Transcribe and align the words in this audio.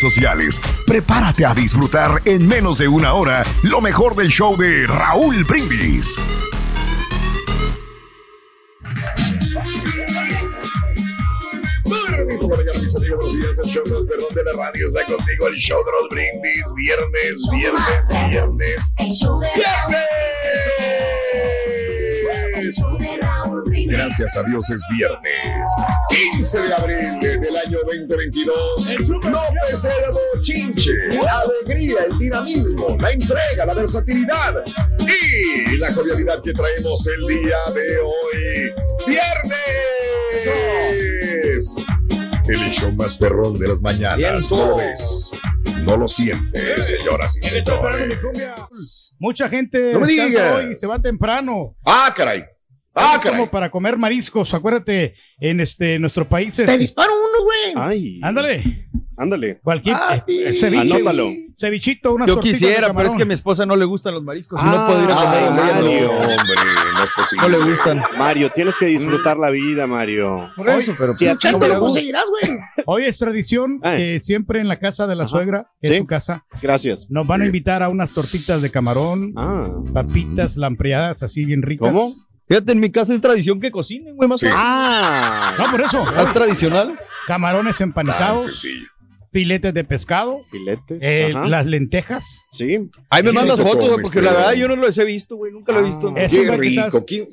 sociales. 0.00 0.60
Prepárate 0.86 1.46
a 1.46 1.54
disfrutar 1.54 2.22
en 2.24 2.46
menos 2.46 2.78
de 2.78 2.88
una 2.88 3.12
hora 3.14 3.44
lo 3.62 3.80
mejor 3.80 4.14
del 4.16 4.28
show 4.28 4.56
de 4.56 4.86
Raúl 4.86 5.44
Brindis. 5.44 6.18
Buenos 13.16 13.36
días. 13.36 13.58
El 13.64 13.70
show 13.70 13.84
de 13.84 14.44
la 14.44 14.52
radio 14.56 14.86
está 14.86 15.04
contigo. 15.06 15.48
El 15.48 15.54
show 15.56 15.78
de 15.84 15.90
los 15.92 16.08
brindis. 16.10 16.64
Viernes, 16.74 17.48
viernes, 17.52 18.08
viernes. 18.30 18.92
¡Viernes! 22.54 23.15
Gracias 23.86 24.36
a 24.36 24.42
Dios 24.44 24.70
es 24.70 24.80
viernes. 24.96 25.70
15 26.32 26.62
de 26.62 26.74
abril 26.74 27.20
del 27.20 27.56
año 27.56 27.78
2022. 27.86 28.94
López 29.24 29.80
Cerdo 29.82 30.20
Chinche. 30.40 30.92
La 31.22 31.40
alegría, 31.40 31.96
el 32.10 32.18
dinamismo, 32.18 32.96
la 33.00 33.10
entrega, 33.10 33.66
la 33.66 33.74
versatilidad 33.74 34.54
y 35.72 35.76
la 35.78 35.92
cordialidad 35.92 36.40
que 36.42 36.52
traemos 36.52 37.06
el 37.06 37.26
día 37.26 37.56
de 37.74 37.98
hoy. 37.98 38.72
¡Viernes! 39.06 39.56
El 42.48 42.68
show 42.70 42.92
más 42.92 43.16
perrón 43.18 43.58
de 43.58 43.68
las 43.68 43.80
mañanas. 43.80 44.50
¿No 44.50 44.66
lo 44.68 44.76
ves? 44.76 45.30
No 45.84 45.96
lo 45.96 46.08
sientes, 46.08 46.86
señoras 46.86 47.38
y 47.42 47.46
señores. 47.48 48.18
Mucha 49.18 49.48
gente 49.48 49.92
No 49.92 50.00
me 50.00 50.06
digas. 50.06 50.52
hoy 50.54 50.72
y 50.72 50.74
se 50.74 50.86
va 50.86 51.00
temprano. 51.00 51.76
Ah, 51.84 52.12
caray. 52.16 52.44
Ah, 52.96 53.20
es 53.22 53.30
como 53.30 53.50
para 53.50 53.70
comer 53.70 53.96
mariscos. 53.98 54.52
Acuérdate, 54.54 55.14
en 55.38 55.60
este 55.60 55.98
nuestro 55.98 56.28
país. 56.28 56.56
Te 56.56 56.78
disparo 56.78 57.12
uno, 57.12 57.44
güey. 57.44 57.86
Ay. 57.88 58.20
Ándale. 58.22 58.88
Ándale. 59.18 59.60
Cualquier 59.62 59.96
eh, 60.26 60.52
ceviche. 60.52 60.94
Anótalo. 60.94 61.30
Cevichito, 61.58 62.12
unas 62.14 62.28
Yo 62.28 62.38
quisiera, 62.38 62.88
de 62.88 62.94
pero 62.94 63.08
es 63.08 63.14
que 63.14 63.22
a 63.22 63.24
mi 63.26 63.32
esposa 63.32 63.64
no 63.64 63.76
le 63.76 63.86
gustan 63.86 64.12
los 64.12 64.22
mariscos. 64.22 64.60
y 64.60 64.64
Ah, 64.66 64.72
no 64.76 64.86
puedo 64.86 65.04
ir 65.04 65.10
a 65.10 65.14
comer. 65.14 65.38
ay, 65.38 65.44
ella, 65.44 65.50
Mario. 65.82 66.06
no. 66.06 66.18
hombre, 66.18 66.54
no 66.94 67.04
es 67.04 67.10
posible. 67.16 67.42
No 67.42 67.58
le 67.64 67.70
gustan. 67.70 68.02
Mario, 68.18 68.50
tienes 68.54 68.76
que 68.76 68.84
disfrutar 68.86 69.38
la 69.38 69.48
vida, 69.48 69.86
Mario. 69.86 70.50
Por 70.54 70.68
eso, 70.68 70.94
pero 70.98 71.14
Sí, 71.14 71.26
a 71.26 71.34
ti 71.36 71.48
no 71.50 71.66
lo 71.66 71.80
conseguirás, 71.80 72.24
güey. 72.28 72.58
Hoy 72.86 73.04
es 73.04 73.16
tradición 73.16 73.80
Ay. 73.82 73.96
que 73.98 74.20
siempre 74.20 74.60
en 74.60 74.68
la 74.68 74.78
casa 74.78 75.06
de 75.06 75.14
la 75.16 75.26
suegra, 75.26 75.70
que 75.80 75.88
es 75.88 75.96
su 75.96 76.06
casa, 76.06 76.44
Gracias. 76.60 77.06
nos 77.08 77.26
van 77.26 77.40
a 77.40 77.46
invitar 77.46 77.82
a 77.82 77.88
unas 77.88 78.12
tortitas 78.12 78.60
de 78.60 78.70
camarón, 78.70 79.32
Ah. 79.36 79.70
papitas 79.94 80.58
lampreadas 80.58 81.22
así 81.22 81.46
bien 81.46 81.62
ricas. 81.62 81.90
¿Cómo? 81.90 82.10
Fíjate, 82.48 82.72
en 82.72 82.80
mi 82.80 82.90
casa 82.90 83.12
es 83.14 83.20
tradición 83.20 83.60
que 83.60 83.70
cocinen, 83.70 84.14
güey, 84.16 84.28
más 84.28 84.42
o 84.42 84.46
menos. 84.46 84.60
Ah. 84.62 85.54
No, 85.58 85.70
por 85.70 85.80
eso. 85.80 86.04
Más 86.04 86.32
tradicional. 86.32 86.98
Camarones 87.26 87.80
empanizados, 87.80 88.44
sencillo. 88.44 88.86
filetes 89.32 89.74
de 89.74 89.82
pescado, 89.84 90.38
Filetes. 90.50 90.98
eh, 91.02 91.32
las 91.46 91.66
lentejas. 91.66 92.46
Sí. 92.52 92.78
Ahí 93.10 93.22
me 93.24 93.32
mandas 93.32 93.60
fotos, 93.60 93.88
güey, 93.90 94.02
porque 94.02 94.22
la 94.22 94.32
verdad 94.32 94.52
yo 94.54 94.68
no 94.68 94.76
los 94.76 94.96
he 94.96 95.04
visto, 95.04 95.36
güey. 95.36 95.52
Nunca 95.52 95.72
lo 95.72 95.80
he 95.80 95.82
visto. 95.82 96.12
Es 96.16 96.30
Qué 96.30 96.50
rico. 96.56 97.04
¿Quién- 97.04 97.26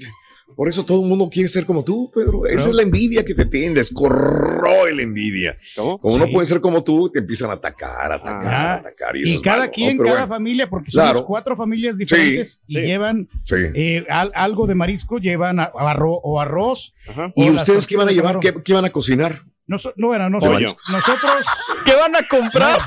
Por 0.55 0.69
eso 0.69 0.85
todo 0.85 1.01
el 1.03 1.09
mundo 1.09 1.29
quiere 1.31 1.47
ser 1.49 1.65
como 1.65 1.83
tú, 1.83 2.11
Pedro. 2.13 2.45
Esa 2.45 2.69
es 2.69 2.75
la 2.75 2.81
envidia 2.83 3.23
que 3.25 3.33
te 3.33 3.45
tiendes. 3.45 3.91
Corroe 3.91 4.93
la 4.93 5.01
envidia. 5.03 5.57
¿Cómo? 5.75 5.97
Como 5.99 6.17
no 6.17 6.25
Sí. 6.25 6.31
puede 6.33 6.45
ser 6.45 6.61
como 6.61 6.83
tú, 6.83 7.09
te 7.09 7.19
empiezan 7.19 7.49
a 7.49 7.53
atacar, 7.53 8.11
atacar, 8.11 8.53
Ah, 8.53 8.73
atacar. 8.75 9.15
Y, 9.17 9.41
cada 9.41 9.57
malo, 9.57 9.67
¿no? 9.67 9.71
quien, 9.73 9.97
cada 9.97 10.09
bueno, 10.11 10.27
familia, 10.27 10.69
porque 10.69 10.91
somos 10.91 11.09
Claro. 11.11 11.25
cuatro 11.25 11.55
familias 11.55 11.97
diferentes 11.97 12.61
y 12.67 12.75
sí. 12.75 12.81
llevan 12.81 13.27
Sí. 13.43 13.55
eh, 13.73 14.05
al- 14.09 14.31
algo 14.35 14.67
de 14.67 14.75
marisco, 14.75 15.17
llevan 15.17 15.59
a- 15.59 15.71
arro- 15.73 16.19
o 16.23 16.39
arroz. 16.39 16.93
Ajá. 17.07 17.31
¿Y 17.35 17.49
ustedes 17.49 17.87
qué 17.87 17.97
van 17.97 18.07
a 18.09 18.11
llevar? 18.11 18.39
¿Qué, 18.39 18.53
qué 18.63 18.73
van 18.73 18.85
a 18.85 18.89
cocinar? 18.89 19.41
No, 19.65 19.77
bueno, 19.95 20.29
nosotros, 20.29 20.75
nosotros, 20.91 21.45
¿Qué 21.85 21.95
van 21.95 22.15
a 22.15 22.27
comprar? 22.27 22.79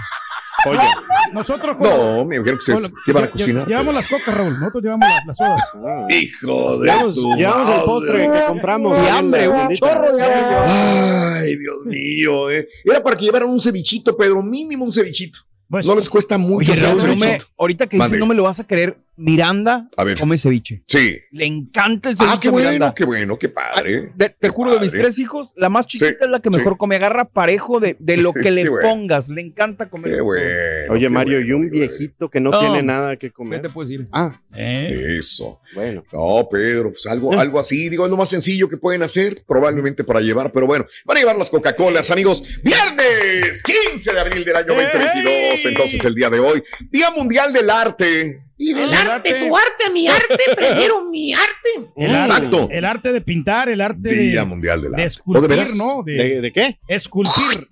Pollo. 0.67 0.81
nosotros 1.33 1.77
No, 1.81 2.25
me 2.25 2.39
dijeron 2.39 2.59
que 2.65 2.73
con- 2.73 2.83
ustedes 2.85 2.93
¿qué 3.05 3.13
van 3.13 3.25
a 3.25 3.27
lle- 3.27 3.31
cocinar? 3.33 3.67
Llevamos 3.69 3.95
las 3.95 4.09
cocas, 4.09 4.35
Raúl. 4.35 4.59
Nosotros 4.59 4.83
llevamos 4.83 5.09
las, 5.09 5.27
las 5.27 5.37
sodas. 5.37 5.63
Ah. 5.87 6.07
Hijo 6.11 6.79
de 6.79 6.87
Llevamos, 6.87 7.15
tu 7.15 7.35
llevamos 7.37 7.71
el 7.71 7.81
postre 7.83 8.31
que 8.33 8.45
compramos. 8.47 8.99
Y 9.03 9.09
hambre, 9.09 9.47
la 9.49 9.69
un 9.69 9.75
chorro 9.75 10.13
de 10.17 10.23
hambre. 10.23 10.57
Ay, 10.67 11.57
Dios 11.57 11.77
mío, 11.85 12.51
eh. 12.51 12.69
Era 12.85 13.03
para 13.03 13.17
que 13.17 13.25
llevaran 13.25 13.49
un 13.49 13.61
cevichito, 13.61 14.17
Pedro, 14.17 14.43
mínimo 14.43 14.85
un 14.85 14.93
cevichito. 14.93 15.39
Pues, 15.69 15.85
no 15.87 15.95
les 15.97 16.09
cuesta 16.09 16.39
mucho 16.39 16.73
Oye, 16.73 16.81
Raúl, 16.81 17.05
no 17.07 17.17
me- 17.17 17.39
ahorita 17.59 17.87
que 17.89 17.97
dices, 17.97 18.11
Mande. 18.13 18.19
no 18.19 18.27
me 18.27 18.35
lo 18.35 18.45
vas 18.45 18.61
a 18.61 18.67
creer. 18.67 18.99
Miranda 19.19 19.89
A 19.97 20.05
ver. 20.05 20.19
come 20.19 20.37
ceviche. 20.37 20.83
Sí. 20.87 21.17
Le 21.33 21.47
encanta 21.47 22.11
el 22.11 22.19
ceviche. 22.19 22.35
Ah, 22.37 22.39
qué 22.39 22.51
bueno, 22.51 22.71
Miranda. 22.71 22.95
qué 22.95 23.05
bueno, 23.07 23.39
qué 23.39 23.49
padre. 23.49 24.13
Te 24.39 24.49
juro, 24.51 24.75
de 24.75 24.81
mis 24.81 24.93
tres 24.93 25.19
hijos, 25.19 25.55
la 25.57 25.71
más 25.71 25.87
chiquita 25.87 26.11
Sí, 26.11 26.17
es 26.21 26.29
la 26.29 26.39
que 26.41 26.51
sí. 26.53 26.59
mejor 26.59 26.77
come. 26.77 26.97
Agarra 26.97 27.25
parejo 27.25 27.81
de, 27.81 27.97
de 27.99 28.19
lo 28.19 28.35
que 28.35 28.51
le 28.51 28.65
Qué 28.65 28.69
bueno. 28.69 28.87
pongas. 28.89 29.31
Le 29.31 29.41
encanta 29.41 29.89
comer. 29.89 30.17
Qué 30.17 30.21
bueno. 30.21 30.45
Oye, 30.93 31.01
qué 31.01 31.09
Mario, 31.09 31.39
bueno, 31.39 31.49
y 31.49 31.53
un 31.53 31.63
qué 31.71 31.79
viejito 31.81 32.29
que 32.29 32.41
no, 32.41 32.51
No. 32.51 32.61
tiene 32.61 32.83
nada 32.83 33.17
que 33.17 33.29
¿Qué 33.29 33.33
comer. 33.33 33.63
te 33.63 33.71
puedo 33.71 33.89
decir? 33.89 34.07
Ah, 34.13 34.39
eh, 34.55 35.17
Eso. 35.19 35.61
bueno. 35.75 36.05
No, 36.13 36.47
Pedro, 36.51 36.91
pues 36.91 37.07
algo, 37.07 37.33
algo 37.33 37.59
así, 37.59 37.89
digo, 37.89 38.05
es 38.05 38.11
lo 38.11 38.19
más 38.19 38.29
sencillo 38.29 38.69
que 38.69 38.77
pueden 38.77 39.03
hacer, 39.03 39.43
probablemente 39.47 40.05
para 40.05 40.21
llevar, 40.21 40.53
pero 40.53 40.67
bueno, 40.67 40.85
van 41.07 41.17
a 41.17 41.21
llevar 41.21 41.39
las 41.39 41.49
Coca-Colas, 41.49 42.11
amigos. 42.11 42.61
Viernes 42.63 43.63
15 43.63 44.13
de 44.13 44.21
abril 44.21 44.45
del 44.45 44.57
año 44.57 44.67
2022, 44.75 45.56
entonces 45.65 46.05
el 46.05 46.15
día 46.15 46.29
de 46.31 46.41
hoy, 46.41 46.63
Día 46.91 47.11
Mundial 47.11 47.53
del 47.53 47.71
Arte. 47.71 48.43
Y 48.59 48.73
del 48.73 48.85
El 48.89 48.95
arte, 48.95 49.31
arte. 49.35 49.47
tu 49.49 49.57
arte, 49.57 49.91
mi 49.93 50.09
arte, 50.09 50.37
prefiero 50.57 51.05
mi 51.11 51.33
arte. 51.35 51.91
el 51.97 52.11
Exacto. 52.11 52.63
Arte, 52.65 52.79
el 52.79 52.85
arte 52.85 53.13
de 53.13 53.21
pintar, 53.21 53.69
el 53.69 53.81
arte 53.81 54.09
Día 54.15 54.41
de, 54.41 54.47
Mundial 54.47 54.81
del 54.83 54.93
de 54.93 54.97
Arte. 54.97 55.05
¿O 55.05 55.07
esculpir, 55.07 55.43
de 55.49 55.57
veras? 55.57 55.77
¿no? 55.77 56.03
De, 56.05 56.13
¿De, 56.15 56.41
de 56.41 56.53
qué? 56.53 56.79
esculpir. 56.89 57.69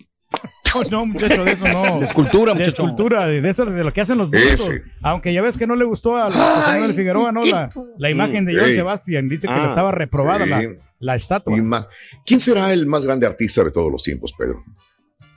No, 0.90 1.06
muchacho, 1.06 1.44
de 1.44 1.52
eso 1.52 1.68
no. 1.68 2.00
De 2.00 2.04
escultura, 2.04 2.52
de 2.52 2.58
muchacho. 2.58 2.82
escultura, 2.82 3.26
de, 3.28 3.40
de 3.40 3.48
eso, 3.48 3.64
de 3.64 3.84
lo 3.84 3.92
que 3.92 4.00
hacen 4.00 4.18
los 4.18 4.28
brutos. 4.28 4.70
Aunque 5.02 5.32
ya 5.32 5.40
ves 5.40 5.56
que 5.56 5.68
no 5.68 5.76
le 5.76 5.84
gustó 5.84 6.16
a 6.16 6.24
José 6.24 6.38
Manuel 6.72 6.94
Figueroa, 6.94 7.30
¿no? 7.30 7.44
La, 7.44 7.68
la 7.96 8.10
imagen 8.10 8.44
de 8.44 8.54
Joan 8.54 8.70
Ey. 8.70 8.74
Sebastián. 8.74 9.28
Dice 9.28 9.46
que 9.46 9.52
Ah, 9.54 9.68
estaba 9.68 9.92
reprobada 9.92 10.42
sí. 10.44 10.50
la, 10.50 10.62
la 10.98 11.14
estatua. 11.14 11.88
¿Quién 12.26 12.40
será 12.40 12.72
el 12.72 12.86
más 12.88 13.06
grande 13.06 13.24
artista 13.26 13.62
de 13.62 13.70
todos 13.70 13.90
los 13.92 14.02
tiempos, 14.02 14.34
Pedro? 14.36 14.64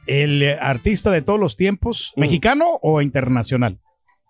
El 0.08 0.42
eh, 0.44 0.58
artista 0.60 1.12
de 1.12 1.22
todos 1.22 1.40
los 1.40 1.56
tiempos, 1.58 2.14
¿mexicano 2.16 2.80
o 2.82 3.02
internacional? 3.02 3.80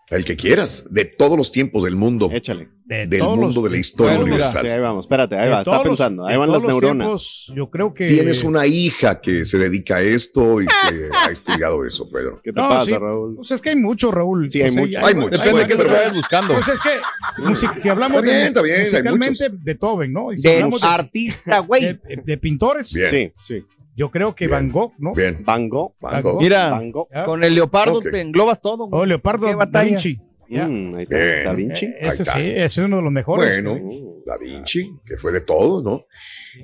El 0.09 0.24
que 0.24 0.38
quieras, 0.38 0.85
de 0.89 1.03
todos 1.03 1.38
los 1.38 1.51
tiempos 1.51 1.83
del 1.83 1.97
mundo, 1.97 2.29
Échale. 2.31 2.69
De 2.85 3.07
del 3.07 3.19
todos 3.19 3.35
mundo 3.35 3.56
los- 3.56 3.63
de 3.65 3.69
la 3.71 3.77
historia 3.77 4.12
Bueno, 4.13 4.24
mira, 4.24 4.35
universal. 4.35 4.65
Sí, 4.65 4.71
ahí 4.71 4.79
vamos, 4.79 5.03
espérate, 5.06 5.35
ahí 5.35 5.45
de 5.47 5.51
va, 5.51 5.59
está 5.59 5.71
los- 5.74 5.83
pensando, 5.83 6.25
ahí 6.25 6.38
van 6.38 6.50
las 6.50 6.63
neuronas. 6.63 7.07
tiempos, 7.09 7.53
yo 7.53 7.69
creo 7.69 7.94
que. 7.94 8.06
Tienes 8.06 8.45
una 8.45 8.65
hija 8.65 9.19
que 9.19 9.44
se 9.44 9.57
dedica 9.57 9.97
a 9.97 10.01
esto 10.03 10.62
y 10.62 10.65
que 10.65 11.09
ha 11.13 11.29
estudiado 11.31 11.83
eso, 11.85 12.09
Pedro. 12.09 12.39
¿Qué 12.41 12.53
te 12.53 12.62
No, 12.62 12.69
pasa, 12.69 12.85
sí. 12.85 12.94
Raúl? 12.94 13.35
Pues 13.35 13.51
es 13.51 13.62
que 13.62 13.69
hay 13.71 13.75
mucho, 13.75 14.09
Raúl. 14.09 14.50
Sí, 14.50 14.62
hay 14.62 14.71
mucho. 14.71 15.06
Hay 15.06 15.13
mucho. 15.13 15.29
Depende 15.31 15.59
de 15.63 15.68
qué 15.68 15.75
te 15.75 15.83
vayas 15.83 16.13
buscando. 16.13 16.53
Pues 16.53 16.68
es 16.69 16.79
que 16.79 16.89
si, 17.35 17.41
musi- 17.41 17.77
si 17.77 17.89
hablamos 17.89 18.19
Está 18.24 18.31
bien, 18.31 18.41
de 18.44 18.47
está 18.47 18.62
bien, 18.62 18.75
hay 18.77 18.83
musicalmente 18.85 19.50
muchos. 19.50 19.63
Beethoven, 19.65 20.13
¿no? 20.13 20.31
Y 20.31 20.38
si 20.38 20.47
De 20.47 20.56
de, 20.56 20.69
artista, 20.83 21.59
güey. 21.59 21.81
de- 21.83 22.00
de 22.25 22.38
pintores, 22.38 22.94
Bien. 22.94 23.09
Sí, 23.09 23.31
sí. 23.45 23.65
Yo 23.98 24.12
creo 24.12 24.36
que 24.36 24.46
Bien. 24.46 24.60
Van 24.60 24.72
Gogh, 24.72 24.94
¿no? 25.00 25.14
Bien. 25.14 25.44
Van 25.44 25.68
Gogh. 25.68 25.96
Van 26.00 26.22
Gogh. 26.22 26.40
Mira, 26.40 26.70
Van 26.70 26.92
Gogh. 26.92 27.10
Con 27.26 27.44
el 27.44 27.56
leopardo 27.56 28.00
te 28.00 28.22
englobas 28.22 28.62
todo. 28.62 28.88
Oh, 28.92 29.06
Leopardo 29.06 29.48
¿Qué 29.48 29.56
da? 29.70 29.82
Vinci. 29.82 30.22
Mm, 30.50 30.96
ahí 30.96 31.04
está. 31.04 31.18
Bien. 31.18 31.44
Da 31.44 31.54
Vinci. 31.54 31.86
Eh, 31.86 31.98
Ese 32.02 32.24
sí, 32.24 32.40
ese 32.40 32.64
es 32.66 32.78
uno 32.78 32.98
de 32.98 33.02
los 33.02 33.12
mejores. 33.12 33.64
Bueno, 33.64 34.22
Da 34.24 34.38
Vinci, 34.38 35.00
que 35.04 35.18
fue 35.18 35.32
de 35.32 35.42
todo, 35.42 35.82
¿no? 35.82 36.06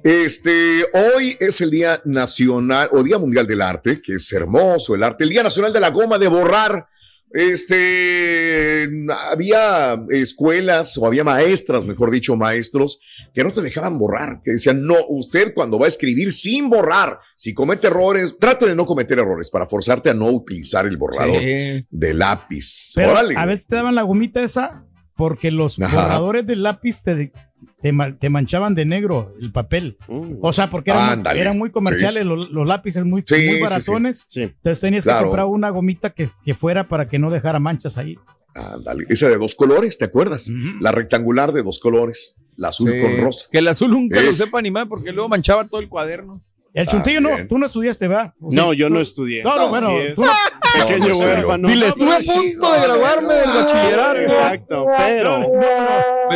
Este, 0.04 0.84
hoy 0.94 1.36
es 1.40 1.60
el 1.62 1.72
Día 1.72 2.02
Nacional 2.06 2.90
o 2.92 3.02
Día 3.02 3.18
Mundial 3.18 3.48
del 3.48 3.62
Arte, 3.62 4.00
que 4.00 4.14
es 4.14 4.32
hermoso 4.32 4.94
el 4.94 5.04
arte, 5.04 5.24
el 5.24 5.30
Día 5.32 5.44
Nacional 5.44 5.74
de 5.74 5.80
la 5.80 5.90
Goma 5.90 6.18
de 6.20 6.28
Borrar. 6.28 6.88
Este, 7.34 8.90
había 9.32 10.00
escuelas 10.10 10.98
o 10.98 11.06
había 11.08 11.24
maestras, 11.24 11.86
mejor 11.86 12.12
dicho, 12.12 12.36
maestros, 12.36 13.00
que 13.34 13.44
no 13.44 13.52
te 13.52 13.62
dejaban 13.62 13.98
borrar, 13.98 14.42
que 14.44 14.52
decían, 14.52 14.86
no, 14.86 14.96
usted 15.10 15.54
cuando 15.54 15.80
va 15.80 15.86
a 15.86 15.90
escribir 15.90 16.32
sin 16.32 16.70
borrar, 16.70 17.20
si 17.36 17.54
comete 17.54 17.88
errores, 17.88 18.38
trate 18.40 18.68
de 18.68 18.76
no 18.76 18.86
cometer 18.86 19.18
errores 19.20 19.50
para 19.50 19.68
forzarte 19.68 20.10
a 20.10 20.14
no 20.14 20.28
utilizar 20.30 20.86
el 20.86 20.98
borrador 20.98 21.40
Sí. 21.42 21.86
de 21.90 22.14
lápiz. 22.14 22.92
Pero 22.96 23.16
a 23.16 23.46
veces 23.46 23.68
te 23.68 23.76
daban 23.76 23.96
la 23.96 24.04
gomita 24.04 24.42
esa 24.44 24.86
porque 25.16 25.52
los 25.52 25.80
Ajá. 25.82 25.96
borradores 26.04 26.46
del 26.48 26.64
lápiz 26.64 27.04
te, 27.04 27.32
te, 27.82 27.92
ma- 27.92 28.16
te 28.18 28.30
manchaban 28.30 28.76
de 28.76 28.86
negro 28.86 29.34
el 29.42 29.52
papel. 29.52 29.98
Mm. 30.08 30.36
O 30.42 30.54
sea, 30.54 30.70
porque 30.70 30.92
eran, 30.92 31.04
muy- 31.06 31.14
Ándale. 31.14 31.42
eran 31.42 31.58
muy 31.58 31.72
comerciales 31.72 32.26
los, 32.26 32.50
los 32.52 32.68
lápices, 32.68 33.06
muy, 33.06 33.24
Sí, 33.26 33.46
muy 33.48 33.60
baratones. 33.62 34.26
Sí. 34.28 34.44
Entonces 34.44 34.80
tenías 34.80 35.04
Claro. 35.04 35.20
que 35.20 35.26
comprar 35.26 35.46
una 35.48 35.70
gomita 35.70 36.10
que, 36.12 36.30
que 36.46 36.54
fuera 36.54 36.88
para 36.88 37.08
que 37.10 37.20
no 37.20 37.30
dejara 37.32 37.60
manchas 37.60 37.98
ahí. 37.98 38.18
Ándale, 38.56 39.06
esa 39.10 39.30
de 39.30 39.38
dos 39.38 39.56
colores, 39.56 39.98
¿te 39.98 40.06
acuerdas? 40.06 40.48
La 40.80 40.92
rectangular 40.92 41.52
de 41.54 41.64
dos 41.64 41.80
colores, 41.80 42.36
la 42.56 42.68
azul 42.68 42.92
Sí. 42.92 43.00
con 43.02 43.18
rosa. 43.18 43.48
Que 43.52 43.60
el 43.60 43.68
azul 43.68 43.90
nunca 43.92 44.22
lo 44.22 44.32
sepa 44.32 44.62
ni 44.62 44.70
más 44.70 44.88
porque 44.88 45.12
luego 45.12 45.28
manchaba 45.30 45.68
todo 45.68 45.82
el 45.82 45.90
cuaderno. 45.90 46.42
El 46.76 46.88
chuntillo 46.88 47.22
no, 47.22 47.30
tú 47.48 47.60
no 47.60 47.68
estudiaste, 47.68 48.08
¿verdad? 48.08 48.34
O 48.42 48.52
sea, 48.52 48.62
No, 48.64 48.74
yo 48.74 48.90
no 48.90 49.00
estudié. 49.00 49.44
No, 49.44 49.56
no, 49.56 49.70
bueno, 49.70 49.90
tú 50.16 50.24
no- 50.24 50.32
Pequeño 50.88 51.08
No, 51.10 51.14
no, 51.14 51.20
huérfano. 51.20 51.68
Dile, 51.68 51.88
estuve 51.88 52.12
a 52.16 52.18
punto 52.18 52.74
de 52.74 52.80
graduarme 52.82 53.34
del 53.36 53.50
bachillerato. 53.50 54.20
Exacto, 54.20 54.86
pero 54.98 55.40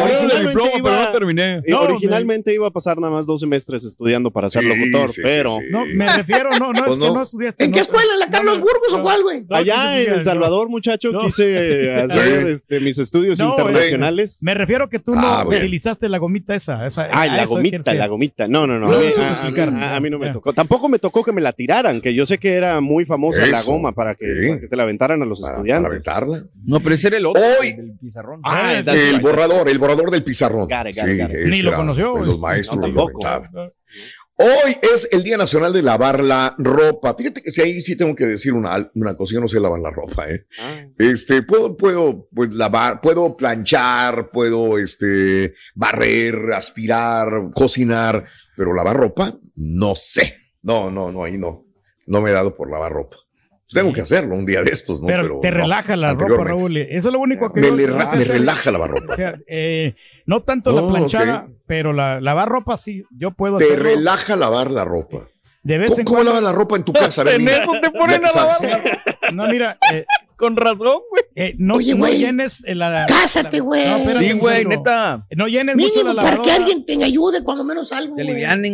Originalmente 0.04 0.48
diploma, 0.48 0.70
pero 0.74 0.78
iba- 0.94 1.06
no 1.06 1.12
terminé. 1.12 1.62
No, 1.68 1.82
originalmente 1.82 2.54
iba 2.54 2.68
a 2.68 2.72
pasar 2.72 2.98
nada 3.00 3.12
más 3.14 3.26
dos 3.26 3.42
semestres 3.42 3.84
estudiando 3.86 4.32
para 4.32 4.50
ser 4.50 4.64
Sí, 4.64 4.70
locutor, 4.70 5.10
sí, 5.10 5.16
sí, 5.16 5.22
pero 5.24 5.50
sí. 5.50 5.66
no, 5.72 5.86
me 5.86 6.16
refiero, 6.16 6.50
no, 6.60 6.74
no, 6.74 6.84
Pues 6.86 6.98
es 6.98 7.04
que 7.04 7.14
no. 7.14 7.24
estudiaste. 7.24 7.64
¿En 7.66 7.72
no, 7.72 7.74
qué 7.76 7.80
escuela? 7.82 8.14
¿En 8.14 8.20
la 8.20 8.30
Carlos 8.30 8.60
no, 8.60 8.66
Burgos 8.66 8.94
o 8.94 9.02
cuál, 9.02 9.24
güey? 9.24 9.44
no, 9.50 9.56
allá 9.56 10.02
en 10.02 10.14
El 10.14 10.24
Salvador, 10.26 10.70
muchacho, 10.70 11.12
No. 11.12 11.22
quise 11.22 11.94
hacer 12.02 12.50
este, 12.50 12.80
mis 12.80 12.98
estudios 12.98 13.40
No, 13.40 13.50
internacionales. 13.52 14.40
Me 14.42 14.54
refiero 14.54 14.90
que 14.90 15.00
tú 15.00 15.12
Ah, 15.16 15.42
no 15.44 15.50
utilizaste 15.50 16.10
la 16.10 16.18
gomita 16.18 16.56
esa. 16.56 16.86
esa 16.86 17.08
Ay, 17.12 17.30
a 17.30 17.36
la 17.38 17.46
gomita, 17.46 17.94
la 17.94 18.08
gomita. 18.08 18.48
No, 18.48 18.68
no, 18.68 18.80
no. 18.80 18.88
A, 18.88 20.00
mí, 20.00 20.10
no 20.10 20.20
me 20.20 20.32
tocó. 20.34 20.54
Tampoco 20.54 20.90
me 20.90 21.00
tocó 21.00 21.24
que 21.24 21.32
me 21.32 21.42
la 21.42 21.52
tiraran, 21.54 22.02
que 22.02 22.14
yo 22.14 22.26
sé 22.26 22.38
que 22.38 22.54
era 22.54 22.80
muy 22.82 23.06
famosa 23.06 23.46
la 23.46 23.62
goma 23.66 23.92
para 23.92 24.16
que, 24.16 24.62
se 24.68 24.76
la 24.76 24.84
aventaran 24.84 25.22
a 25.22 25.26
los 25.26 25.42
Para, 25.42 25.54
para 25.56 25.58
estudiantes. 25.62 25.88
aventarla. 26.08 26.44
No, 26.66 26.80
pero 26.80 26.96
ese 26.96 27.08
era 27.08 27.18
el 27.18 27.26
otro. 27.26 27.42
Hoy- 27.62 27.68
el 27.70 27.76
del 27.78 27.98
pizarrón. 28.00 28.42
Ah, 28.44 28.82
that's 28.84 28.98
El 28.98 29.20
borrador, 29.22 29.70
el 29.70 29.78
borrador 29.80 29.87
del 29.96 30.24
pizarrón. 30.24 30.68
Got 30.68 30.88
it, 30.88 30.96
got 30.96 31.08
it, 31.08 31.12
Sí, 31.12 31.18
got 31.18 31.30
it. 31.30 31.36
ese 31.38 31.50
Ni 31.50 31.62
lo 31.62 31.76
conoció. 31.76 32.18
Los 32.18 32.40
maestros 32.40 32.80
No, 32.82 32.88
lo 32.88 33.08
tampoco. 33.20 33.74
Hoy 34.40 34.78
es 34.94 35.10
el 35.12 35.24
Día 35.24 35.36
Nacional 35.36 35.74
de 35.74 35.82
lavar 35.82 36.24
la 36.24 36.54
ropa. 36.60 37.16
Fíjate 37.16 37.42
que 37.42 37.50
si 37.50 37.60
ahí 37.62 37.82
sí 37.82 37.98
tengo 37.98 38.14
que 38.16 38.28
decir 38.28 38.54
una, 38.54 38.92
una 38.94 39.16
cosa, 39.18 39.34
yo 39.34 39.40
no 39.40 39.48
sé 39.48 39.60
lavar 39.60 39.80
la 39.80 39.90
ropa, 39.90 40.30
¿eh? 40.30 40.46
Ah, 40.60 40.86
Este, 41.00 41.42
puedo, 41.42 41.76
puedo 41.76 42.28
pues, 42.36 42.54
lavar, 42.54 43.02
puedo 43.02 43.36
planchar, 43.36 44.30
puedo 44.30 44.78
este, 44.78 45.56
barrer, 45.74 46.54
aspirar, 46.54 47.50
cocinar, 47.56 48.28
pero 48.56 48.76
lavar 48.76 48.98
ropa, 48.98 49.34
no 49.56 49.96
sé. 49.96 50.38
No, 50.62 50.92
no, 50.92 51.12
no, 51.12 51.24
ahí 51.24 51.40
no. 51.40 51.66
No 52.06 52.22
me 52.22 52.30
he 52.30 52.34
dado 52.34 52.56
por 52.56 52.70
lavar 52.70 52.92
ropa. 52.92 53.18
Tengo 53.72 53.92
que 53.94 54.02
hacerlo 54.02 54.36
un 54.36 54.46
día 54.46 54.62
de 54.64 54.72
estos, 54.72 55.02
¿no? 55.02 55.08
Pero, 55.08 55.40
te 55.42 55.52
no, 55.52 55.58
relaja 55.58 55.96
la 55.98 56.14
ropa. 56.14 56.44
Raúl. 56.44 56.78
Eso 56.78 57.10
es 57.10 57.14
lo 57.14 57.20
único 57.20 57.52
que 57.52 57.60
Me, 57.62 57.68
yo- 57.68 57.76
le- 57.76 57.88
no 57.88 58.10
sé 58.10 58.16
me 58.16 58.24
relaja 58.24 58.72
lavar 58.72 58.90
ropa. 58.92 59.14
O 59.14 59.16
sea, 59.16 59.34
eh, 59.48 59.96
no 60.26 60.42
tanto 60.44 60.72
la 60.72 60.82
Oh, 60.84 60.90
planchada, 60.90 61.48
pero 61.66 61.92
la 61.94 62.22
lavar 62.22 62.48
ropa 62.48 62.78
sí. 62.78 63.04
Yo 63.12 63.32
puedo 63.32 63.58
Te 63.58 63.66
hacerlo 63.66 63.84
relaja 63.86 64.36
lavar 64.38 64.72
la 64.72 64.86
ropa. 64.86 65.28
de 65.64 65.78
vez 65.80 65.90
¿Cómo, 65.90 66.00
en 66.00 66.06
cómo 66.06 66.16
cuando. 66.18 66.32
lavas 66.32 66.44
la 66.44 66.58
ropa 66.58 66.76
en 66.78 66.84
tu 66.84 66.94
casa? 66.94 67.24
En 67.30 67.48
eso 67.48 67.72
te 67.82 67.92
ponen 67.92 68.24
a 68.24 68.32
lavar. 68.32 69.02
No, 69.34 69.48
mira, 69.50 69.78
eh, 69.92 70.06
Con 70.38 70.56
razón, 70.56 71.02
güey. 71.10 71.24
eh, 71.36 71.56
no, 71.58 71.76
Oye, 71.76 71.92
no 71.94 71.98
güey, 72.00 72.20
llenes 72.20 72.62
la. 72.66 73.06
Cásate, 73.08 73.60
güey. 73.60 73.86
No, 73.86 73.98
espérate, 73.98 74.26
Sí, 74.28 74.34
güey, 74.34 74.66
neta. 74.66 75.26
No 75.36 75.48
llenes 75.50 75.76
mucho 75.76 75.90
Mínimo 75.90 76.14
la 76.14 76.22
para 76.22 76.42
que 76.42 76.52
alguien 76.52 76.86
te 76.86 77.04
ayude, 77.04 77.44
cuando 77.44 77.66
menos 77.66 77.92
algo, 77.92 78.16
Te 78.16 78.24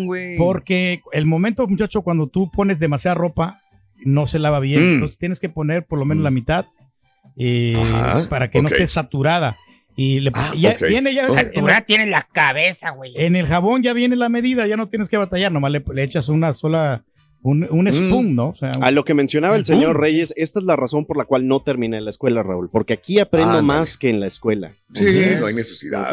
güey. 0.05 0.37
Porque 0.37 1.01
el 1.13 1.25
momento, 1.25 1.65
muchacho, 1.65 2.01
cuando 2.03 2.27
tú 2.27 2.51
pones 2.51 2.79
demasiada 2.79 3.15
ropa, 3.15 3.62
no 4.05 4.27
se 4.27 4.39
lava 4.39 4.59
bien. 4.59 4.81
Mm. 4.81 4.93
Entonces 4.95 5.17
tienes 5.17 5.39
que 5.39 5.49
poner 5.49 5.85
por 5.85 5.99
lo 5.99 6.05
menos 6.05 6.23
la 6.23 6.31
mitad 6.31 6.65
eh, 7.37 7.73
Ajá, 7.75 8.27
para 8.29 8.49
que 8.51 8.61
no 8.61 8.67
esté 8.67 8.85
saturada. 8.87 9.57
Y 9.95 10.19
le, 10.21 10.31
Ah, 10.33 10.53
ya 10.57 10.75
viene 10.87 11.13
ya 11.13 11.27
tiene 11.85 12.07
la 12.07 12.23
cabeza, 12.23 12.89
güey. 12.91 13.13
en 13.15 13.35
el 13.35 13.45
jabón 13.45 13.83
ya 13.83 13.93
viene 13.93 14.15
la 14.15 14.27
medida, 14.29 14.65
ya 14.65 14.75
no 14.77 14.89
tienes 14.89 15.07
que 15.09 15.17
batallar, 15.17 15.51
nomás 15.51 15.71
le, 15.71 15.83
le 15.93 16.03
echas 16.03 16.29
una 16.29 16.51
sola, 16.55 17.05
un, 17.43 17.67
un 17.69 17.91
spoon, 17.91 18.35
¿no? 18.35 18.49
O 18.49 18.55
sea, 18.55 18.71
A 18.81 18.89
lo 18.89 19.03
que 19.05 19.13
mencionaba 19.13 19.55
el 19.55 19.63
Spoon. 19.65 19.79
señor 19.81 19.99
Reyes, 19.99 20.33
esta 20.35 20.59
es 20.59 20.65
la 20.65 20.75
razón 20.75 21.05
por 21.05 21.15
la 21.17 21.25
cual 21.25 21.47
no 21.47 21.61
terminé 21.61 22.01
la 22.01 22.09
escuela, 22.09 22.41
Raúl, 22.41 22.69
porque 22.71 22.93
aquí 22.93 23.19
aprendo 23.19 23.61
más 23.61 23.97
que 23.99 24.09
en 24.09 24.19
la 24.19 24.25
escuela. 24.25 24.73
Sí, 24.95 25.05
no 25.39 25.45
hay 25.45 25.53
necesidad. 25.53 26.11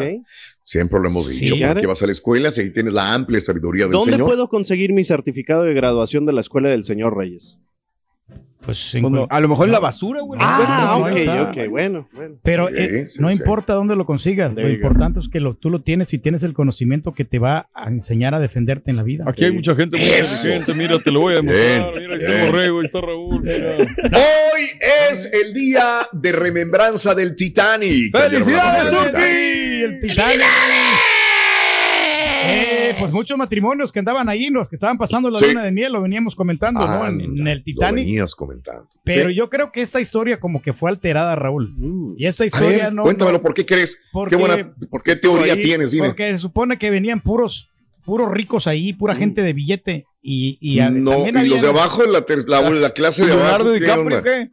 Siempre 0.63 0.99
lo 0.99 1.07
hemos 1.09 1.25
Sí. 1.27 1.45
dicho. 1.45 1.55
Claro. 1.55 1.73
Porque 1.73 1.87
vas 1.87 2.03
a 2.03 2.05
la 2.05 2.11
escuela, 2.11 2.51
si 2.51 2.61
ahí 2.61 2.69
tienes 2.71 2.93
la 2.93 3.13
amplia 3.15 3.39
sabiduría 3.39 3.85
del 3.85 3.93
¿Dónde 3.93 4.11
Señor. 4.11 4.27
puedo 4.27 4.47
conseguir 4.47 4.93
mi 4.93 5.03
certificado 5.05 5.63
de 5.63 5.73
graduación 5.73 6.27
de 6.27 6.33
la 6.33 6.41
escuela 6.41 6.69
del 6.69 6.83
señor 6.83 7.17
Reyes? 7.17 7.59
Pues, 8.63 8.95
cual- 9.01 9.25
a 9.29 9.39
lo 9.39 9.47
mejor 9.47 9.65
en 9.65 9.71
la 9.71 9.79
basura, 9.79 10.21
güey. 10.21 10.39
Ah, 10.43 10.85
no, 10.93 10.99
¿no? 10.99 11.05
ok, 11.11 11.17
está. 11.17 11.41
ok, 11.41 11.57
bueno, 11.69 12.07
bueno. 12.13 12.35
Pero 12.43 12.67
Sí, 12.67 12.73
eh, 12.77 13.07
sí, 13.07 13.19
no 13.21 13.31
sí. 13.31 13.37
importa 13.39 13.73
dónde 13.73 13.95
lo 13.95 14.05
consigas, 14.05 14.53
There 14.53 14.67
lo 14.67 14.69
go. 14.69 14.75
importante 14.75 15.19
es 15.19 15.27
que 15.29 15.39
lo, 15.39 15.55
tú 15.55 15.71
lo 15.71 15.79
tienes 15.81 16.13
y 16.13 16.19
tienes 16.19 16.43
el 16.43 16.53
conocimiento 16.53 17.13
que 17.13 17.25
te 17.25 17.39
va 17.39 17.69
a 17.73 17.87
enseñar 17.89 18.35
a 18.35 18.39
defenderte 18.39 18.91
en 18.91 18.97
la 18.97 19.03
vida. 19.03 19.25
Aquí 19.27 19.45
hay 19.45 19.51
mucha 19.51 19.73
gente 19.75 19.97
muy 19.97 20.05
Eso. 20.07 20.47
inteligente. 20.47 20.73
Mira, 20.75 20.99
te 20.99 21.11
lo 21.11 21.21
voy 21.21 21.33
a 21.33 21.35
demostrar. 21.37 21.93
Bien, 21.93 22.01
Mira, 22.03 22.15
aquí 22.15 22.23
está 22.23 22.33
bien. 22.35 22.45
el 22.45 22.51
borrego, 22.51 22.79
ahí 22.79 22.85
está 22.85 23.01
Raúl. 23.01 23.41
Mira. 23.41 23.77
Hoy 23.77 24.61
es 25.09 25.33
el 25.33 25.53
día 25.53 25.83
de 26.11 26.31
remembranza 26.31 27.15
del 27.15 27.35
Titanic. 27.35 28.15
¡Felicidades! 28.15 28.89
Titanic. 28.89 29.15
el 29.15 29.99
Titanic. 30.01 30.41
Oye, 32.91 32.99
pues 32.99 33.13
muchos 33.13 33.37
matrimonios 33.37 33.91
que 33.91 33.99
andaban 33.99 34.29
ahí, 34.29 34.49
los 34.49 34.67
que 34.69 34.75
estaban 34.75 34.97
pasando 34.97 35.29
la 35.29 35.37
Sí. 35.37 35.47
luna 35.47 35.63
de 35.63 35.71
miel, 35.71 35.93
lo 35.93 36.01
veníamos 36.01 36.35
comentando, 36.35 36.85
¿no? 36.85 37.07
En, 37.07 37.21
en 37.21 37.47
el 37.47 37.57
Lo 37.59 37.63
Titanic. 37.63 38.05
venías 38.05 38.35
comentando. 38.35 38.87
Pero 39.03 39.29
Sí. 39.29 39.35
yo 39.35 39.49
creo 39.49 39.71
que 39.71 39.81
esta 39.81 39.99
historia 40.01 40.39
como 40.39 40.61
que 40.61 40.73
fue 40.73 40.89
alterada, 40.89 41.35
Raúl. 41.35 41.73
Y 42.17 42.25
esa 42.25 42.43
A 42.43 42.47
historia 42.47 42.77
ver, 42.85 42.93
no... 42.93 43.03
cuéntamelo, 43.03 43.37
no- 43.37 43.41
¿por 43.43 43.53
qué 43.53 43.65
crees? 43.65 44.01
porque- 44.11 44.35
¿Qué, 44.35 44.41
buena, 44.41 44.73
¿por 44.89 45.03
qué 45.03 45.15
teoría 45.15 45.53
ahí, 45.53 45.61
tienes? 45.61 45.91
Dime. 45.91 46.07
Porque 46.07 46.31
se 46.31 46.37
supone 46.37 46.77
que 46.77 46.89
venían 46.89 47.21
puros 47.21 47.69
puros 48.05 48.31
ricos 48.31 48.65
ahí, 48.65 48.93
pura 48.93 49.13
gente 49.15 49.43
de 49.43 49.53
billete. 49.53 50.05
Y, 50.23 50.57
y 50.59 50.81
Mm. 50.81 51.03
no, 51.03 51.11
también 51.23 51.45
y 51.45 51.49
los 51.49 51.61
de 51.61 51.69
abajo, 51.69 52.03
la, 52.05 52.21
ter- 52.25 52.45
la, 52.47 52.67
la 52.69 52.89
clase 52.91 53.25
de 53.25 53.31
abajo. 53.33 53.71
¿qué 53.73 53.79
DiCaprio? 53.79 54.23
¿qué? 54.23 54.49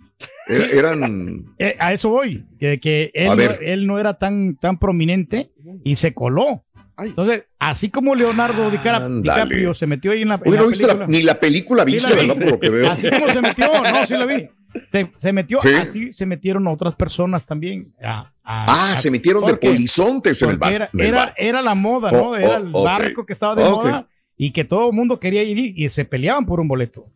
Era- 0.48 0.66
eran. 0.66 1.46
Eh, 1.58 1.74
a 1.78 1.92
eso 1.94 2.10
voy, 2.10 2.44
que, 2.58 2.78
que 2.80 3.10
él, 3.14 3.26
no, 3.36 3.42
él 3.60 3.86
no 3.86 3.98
era 3.98 4.18
tan, 4.18 4.56
tan 4.56 4.78
prominente 4.78 5.50
y 5.84 5.96
se 5.96 6.12
coló. 6.14 6.64
Entonces, 6.98 7.46
así 7.58 7.90
como 7.90 8.14
Leonardo 8.14 8.70
Dicara- 8.70 8.96
Ándale. 9.04 9.22
DiCaprio 9.22 9.74
se 9.74 9.86
metió 9.86 10.12
ahí 10.12 10.22
en 10.22 10.28
la, 10.28 10.34
en 10.36 10.40
Oye, 10.46 10.56
la 10.56 10.62
no 10.62 10.68
viste 10.68 10.86
la- 10.86 10.92
película. 10.94 11.18
ni 11.18 11.22
la 11.22 11.40
película 11.40 11.84
Sí 11.84 11.92
viste, 11.92 12.14
vi. 12.16 12.26
Por 12.28 12.50
lo 12.50 12.60
que 12.60 12.70
veo. 12.70 12.90
Así 12.90 13.10
como 13.10 13.28
se 13.32 13.40
metió, 13.42 13.66
no, 13.82 14.06
sí 14.06 14.14
la 14.14 14.26
vi. 14.26 14.48
Se, 14.92 15.10
se 15.16 15.32
metió, 15.32 15.60
Sí. 15.62 15.68
así 15.74 16.12
se 16.12 16.26
metieron 16.26 16.66
otras 16.66 16.94
personas 16.94 17.46
también. 17.46 17.92
a- 18.02 18.20
a- 18.20 18.30
Ah, 18.44 18.92
a- 18.92 18.96
se 18.96 19.10
metieron 19.10 19.44
de 19.46 19.56
polizontes 19.56 20.40
en 20.42 20.50
el 20.50 20.58
bar. 20.58 20.72
Era, 20.72 20.90
en 20.92 21.00
el 21.00 21.06
era, 21.06 21.16
bar. 21.18 21.34
era 21.36 21.62
la 21.62 21.74
moda, 21.74 22.10
Oh, 22.12 22.16
¿no? 22.30 22.36
Era 22.36 22.50
oh, 22.50 22.56
el 22.56 22.72
barco 22.72 23.24
que 23.26 23.32
estaba 23.32 23.54
de 23.54 23.64
moda 23.68 24.08
y 24.36 24.50
que 24.52 24.64
todo 24.64 24.90
el 24.90 24.96
mundo 24.96 25.18
quería 25.20 25.42
ir 25.42 25.58
y 25.58 25.88
se 25.88 26.04
peleaban 26.04 26.46
por 26.46 26.60
un 26.60 26.68
boleto. 26.68 27.06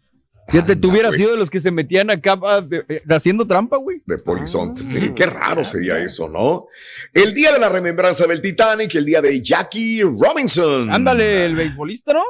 Fíjate, 0.52 0.76
tú 0.76 0.90
hubieras 0.90 1.10
pues. 1.12 1.20
sido 1.22 1.32
de 1.32 1.38
los 1.38 1.48
que 1.48 1.58
se 1.60 1.70
metían 1.70 2.10
acá 2.10 2.38
ah, 2.44 2.60
de- 2.60 2.84
eh, 2.88 3.02
haciendo 3.08 3.46
trampa, 3.46 3.78
güey. 3.78 4.02
De 4.06 4.18
polizontes. 4.18 4.86
Sí, 4.90 5.12
qué 5.16 5.24
raro 5.26 5.64
sería 5.64 5.98
eso, 5.98 6.28
¿no? 6.28 6.66
El 7.14 7.32
día 7.32 7.52
de 7.52 7.58
la 7.58 7.70
remembranza 7.70 8.26
del 8.26 8.42
Titanic, 8.42 8.94
el 8.94 9.06
día 9.06 9.22
de 9.22 9.40
Jackie 9.42 10.02
Robinson. 10.02 10.90
Ándale, 10.90 11.46
el 11.46 11.56
beisbolista, 11.56 12.12
¿no? 12.12 12.22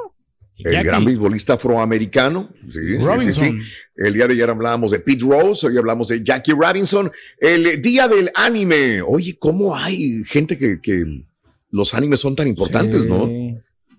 El 0.59 0.73
Jackie. 0.73 0.87
gran 0.87 1.05
beisbolista 1.05 1.55
afroamericano. 1.55 2.49
Sí, 2.71 2.97
sí, 2.97 3.03
sí, 3.21 3.33
sí. 3.33 3.59
El 3.97 4.15
día 4.15 4.29
de 4.29 4.35
ayer 4.35 4.49
hablábamos 4.49 4.93
de 4.93 5.01
Pete 5.01 5.25
Rose, 5.25 5.67
hoy 5.67 5.77
hablamos 5.77 6.09
de 6.09 6.23
Jackie 6.23 6.53
Robinson. 6.53 7.11
El 7.39 7.83
día 7.83 8.07
del 8.07 8.31
anime. 8.37 9.03
Oye, 9.03 9.37
¿cómo 9.39 9.75
hay 9.75 10.23
gente 10.25 10.57
que, 10.57 10.81
que 10.81 11.25
los 11.71 11.93
animes 11.95 12.21
son 12.21 12.37
tan 12.37 12.47
importantes, 12.47 13.05
no? 13.07 13.29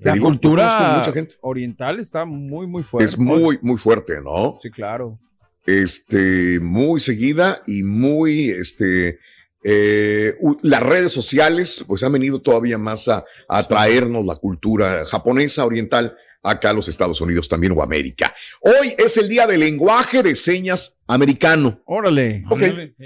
La 0.04 0.14
digo, 0.14 0.28
cultura 0.28 0.96
mucha 0.98 1.12
gente. 1.12 1.36
oriental 1.42 2.00
está 2.00 2.26
muy, 2.26 2.68
muy 2.68 2.84
fuerte. 2.84 3.06
Es 3.06 3.18
muy, 3.18 3.58
muy 3.62 3.78
fuerte, 3.78 4.16
¿no? 4.24 4.58
Sí, 4.62 4.70
claro. 4.70 5.20
este, 5.66 6.60
muy 6.60 7.00
seguida 7.00 7.64
y 7.66 7.84
muy, 7.84 8.50
este, 8.50 9.20
eh, 9.64 10.36
las 10.62 10.84
redes 10.84 11.12
sociales, 11.12 11.84
pues 11.88 12.04
han 12.04 12.12
venido 12.12 12.42
todavía 12.42 12.78
más 12.78 13.08
a, 13.08 13.24
a 13.48 13.68
traernos 13.68 14.26
la 14.26 14.36
cultura 14.36 15.06
japonesa, 15.06 15.66
oriental, 15.66 16.16
acá 16.46 16.72
a 16.72 16.74
los 16.74 16.90
Estados 16.90 17.22
Unidos 17.22 17.48
también 17.48 17.72
o 17.72 17.82
América. 17.82 18.36
Hoy 18.60 18.94
es 18.98 19.16
el 19.16 19.30
día 19.30 19.48
del 19.48 19.62
lenguaje 19.62 20.22
de 20.22 20.36
señas 20.36 21.02
americano. 21.08 21.82
Órale. 21.86 22.44
Ok. 22.50 22.62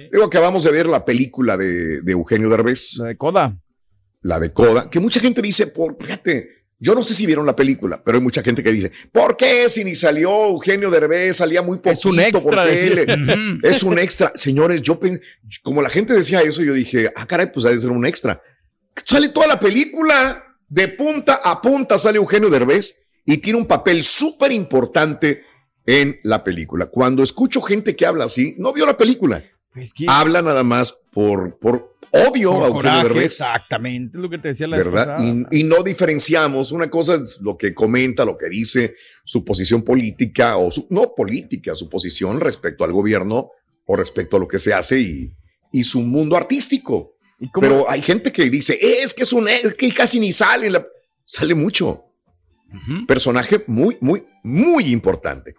Luego 0.09 0.25
acabamos 0.25 0.63
de 0.63 0.71
ver 0.71 0.87
la 0.87 1.05
película 1.05 1.55
de, 1.55 2.01
de 2.01 2.11
Eugenio 2.13 2.49
Derbez, 2.49 2.97
La 2.97 3.05
de 3.09 3.17
Coda. 3.17 3.55
la 4.23 4.39
de 4.39 4.51
Coda, 4.51 4.89
que 4.89 4.99
mucha 4.99 5.19
gente 5.19 5.43
dice, 5.43 5.67
por, 5.67 5.95
fíjate, 6.03 6.56
yo 6.79 6.93
no 6.93 7.03
sé 7.03 7.15
si 7.15 7.25
vieron 7.25 7.45
la 7.45 7.55
película, 7.55 8.01
pero 8.03 8.17
hay 8.17 8.23
mucha 8.23 8.43
gente 8.43 8.63
que 8.63 8.71
dice, 8.71 8.91
¿por 9.11 9.35
qué 9.35 9.67
si 9.69 9.83
ni 9.83 9.95
salió 9.95 10.47
Eugenio 10.47 10.89
Derbez, 10.91 11.37
salía 11.37 11.61
muy 11.61 11.77
poquito? 11.77 11.91
Es 11.91 12.05
un 12.05 12.19
extra, 12.19 12.41
¿por 12.41 12.65
qué 12.65 12.71
decía. 12.71 13.15
le- 13.15 13.59
es 13.69 13.83
un 13.83 13.97
extra. 13.99 14.31
Señores, 14.35 14.81
yo 14.81 14.99
como 15.63 15.81
la 15.81 15.89
gente 15.89 16.13
decía 16.13 16.41
eso, 16.41 16.61
yo 16.61 16.73
dije, 16.73 17.11
ah, 17.15 17.25
caray, 17.25 17.51
pues 17.51 17.65
ha 17.65 17.69
de 17.69 17.79
ser 17.79 17.89
un 17.91 18.05
extra. 18.05 18.41
Sale 19.05 19.29
toda 19.29 19.47
la 19.47 19.59
película, 19.59 20.43
de 20.69 20.87
punta 20.89 21.39
a 21.43 21.61
punta 21.61 21.97
sale 21.97 22.17
Eugenio 22.17 22.49
Derbez 22.49 22.95
y 23.25 23.37
tiene 23.37 23.57
un 23.59 23.65
papel 23.65 24.03
súper 24.03 24.51
importante 24.51 25.43
en 25.85 26.19
la 26.23 26.43
película. 26.43 26.87
Cuando 26.87 27.23
escucho 27.23 27.61
gente 27.61 27.95
que 27.95 28.05
habla 28.05 28.25
así, 28.25 28.55
no 28.57 28.73
vio 28.73 28.85
la 28.85 28.97
película. 28.97 29.43
Es 29.75 29.93
que 29.93 30.05
Habla 30.09 30.41
nada 30.41 30.63
más 30.63 30.91
por, 31.11 31.57
por 31.59 31.96
odio 32.11 32.51
por 32.53 32.63
a 32.63 32.67
Eugenio 32.67 33.03
Derbez. 33.03 33.25
exactamente, 33.25 34.17
lo 34.17 34.29
que 34.29 34.37
te 34.37 34.49
decía 34.49 34.67
la 34.67 34.77
¿verdad? 34.77 35.19
Y, 35.51 35.59
y 35.59 35.63
no 35.63 35.83
diferenciamos. 35.83 36.71
Una 36.71 36.89
cosa 36.89 37.15
es 37.15 37.39
lo 37.41 37.57
que 37.57 37.73
comenta, 37.73 38.25
lo 38.25 38.37
que 38.37 38.49
dice, 38.49 38.95
su 39.25 39.43
posición 39.45 39.83
política 39.83 40.57
o 40.57 40.71
su, 40.71 40.87
no 40.89 41.13
política, 41.15 41.75
su 41.75 41.89
posición 41.89 42.39
respecto 42.39 42.83
al 42.83 42.91
gobierno 42.91 43.51
o 43.85 43.95
respecto 43.95 44.37
a 44.37 44.39
lo 44.39 44.47
que 44.47 44.59
se 44.59 44.73
hace 44.73 44.99
y, 44.99 45.31
y 45.71 45.83
su 45.83 46.01
mundo 46.01 46.35
artístico. 46.37 47.15
¿Y 47.39 47.49
cómo- 47.51 47.67
Pero 47.67 47.89
hay 47.89 48.01
gente 48.01 48.31
que 48.31 48.49
dice, 48.49 48.77
es 49.03 49.13
que 49.13 49.23
es 49.23 49.33
un, 49.33 49.47
es 49.47 49.73
que 49.75 49.91
casi 49.93 50.19
ni 50.19 50.31
sale. 50.31 50.67
en 50.67 50.73
la-". 50.73 50.85
Sale 51.25 51.53
mucho. 51.55 52.03
Personaje 53.07 53.63
muy, 53.67 53.97
muy, 54.01 54.25
muy 54.43 54.85
importante 54.91 55.55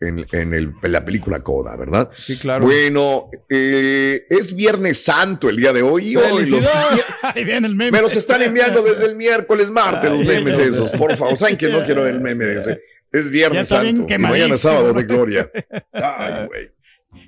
en, 0.00 0.26
en 0.32 0.52
el- 0.54 0.74
en 0.82 0.92
la 0.92 1.04
película 1.04 1.40
Coda, 1.40 1.76
¿verdad? 1.76 2.10
Sí, 2.16 2.36
claro. 2.38 2.64
Bueno, 2.66 3.30
eh, 3.48 4.26
es 4.28 4.54
Viernes 4.54 5.02
Santo 5.02 5.48
el 5.48 5.56
día 5.56 5.72
de 5.72 5.82
hoy. 5.82 6.16
hoy 6.16 6.46
los 6.46 6.66
Ahí 7.22 7.44
viene 7.44 7.66
el 7.68 7.74
meme. 7.74 7.92
me 7.92 8.02
los 8.02 8.16
están 8.16 8.42
enviando 8.42 8.82
desde 8.82 9.06
el 9.06 9.16
miércoles, 9.16 9.70
martes, 9.70 10.10
los 10.10 10.24
memes 10.24 10.58
esos. 10.58 10.90
Por 10.92 11.16
favor, 11.16 11.36
saben 11.36 11.56
que 11.56 11.68
no 11.68 11.82
quiero 11.86 12.02
ver 12.02 12.14
el 12.16 12.20
meme 12.20 12.44
de 12.44 12.56
ese. 12.56 12.80
Es 13.12 13.30
Viernes 13.30 13.68
Santo. 13.68 14.06
Y 14.08 14.18
mañana 14.18 14.56
sábado 14.56 14.92
de 14.92 15.04
gloria. 15.04 15.50
Ay, 15.92 16.46
güey. 16.46 16.70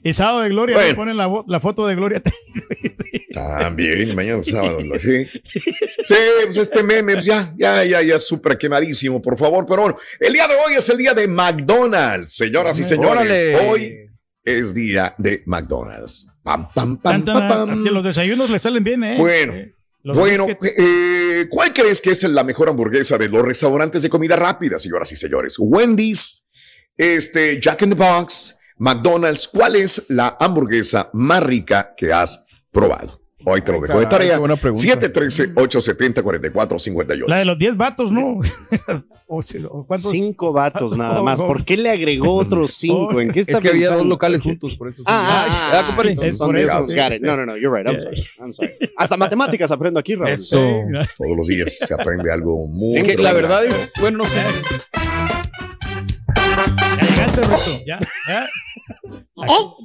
Y 0.02 0.12
sábado 0.12 0.40
de 0.40 0.48
Gloria, 0.50 0.76
Bueno. 0.76 0.88
le 0.88 0.94
ponen 0.94 1.16
la, 1.46 1.60
foto 1.60 1.86
de 1.86 1.94
Gloria. 1.94 2.22
También, 3.32 4.14
mañana 4.14 4.42
sábado. 4.42 4.80
Sí. 4.98 5.26
Sí, 6.04 6.14
pues 6.44 6.56
este 6.56 6.82
meme, 6.82 7.14
pues 7.14 7.24
ya, 7.24 7.52
ya, 7.58 7.84
ya, 7.84 8.02
ya, 8.02 8.20
súper 8.20 8.56
quemadísimo, 8.56 9.20
por 9.20 9.36
favor. 9.36 9.66
Pero 9.66 9.82
bueno, 9.82 9.98
el 10.20 10.32
día 10.32 10.46
de 10.46 10.54
hoy 10.54 10.74
es 10.74 10.88
el 10.88 10.98
día 10.98 11.14
de 11.14 11.26
McDonald's, 11.26 12.34
señoras 12.34 12.78
y 12.78 12.84
señores. 12.84 13.12
Órale. 13.12 13.56
Hoy 13.68 14.10
es 14.44 14.74
día 14.74 15.14
de 15.18 15.42
McDonald's. 15.46 16.28
Pam, 16.42 16.68
pam, 16.72 16.96
pam, 16.98 17.24
tan, 17.24 17.48
pam, 17.48 17.66
pam. 17.68 17.84
que 17.84 17.90
los 17.90 18.04
desayunos 18.04 18.48
le 18.48 18.60
salen 18.60 18.84
bien, 18.84 19.02
¿eh? 19.02 19.16
Bueno, 19.18 19.54
Los 20.04 20.16
bueno, 20.16 20.46
eh, 20.48 21.46
¿cuál 21.50 21.72
crees 21.72 22.00
que 22.00 22.10
es 22.10 22.22
la 22.22 22.44
mejor 22.44 22.68
hamburguesa 22.68 23.18
de 23.18 23.28
los 23.28 23.44
restaurantes 23.44 24.02
de 24.02 24.08
comida 24.08 24.36
rápida, 24.36 24.78
señoras 24.78 25.10
y 25.10 25.16
señores? 25.16 25.56
Wendy's, 25.58 26.46
este, 26.96 27.60
Jack 27.60 27.82
in 27.82 27.90
the 27.90 27.96
Box, 27.96 28.55
McDonald's. 28.78 29.49
¿Cuál 29.49 29.76
es 29.76 30.06
la 30.11 30.37
hamburguesa 30.38 31.09
más 31.12 31.42
rica 31.42 31.95
que 31.97 32.12
has 32.12 32.45
probado? 32.71 33.21
Hoy 33.49 33.62
te 33.62 33.71
lo 33.71 33.80
dejo 33.80 34.00
de 34.00 34.06
tarea. 34.06 34.33
qué 34.35 34.38
buena 34.40 34.56
pregunta. 34.56 34.85
713-870-4458. 35.00 37.28
La 37.28 37.37
de 37.38 37.45
los 37.45 37.56
10 37.56 37.76
vatos, 37.76 38.11
¿no? 38.11 38.40
o, 39.28 39.40
si- 39.40 39.59
o 39.64 39.85
¿Cuántos? 39.87 40.11
Cinco 40.11 40.52
vatos 40.52 40.97
nada 40.99 41.23
más. 41.23 41.40
¿Por 41.40 41.64
qué 41.64 41.76
le 41.76 41.90
agregó 41.90 42.35
otros 42.35 42.73
cinco? 42.75 43.21
¿En 43.21 43.30
qué 43.30 43.38
está 43.40 43.52
Es 43.52 43.61
que 43.61 43.68
había 43.68 43.90
dos 43.90 44.04
locales 44.04 44.40
juntos, 44.42 44.75
por 44.76 44.88
eso. 44.88 45.04
Ah, 45.06 45.28
ah, 45.28 45.47
Ah, 45.49 45.71
ah, 45.75 45.78
Es 46.25 46.37
son 46.37 46.49
por 46.49 46.59
eso, 46.59 46.83
sí. 46.83 46.97
No, 47.21 47.37
no, 47.37 47.47
no, 47.47 47.56
you're 47.56 47.71
right. 47.80 47.87
I'm 47.87 48.00
sorry. 48.00 48.21
I'm 48.40 48.52
sorry. 48.52 48.73
Hasta 48.97 49.16
matemáticas 49.16 49.71
aprendo 49.71 50.00
aquí, 50.00 50.16
Raúl. 50.16 50.30
Eso. 50.33 50.59
Todos 51.16 51.37
los 51.37 51.47
días 51.47 51.78
se 51.78 51.95
aprende 51.95 52.33
algo 52.33 52.66
muy 52.66 52.97
Es 52.97 53.04
que 53.04 53.16
la 53.16 53.33
verdad 53.33 53.64
es, 53.64 53.92
bueno, 54.00 54.18
no 54.18 54.25
sé. 54.25 54.40
Ya 57.36 57.42
llegaste, 57.42 57.42
Ruto. 57.42 57.84
Ya, 57.86 57.98
ya. 58.28 58.46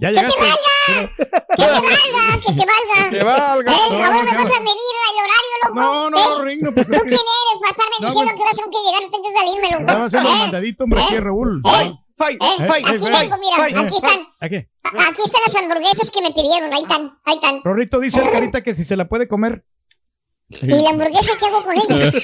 Ya 0.02 0.10
¡Que 0.10 0.16
te 0.16 0.22
llegaste. 0.22 0.42
valga! 0.42 1.12
¡Que 1.58 1.58
te 1.58 1.66
valga! 1.68 2.40
¡Que 2.42 2.54
te 2.54 2.66
valga! 2.66 3.10
Que 3.12 3.24
valga. 3.24 3.72
¡Eh, 3.72 3.76
No, 3.92 4.00
cabrón, 4.00 4.26
me 4.26 4.38
vas 4.38 4.50
a 4.52 4.60
medir 4.60 4.94
el 5.08 5.18
horario, 5.22 5.56
loco! 5.64 5.76
No, 5.76 6.10
no, 6.10 6.18
¿Eh? 6.42 6.46
Ring, 6.46 6.62
no, 6.64 6.72
pues 6.72 6.88
¿Tú 6.88 6.94
quién 6.94 7.06
eres 7.06 7.58
para 7.60 7.72
estarme 7.72 7.96
No, 8.00 8.08
diciendo 8.08 8.32
pues- 8.32 8.38
que 8.38 8.44
vas 8.44 8.60
a 8.60 8.70
que 8.72 8.78
llegar? 8.86 9.02
No 9.04 9.12
tengo 9.12 9.24
que 9.24 9.34
salirme, 9.38 9.68
loco. 9.72 9.82
estaba 9.82 10.06
haciendo 10.06 10.30
¿Eh? 10.30 10.36
mandadito, 10.40 10.84
hombre, 10.86 11.04
aquí, 11.04 11.16
¿Eh? 11.16 11.22
Raúl. 11.22 11.62
¿Eh? 11.66 11.94
Fight, 12.18 12.42
¿Eh? 12.44 12.68
fight, 12.68 12.88
Aquí 12.88 12.98
fight, 13.00 13.20
vengo, 13.20 13.38
mira, 13.38 13.56
fight, 13.58 13.78
aquí 13.78 13.96
están. 13.96 14.20
Aquí. 14.40 14.56
A- 14.84 15.08
Aquí 15.10 15.22
están 15.26 15.42
las 15.46 15.56
hamburguesas 15.56 16.12
que 16.12 16.22
me 16.22 16.32
pidieron, 16.32 16.74
ahí 16.74 16.84
están, 16.84 17.18
ahí 17.26 17.36
están. 17.36 17.62
Rorrito 17.64 18.00
dice 18.00 18.22
el 18.22 18.30
carita 18.32 18.62
que 18.62 18.74
si 18.74 18.84
se 18.84 18.96
la 18.96 19.08
puede 19.08 19.28
comer. 19.28 19.64
¿Y 20.62 20.68
la 20.84 20.90
hamburguesa 20.90 21.32
qué 21.40 21.46
hago 21.46 21.64
con 21.64 21.76
ella? 21.78 22.12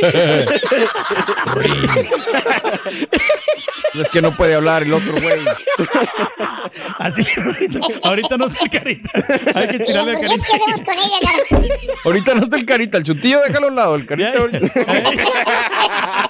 Es 3.94 4.10
que 4.12 4.22
no 4.22 4.36
puede 4.36 4.54
hablar 4.54 4.84
el 4.84 4.94
otro 4.94 5.14
güey. 5.14 5.40
Así, 7.00 7.24
Rorrito. 7.36 7.80
Ahorita 8.04 8.38
no 8.38 8.48
está 8.48 8.64
el 8.66 8.70
carita. 8.70 9.10
Hay 9.56 9.68
que 9.70 9.76
¿Y 9.76 9.80
la 9.80 9.86
tirarle 9.86 10.12
a 10.18 10.20
carita. 10.20 10.46
qué 10.46 10.54
hacemos 10.56 10.82
con 10.82 10.94
ella, 11.00 11.18
cara? 11.22 11.38
Ahorita 12.06 12.36
no 12.36 12.44
está 12.44 12.56
el 12.58 12.66
carita, 12.66 12.98
el 13.00 13.04
chutillo 13.04 13.42
déjalo 13.42 13.68
a 13.68 13.70
un 13.70 13.76
lado, 13.76 13.96
el 13.96 14.06
carita 14.06 14.38
ahorita. 14.38 14.60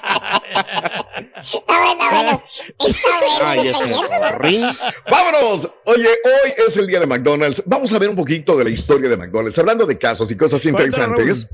Está 1.42 1.60
bueno, 1.66 2.42
está 2.80 3.10
bueno. 3.20 3.62
Está 3.66 4.00
bueno, 4.06 4.38
Ay. 4.40 4.64
Vámonos. 5.10 5.70
Oye, 5.84 6.08
hoy 6.24 6.66
es 6.66 6.76
el 6.76 6.86
día 6.86 7.00
de 7.00 7.06
McDonald's. 7.06 7.62
Vamos 7.66 7.92
a 7.92 7.98
ver 7.98 8.08
un 8.08 8.16
poquito 8.16 8.56
de 8.56 8.64
la 8.64 8.70
historia 8.70 9.08
de 9.08 9.16
McDonald's. 9.16 9.58
Hablando 9.58 9.86
de 9.86 9.98
casos 9.98 10.30
y 10.30 10.36
cosas 10.36 10.64
interesantes. 10.66 11.48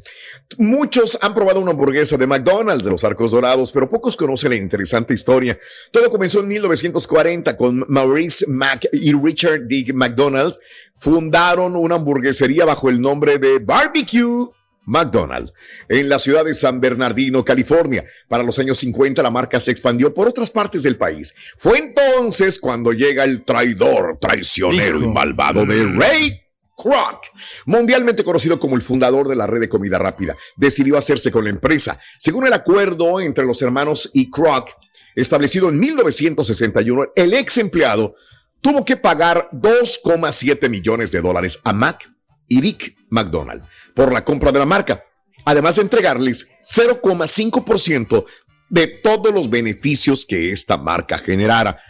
Muchos 0.59 1.19
han 1.21 1.35
probado 1.35 1.61
una 1.61 1.73
hamburguesa 1.73 2.17
de 2.17 2.27
McDonald's 2.27 2.85
de 2.85 2.91
los 2.91 3.05
Arcos 3.05 3.33
Dorados, 3.33 3.73
pero 3.73 3.89
pocos 3.89 4.17
conocen 4.17 4.51
la 4.51 4.57
interesante 4.57 5.15
historia. 5.15 5.59
Todo 5.91 6.11
comenzó 6.11 6.41
en 6.41 6.49
1940 6.49 7.57
con 7.57 7.85
Maurice 7.89 8.47
Mack 8.49 8.89
y 8.93 9.13
Richard 9.13 9.63
D. 9.67 9.93
McDonald. 9.95 10.55
Fundaron 10.99 11.77
una 11.77 11.97
hamburguesería 11.97 12.65
bajo 12.65 12.89
el 12.89 13.01
nombre 13.01 13.39
de 13.39 13.59
Barbecue 13.59 14.51
McDonald's 14.87 15.53
en 15.89 16.09
la 16.09 16.19
ciudad 16.19 16.45
de 16.45 16.55
San 16.55 16.81
Bernardino, 16.81 17.45
California. 17.45 18.05
Para 18.29 18.43
los 18.43 18.59
años 18.59 18.79
50 18.79 19.23
la 19.23 19.31
marca 19.31 19.61
se 19.61 19.71
expandió 19.71 20.13
por 20.13 20.29
otras 20.29 20.51
partes 20.51 20.83
del 20.83 20.97
país. 20.97 21.35
Fue 21.59 21.79
entonces 21.79 22.59
cuando 22.59 22.93
llega 22.93 23.25
el 23.25 23.45
traidor, 23.45 24.19
traicionero 24.21 25.03
y 25.03 25.09
malvado 25.09 25.65
de 25.67 25.87
Ray 25.87 26.41
Kroc, 26.77 27.27
mundialmente 27.67 28.25
conocido 28.25 28.59
como 28.59 28.77
el 28.77 28.83
fundador 28.83 29.29
de 29.29 29.37
la 29.37 29.47
red 29.47 29.61
de 29.61 29.69
comida 29.69 29.99
rápida, 29.99 30.37
decidió 30.57 30.99
hacerse 30.99 31.31
con 31.31 31.45
la 31.45 31.51
empresa. 31.51 31.99
Según 32.19 32.47
el 32.47 32.53
acuerdo 32.53 33.21
entre 33.21 33.45
los 33.45 33.63
hermanos 33.63 34.11
y 34.13 34.31
Kroc, 34.31 34.71
establecido 35.15 35.69
en 35.69 35.79
1961, 35.79 37.13
el 37.15 37.35
ex 37.35 37.59
empleado 37.59 38.17
tuvo 38.61 38.85
que 38.85 38.97
pagar 38.97 39.49
2,7 39.53 40.69
millones 40.69 41.13
de 41.13 41.21
dólares 41.21 41.61
a 41.65 41.73
Mac 41.73 42.11
y 42.49 42.61
Dick 42.61 42.97
McDonald 43.11 43.63
por 43.95 44.13
la 44.13 44.25
compra 44.25 44.53
de 44.53 44.59
la 44.59 44.67
marca, 44.67 45.05
además 45.45 45.77
de 45.77 45.83
entregarles 45.83 46.49
0,5% 46.63 48.25
de 48.69 48.87
todos 48.87 49.33
los 49.33 49.51
beneficios 49.51 50.25
que 50.25 50.53
esta 50.53 50.77
marca 50.77 51.19
generara. 51.19 51.81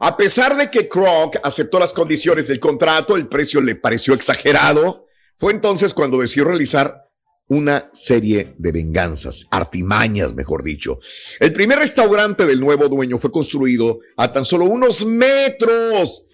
A 0.00 0.16
pesar 0.16 0.56
de 0.56 0.70
que 0.70 0.88
Kroc 0.88 1.36
aceptó 1.42 1.78
las 1.78 1.92
condiciones 1.92 2.48
del 2.48 2.60
contrato, 2.60 3.16
el 3.16 3.28
precio 3.28 3.60
le 3.60 3.76
pareció 3.76 4.12
exagerado. 4.12 5.06
Fue 5.36 5.52
entonces 5.52 5.94
cuando 5.94 6.18
decidió 6.18 6.44
realizar 6.44 7.04
una 7.48 7.90
serie 7.92 8.54
de 8.58 8.72
venganzas, 8.72 9.46
artimañas, 9.50 10.34
mejor 10.34 10.62
dicho. 10.62 10.98
El 11.40 11.52
primer 11.52 11.78
restaurante 11.78 12.46
del 12.46 12.60
nuevo 12.60 12.88
dueño 12.88 13.18
fue 13.18 13.30
construido 13.30 14.00
a 14.16 14.32
tan 14.32 14.44
solo 14.44 14.64
unos 14.64 15.04
metros 15.04 16.26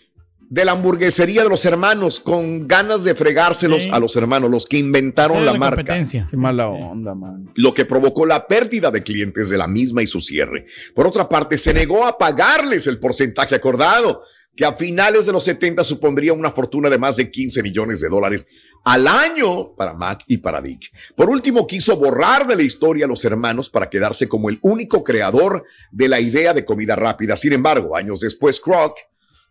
de 0.51 0.65
la 0.65 0.73
hamburguesería 0.73 1.45
de 1.45 1.49
los 1.49 1.65
hermanos, 1.65 2.19
con 2.19 2.67
ganas 2.67 3.05
de 3.05 3.15
fregárselos 3.15 3.89
a 3.93 4.01
los 4.01 4.17
hermanos, 4.17 4.51
los 4.51 4.67
que 4.67 4.79
inventaron 4.79 5.47
la, 5.47 5.53
la 5.53 5.59
marca 5.59 5.77
competencia. 5.77 6.27
Qué 6.29 6.37
mala 6.37 6.69
onda, 6.69 7.15
man. 7.15 7.51
lo 7.55 7.73
que 7.73 7.85
provocó 7.85 8.27
la 8.27 8.49
pérdida 8.49 8.91
de 8.91 9.05
clientes 9.05 9.49
de 9.49 9.57
la 9.57 9.69
misma 9.69 10.03
y 10.03 10.09
su 10.09 10.21
cierre. 10.21 10.67
Por 10.93 11.07
otra 11.07 11.29
parte, 11.29 11.57
se 11.57 11.73
negó 11.73 12.05
a 12.05 12.19
pagarles 12.19 12.89
el 12.89 12.99
porcentaje 12.99 13.55
acordado, 13.55 14.23
que 14.57 14.65
a 14.65 14.73
finales 14.73 15.25
de 15.27 15.33
los 15.33 15.45
70 15.45 15.85
supondría 15.85 16.33
una 16.33 16.51
fortuna 16.51 16.91
de 16.91 16.99
más 16.99 17.17
de 17.17 17.31
15 17.31 17.63
millones 17.63 18.01
de 18.01 18.09
dólares 18.09 18.45
al 18.83 19.07
año 19.07 19.77
para 19.77 19.95
Mac 19.95 20.25
y 20.27 20.39
para 20.39 20.61
Dick. 20.61 20.91
Por 21.15 21.31
último, 21.31 21.65
quiso 21.65 21.97
borrar 21.97 22.49
de 22.49 22.57
la 22.57 22.63
historia 22.63 23.05
a 23.05 23.09
los 23.09 23.25
hermanos 23.25 23.71
para 23.71 23.89
quedarse 23.89 24.29
como 24.29 24.51
el 24.51 24.59
único 24.63 25.05
creador 25.05 25.65
de 25.93 26.09
la 26.09 26.19
idea 26.19 26.53
de 26.55 26.65
comida 26.65 26.97
rápida. 26.97 27.37
Sin 27.37 27.53
embargo, 27.53 27.95
años 27.95 28.19
después, 28.19 28.59
Kroc 28.59 28.99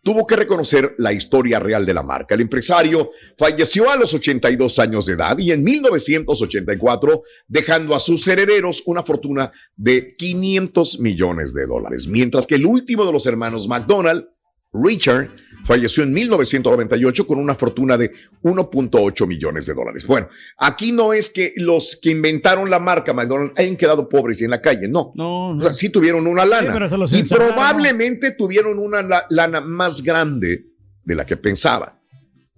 tuvo 0.02 0.26
que 0.26 0.36
reconocer 0.36 0.94
la 0.98 1.12
historia 1.12 1.58
real 1.58 1.84
de 1.84 1.94
la 1.94 2.02
marca. 2.02 2.34
El 2.34 2.40
empresario 2.40 3.10
falleció 3.36 3.90
a 3.90 3.96
los 3.96 4.14
82 4.14 4.78
años 4.78 5.06
de 5.06 5.14
edad 5.14 5.38
y 5.38 5.52
en 5.52 5.62
1984 5.62 7.22
dejando 7.48 7.94
a 7.94 8.00
sus 8.00 8.26
herederos 8.28 8.82
una 8.86 9.02
fortuna 9.02 9.52
de 9.76 10.14
500 10.16 11.00
millones 11.00 11.54
de 11.54 11.66
dólares, 11.66 12.06
mientras 12.06 12.46
que 12.46 12.56
el 12.56 12.66
último 12.66 13.04
de 13.04 13.12
los 13.12 13.26
hermanos 13.26 13.68
McDonald, 13.68 14.26
Richard, 14.72 15.30
falleció 15.64 16.02
en 16.02 16.12
1998 16.12 17.26
con 17.26 17.38
una 17.38 17.54
fortuna 17.54 17.96
de 17.96 18.12
1.8 18.42 19.26
millones 19.26 19.66
de 19.66 19.74
dólares. 19.74 20.06
Bueno, 20.06 20.28
aquí 20.58 20.92
no 20.92 21.12
es 21.12 21.30
que 21.30 21.52
los 21.56 21.98
que 22.00 22.10
inventaron 22.10 22.70
la 22.70 22.78
marca 22.80 23.12
McDonald's 23.12 23.58
hayan 23.58 23.76
quedado 23.76 24.08
pobres 24.08 24.40
y 24.40 24.44
en 24.44 24.50
la 24.50 24.60
calle, 24.60 24.88
no. 24.88 25.12
No, 25.14 25.56
O 25.56 25.60
sea, 25.60 25.72
sí 25.74 25.88
tuvieron 25.90 26.26
una 26.26 26.44
lana. 26.44 26.72
Sí, 27.08 27.16
y 27.16 27.22
probablemente 27.36 28.32
tuvieron 28.32 28.78
una 28.78 29.02
la- 29.02 29.26
lana 29.30 29.60
más 29.60 30.02
grande 30.02 30.66
de 31.04 31.14
la 31.14 31.24
que 31.26 31.36
pensaban. 31.36 31.98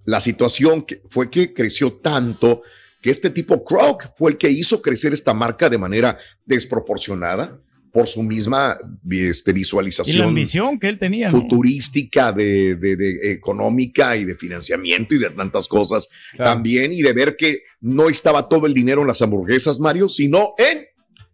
La 0.05 0.19
situación 0.19 0.81
que 0.83 1.01
fue 1.09 1.29
que 1.29 1.53
creció 1.53 1.93
tanto 1.93 2.61
que 3.01 3.09
este 3.09 3.29
tipo 3.29 3.63
Kroc 3.65 4.03
fue 4.15 4.31
el 4.31 4.37
que 4.37 4.49
hizo 4.49 4.81
crecer 4.81 5.13
esta 5.13 5.33
marca 5.33 5.69
de 5.69 5.77
manera 5.77 6.17
desproporcionada 6.45 7.59
por 7.93 8.07
su 8.07 8.23
misma 8.23 8.75
este, 9.11 9.51
Y 9.51 9.53
la 9.53 9.57
visualización 9.59 10.27
ambición 10.27 10.79
que 10.79 10.89
él 10.89 10.97
tenía. 10.97 11.27
¿no? 11.27 11.33
futurística, 11.39 12.31
de, 12.33 12.75
de- 12.75 12.95
de 12.95 13.31
económica 13.31 14.17
y 14.17 14.25
de 14.25 14.35
financiamiento 14.35 15.13
y 15.15 15.19
de 15.19 15.29
tantas 15.29 15.67
cosas 15.67 16.09
Claro. 16.33 16.51
también, 16.51 16.91
y 16.91 17.01
de 17.03 17.13
ver 17.13 17.35
que 17.37 17.61
no 17.81 18.09
estaba 18.09 18.49
todo 18.49 18.65
el 18.65 18.73
dinero 18.73 19.01
en 19.01 19.07
las 19.07 19.21
hamburguesas, 19.21 19.79
Mario, 19.79 20.09
sino 20.09 20.55
en 20.57 20.87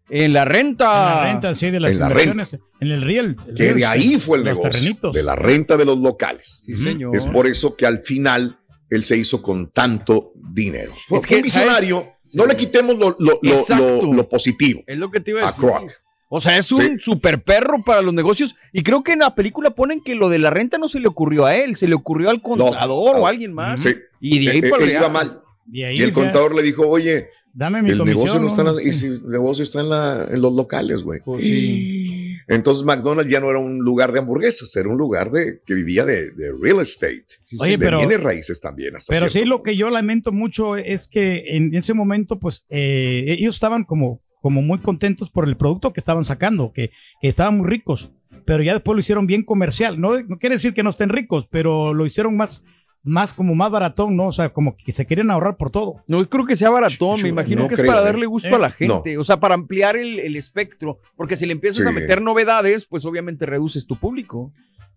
En 0.10 0.34
la 0.34 0.44
renta. 0.44 0.86
En 0.86 1.16
la 1.16 1.24
renta, 1.34 1.56
sí, 1.56 1.72
de 1.72 1.80
las 1.80 1.94
En 1.94 2.00
la 2.00 2.08
inversiones. 2.10 2.54
En 2.82 2.92
el 2.92 3.02
real. 3.04 3.36
el 3.48 3.54
que 3.56 3.64
real 3.64 3.76
de 3.78 3.86
ahí 3.86 4.20
fue 4.20 4.40
el 4.40 4.44
negocio, 4.44 4.70
terrenitos. 4.72 5.14
de 5.14 5.24
la 5.24 5.36
renta 5.36 5.78
de 5.78 5.86
los 5.86 5.98
locales. 6.00 6.64
Sí, 6.66 6.76
señor. 6.76 7.16
Es 7.16 7.26
por 7.26 7.48
eso 7.48 7.76
que 7.78 7.86
al 7.86 8.00
final 8.04 8.60
él 8.90 9.04
se 9.06 9.16
hizo 9.18 9.42
con 9.42 9.72
tanto 9.72 10.34
dinero. 10.52 10.92
Fue, 11.08 11.20
Es 11.20 11.26
fue 11.26 11.30
que, 11.30 11.36
un 11.38 11.42
visionario. 11.44 11.98
¿sabes? 12.00 12.36
No 12.36 12.46
le 12.48 12.56
quitemos 12.58 12.98
lo, 12.98 13.16
lo- 13.20 13.40
lo- 13.42 13.52
Exacto. 13.54 14.02
lo- 14.08 14.14
lo 14.14 14.28
positivo 14.30 14.84
Es 14.88 14.98
lo 14.98 15.10
que 15.10 15.20
te 15.22 15.32
iba 15.32 15.42
a 15.42 15.46
a 15.46 15.48
decir. 15.52 15.64
Kroc. 15.64 15.92
O 16.32 16.40
sea, 16.40 16.58
es 16.58 16.72
un 16.72 17.00
super 17.00 17.44
perro 17.44 17.84
para 17.84 18.02
los 18.04 18.14
negocios. 18.14 18.56
Y 18.72 18.84
creo 18.84 19.04
que 19.04 19.14
en 19.14 19.20
la 19.20 19.34
película 19.34 19.72
ponen 19.72 20.02
que 20.02 20.14
lo 20.16 20.30
de 20.30 20.38
la 20.40 20.52
renta 20.52 20.78
no 20.78 20.88
se 20.88 21.00
le 21.00 21.08
ocurrió 21.08 21.46
a 21.46 21.56
él, 21.56 21.76
se 21.76 21.88
le 21.88 21.96
ocurrió 21.96 22.30
al 22.30 22.42
contador 22.42 23.16
o 23.18 23.26
a 23.26 23.30
alguien 23.30 23.52
más. 23.52 23.82
Sí. 23.82 23.96
Y 24.22 24.46
de 24.46 24.52
ahí 24.52 24.60
Eh, 24.60 24.70
para 24.70 24.84
él 24.84 24.92
iba 24.92 25.10
mal. 25.10 25.42
Y 25.72 25.84
ahí 25.84 25.98
Y 26.00 26.04
el 26.04 26.14
contador 26.14 26.56
le 26.56 26.62
dijo, 26.62 26.88
oye, 26.88 27.28
Dame 27.52 27.82
mi 27.82 27.90
el 27.92 27.98
comisión. 27.98 28.42
negocio 28.42 28.64
no 28.64 28.72
está 28.74 28.88
y 28.88 28.92
si 28.94 29.08
el 29.08 29.28
negocio 29.28 29.64
está 29.64 29.82
en, 29.82 29.90
la- 29.90 30.28
en 30.32 30.40
los 30.42 30.54
locales, 30.54 31.02
güey. 31.04 31.20
Pues 31.26 31.44
sí. 31.44 32.36
Entonces 32.48 32.84
McDonald's 32.84 33.32
ya 33.32 33.40
no 33.40 33.50
era 33.50 33.60
un 33.60 33.80
lugar 33.80 34.12
de 34.12 34.20
hamburguesas, 34.20 34.76
era 34.76 34.90
un 34.90 34.98
lugar 34.98 35.30
de 35.32 35.62
que 35.66 35.74
vivía 35.76 36.04
de, 36.06 36.32
de 36.32 36.52
real 36.60 36.80
estate, 36.82 37.26
Oye, 37.60 37.72
de 37.72 37.78
pero- 37.80 37.98
bienes 38.00 38.22
raíces 38.22 38.60
también. 38.60 38.96
Hasta 38.96 39.14
Pero 39.14 39.30
cierto 39.30 39.46
sí, 39.46 39.50
lo 39.50 39.62
que 39.64 39.76
yo 39.76 39.90
lamento 39.90 40.32
mucho 40.32 40.76
es 40.76 41.08
que 41.08 41.56
en 41.56 41.74
ese 41.76 41.94
momento, 41.94 42.40
pues, 42.40 42.66
eh, 42.70 43.26
ellos 43.28 43.56
estaban 43.56 43.84
como, 43.84 44.22
como 44.42 44.62
muy 44.62 44.80
contentos 44.80 45.30
por 45.30 45.48
el 45.48 45.58
producto 45.58 45.94
que 45.94 46.00
estaban 46.00 46.24
sacando, 46.24 46.72
que, 46.74 46.92
que 47.22 47.28
estaban 47.28 47.58
muy 47.58 47.68
ricos, 47.68 48.12
pero 48.46 48.64
ya 48.64 48.74
después 48.74 48.96
lo 48.96 49.00
hicieron 49.00 49.28
bien 49.28 49.44
comercial. 49.44 50.00
No, 50.00 50.20
no 50.22 50.40
quiere 50.40 50.56
decir 50.56 50.74
que 50.74 50.84
no 50.84 50.90
estén 50.90 51.10
ricos, 51.10 51.48
pero 51.50 51.94
lo 51.94 52.06
hicieron 52.06 52.38
más, 52.38 52.66
más 53.04 53.34
como 53.34 53.56
más 53.56 53.72
baratón, 53.72 54.16
¿no? 54.18 54.28
O 54.28 54.32
sea, 54.32 54.50
como 54.50 54.76
que 54.76 54.92
se 54.92 55.06
querían 55.08 55.32
ahorrar 55.32 55.56
por 55.58 55.72
todo. 55.72 56.04
No 56.08 56.28
creo 56.30 56.46
que 56.46 56.56
sea 56.56 56.70
baratón, 56.70 57.16
Yo 57.16 57.24
me 57.24 57.30
imagino 57.30 57.64
no 57.64 57.68
que 57.68 57.76
es 57.76 57.82
para 57.82 58.02
¿eh? 58.02 58.04
darle 58.04 58.26
gusto 58.26 58.50
Eh, 58.50 58.56
a 58.56 58.60
la 58.60 58.68
no. 58.70 58.74
gente, 58.76 59.18
o 59.18 59.24
sea, 59.24 59.40
para 59.40 59.56
ampliar 59.56 59.96
el, 59.96 60.20
el 60.20 60.36
espectro, 60.36 61.00
porque 61.16 61.36
si 61.36 61.46
le 61.46 61.54
empiezas 61.54 61.86
a 61.86 61.92
meter 61.92 62.22
novedades, 62.22 62.86
pues 62.86 63.06
obviamente 63.06 63.46
reduces 63.46 63.88
tu 63.88 63.96
público. 63.96 64.52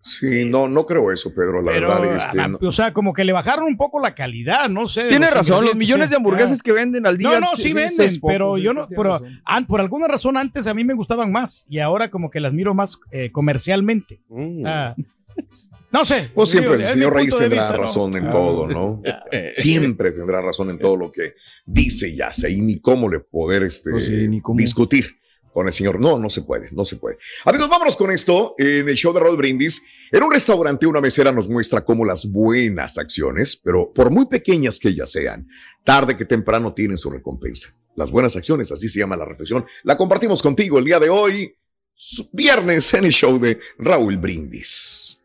Sí, 0.05 0.43
no, 0.43 0.67
no 0.67 0.85
creo 0.85 1.13
eso, 1.13 1.33
Pedro, 1.33 1.61
la 1.61 1.71
Pero, 1.71 1.87
verdad. 1.87 2.15
Este, 2.17 2.41
ah, 2.41 2.49
no- 2.49 2.59
o 2.61 2.71
sea, 2.73 2.91
como 2.91 3.13
que 3.13 3.23
le 3.23 3.31
bajaron 3.31 3.63
un 3.63 3.77
poco 3.77 4.01
la 4.01 4.13
calidad, 4.13 4.67
no 4.67 4.85
sé. 4.85 5.17
los 5.17 5.31
razón, 5.33 5.63
los 5.63 5.77
millones 5.77 6.09
sí. 6.09 6.11
de 6.11 6.17
hamburguesas 6.17 6.59
Ah. 6.59 6.61
que 6.61 6.73
venden 6.73 7.07
al 7.07 7.17
día. 7.17 7.29
No, 7.29 7.39
no, 7.39 7.47
sí 7.55 7.71
venden, 7.71 8.13
poco, 8.19 8.27
pero 8.33 8.57
yo 8.57 8.73
no, 8.73 8.85
pero 8.89 9.21
an- 9.45 9.65
por 9.65 9.79
alguna 9.79 10.07
razón 10.09 10.35
antes 10.35 10.67
a 10.67 10.73
mí 10.73 10.83
me 10.83 10.93
gustaban 10.93 11.31
más 11.31 11.65
y 11.69 11.79
ahora 11.79 12.09
como 12.11 12.29
que 12.29 12.41
las 12.41 12.51
miro 12.51 12.73
más 12.73 12.99
eh, 13.11 13.31
comercialmente. 13.31 14.19
Mm. 14.27 14.63
Ah, 14.65 14.93
no 15.93 16.05
sé. 16.05 16.31
Pues 16.33 16.49
siempre 16.49 16.73
el 16.73 16.79
Digo, 16.79 16.91
señor 16.91 17.13
Reyes 17.13 17.37
tendrá 17.37 17.61
vista, 17.61 17.77
¿no? 17.77 17.81
razón 17.83 18.17
en 18.17 18.29
todo, 18.29 18.67
¿no? 18.67 19.01
Siempre 19.55 20.11
tendrá 20.11 20.41
razón 20.41 20.71
en 20.71 20.79
todo 20.79 20.97
lo 20.97 21.11
que 21.11 21.35
dice 21.65 22.09
y 22.09 22.19
hace, 22.19 22.49
y 22.49 22.61
ni 22.61 22.81
cómo 22.81 23.07
le 23.07 23.19
poder 23.19 23.63
este, 23.63 23.91
Pues 23.91 24.07
sí, 24.07 24.27
ni 24.27 24.41
cómo. 24.41 24.57
discutir 24.57 25.19
con 25.53 25.67
el 25.67 25.73
señor. 25.73 25.99
No, 26.01 26.17
no 26.17 26.29
se 26.29 26.41
puede, 26.41 26.71
no 26.71 26.83
se 26.83 26.97
puede. 26.97 27.17
Amigos, 27.45 27.69
vámonos 27.69 27.95
con 27.95 28.11
esto. 28.11 28.55
En 28.57 28.89
el 28.89 28.95
show 28.95 29.13
de 29.13 29.19
Roll 29.19 29.37
Brindis, 29.37 29.83
en 30.11 30.23
un 30.23 30.31
restaurante, 30.31 30.87
una 30.87 30.99
mesera 30.99 31.31
nos 31.31 31.47
muestra 31.47 31.85
cómo 31.85 32.05
las 32.05 32.25
buenas 32.25 32.97
acciones, 32.97 33.55
pero 33.55 33.93
por 33.93 34.11
muy 34.11 34.25
pequeñas 34.25 34.79
que 34.79 34.89
ellas 34.89 35.11
sean, 35.11 35.47
tarde 35.83 36.17
que 36.17 36.25
temprano 36.25 36.73
tienen 36.73 36.97
su 36.97 37.11
recompensa. 37.11 37.77
Las 37.95 38.09
buenas 38.09 38.35
acciones, 38.35 38.71
así 38.71 38.89
se 38.89 38.99
llama 38.99 39.15
la 39.15 39.25
reflexión. 39.25 39.63
La 39.83 39.95
compartimos 39.95 40.41
contigo 40.41 40.79
el 40.79 40.85
día 40.85 40.99
de 40.99 41.09
hoy, 41.09 41.55
viernes, 42.31 42.91
en 42.95 43.05
el 43.05 43.11
show 43.11 43.39
de 43.39 43.59
Raúl 43.77 44.17
Brindis. 44.17 45.22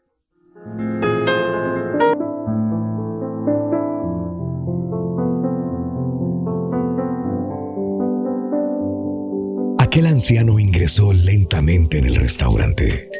Aquel 9.80 10.06
anciano 10.06 10.58
ingresó 10.58 11.12
lentamente 11.12 11.98
en 11.98 12.06
el 12.06 12.16
restaurante. 12.16 13.10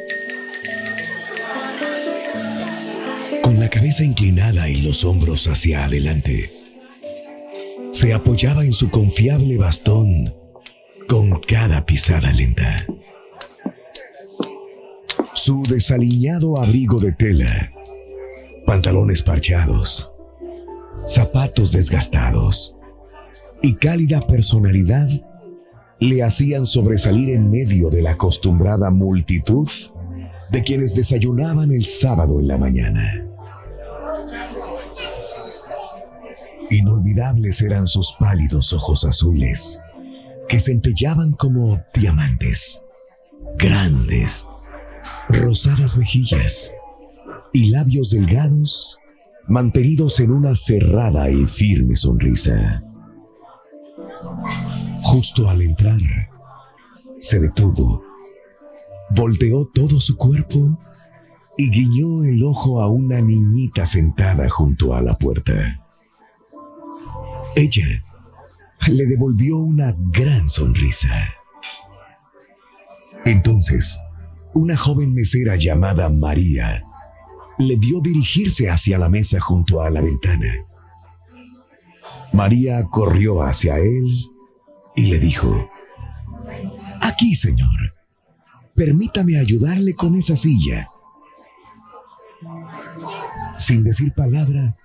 Con 3.43 3.59
la 3.59 3.69
cabeza 3.69 4.03
inclinada 4.03 4.69
y 4.69 4.81
los 4.81 5.03
hombros 5.03 5.47
hacia 5.47 5.83
adelante, 5.85 6.51
se 7.91 8.13
apoyaba 8.13 8.63
en 8.63 8.71
su 8.71 8.89
confiable 8.89 9.57
bastón 9.57 10.33
con 11.07 11.39
cada 11.41 11.85
pisada 11.85 12.31
lenta. 12.31 12.85
Su 15.49 15.63
desaliñado 15.63 16.61
abrigo 16.61 16.99
de 16.99 17.11
tela, 17.11 17.71
pantalones 18.67 19.23
parchados, 19.23 20.11
zapatos 21.07 21.71
desgastados 21.71 22.75
y 23.63 23.73
cálida 23.73 24.21
personalidad 24.21 25.09
le 25.99 26.21
hacían 26.21 26.67
sobresalir 26.67 27.31
en 27.31 27.49
medio 27.49 27.89
de 27.89 28.03
la 28.03 28.11
acostumbrada 28.11 28.91
multitud 28.91 29.67
de 30.51 30.61
quienes 30.61 30.93
desayunaban 30.93 31.71
el 31.71 31.83
sábado 31.83 32.39
en 32.39 32.47
la 32.47 32.59
mañana. 32.59 33.01
Inolvidable 36.69 36.77
inolvidables 36.77 37.61
eran 37.63 37.87
sus 37.87 38.13
pálidos 38.19 38.71
ojos 38.71 39.03
azules, 39.03 39.79
que 40.47 40.59
centellaban 40.59 41.31
como 41.31 41.83
diamantes, 41.95 42.83
grandes, 43.57 44.45
rosadas 45.29 45.95
mejillas 45.95 46.71
y 47.53 47.69
labios 47.69 48.11
delgados 48.11 48.97
mantenidos 49.47 50.19
en 50.19 50.31
una 50.31 50.55
cerrada 50.55 51.29
y 51.29 51.45
firme 51.45 51.95
sonrisa. 51.95 52.83
Justo 55.01 55.49
al 55.49 55.61
entrar, 55.61 55.99
se 57.19 57.39
detuvo, 57.39 58.03
volteó 59.15 59.65
todo 59.65 59.99
su 59.99 60.17
cuerpo 60.17 60.77
y 61.57 61.69
guiñó 61.71 62.23
el 62.23 62.43
ojo 62.43 62.81
a 62.81 62.87
una 62.87 63.21
niñita 63.21 63.85
sentada 63.85 64.49
junto 64.49 64.93
a 64.93 65.01
la 65.01 65.17
puerta. 65.17 65.83
Ella 67.55 68.05
le 68.87 69.05
devolvió 69.05 69.57
una 69.57 69.93
gran 69.97 70.47
sonrisa. 70.47 71.09
Entonces, 73.25 73.97
una 74.53 74.75
joven 74.75 75.13
mesera 75.13 75.55
llamada 75.55 76.09
María 76.09 76.83
le 77.59 77.75
vio 77.75 77.99
dirigirse 77.99 78.69
hacia 78.69 78.97
la 78.97 79.09
mesa 79.09 79.39
junto 79.39 79.81
a 79.81 79.89
la 79.89 80.01
ventana. 80.01 80.53
María 82.31 82.83
corrió 82.85 83.43
hacia 83.43 83.77
él 83.77 84.05
y 84.95 85.07
le 85.07 85.19
dijo, 85.19 85.69
Aquí, 87.01 87.35
señor, 87.35 87.95
permítame 88.75 89.37
ayudarle 89.37 89.93
con 89.93 90.15
esa 90.15 90.35
silla. 90.35 90.87
Sin 93.57 93.83
decir 93.83 94.13
palabra, 94.13 94.77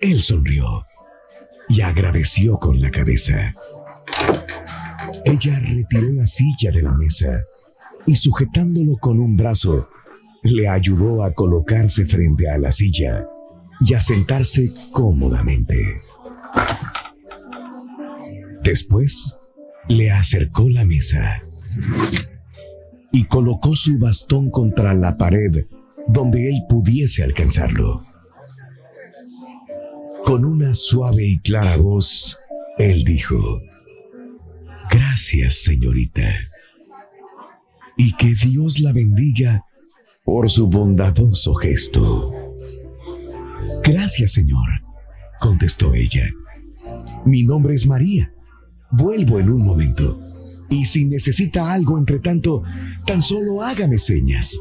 él 0.00 0.22
sonrió 0.22 0.64
y 1.68 1.80
agradeció 1.80 2.58
con 2.58 2.80
la 2.80 2.90
cabeza. 2.90 3.54
Ella 5.24 5.58
retiró 5.58 6.08
la 6.12 6.26
silla 6.26 6.70
de 6.70 6.82
la 6.82 6.92
mesa 6.92 7.44
y 8.06 8.16
sujetándolo 8.16 8.94
con 9.00 9.18
un 9.18 9.36
brazo, 9.36 9.88
le 10.42 10.68
ayudó 10.68 11.22
a 11.22 11.32
colocarse 11.32 12.04
frente 12.04 12.48
a 12.48 12.58
la 12.58 12.72
silla 12.72 13.26
y 13.80 13.94
a 13.94 14.00
sentarse 14.00 14.72
cómodamente. 14.92 16.00
Después, 18.62 19.36
le 19.88 20.10
acercó 20.10 20.68
la 20.68 20.84
mesa 20.84 21.42
y 23.12 23.24
colocó 23.24 23.74
su 23.76 23.98
bastón 23.98 24.50
contra 24.50 24.94
la 24.94 25.16
pared 25.16 25.66
donde 26.08 26.48
él 26.48 26.62
pudiese 26.68 27.22
alcanzarlo. 27.22 28.04
Con 30.24 30.44
una 30.44 30.74
suave 30.74 31.24
y 31.24 31.38
clara 31.38 31.76
voz, 31.76 32.38
él 32.78 33.04
dijo, 33.04 33.36
Gracias, 34.90 35.62
señorita, 35.62 36.22
y 38.04 38.12
que 38.14 38.34
Dios 38.34 38.80
la 38.80 38.92
bendiga 38.92 39.64
por 40.24 40.50
su 40.50 40.66
bondadoso 40.66 41.54
gesto. 41.54 42.34
Gracias, 43.84 44.32
Señor, 44.32 44.68
contestó 45.38 45.94
ella. 45.94 46.28
Mi 47.24 47.44
nombre 47.44 47.74
es 47.74 47.86
María. 47.86 48.34
Vuelvo 48.90 49.38
en 49.38 49.50
un 49.50 49.64
momento. 49.64 50.20
Y 50.68 50.84
si 50.86 51.04
necesita 51.04 51.72
algo 51.72 51.96
entre 51.96 52.18
tanto, 52.18 52.64
tan 53.06 53.22
solo 53.22 53.62
hágame 53.62 53.98
señas. 53.98 54.58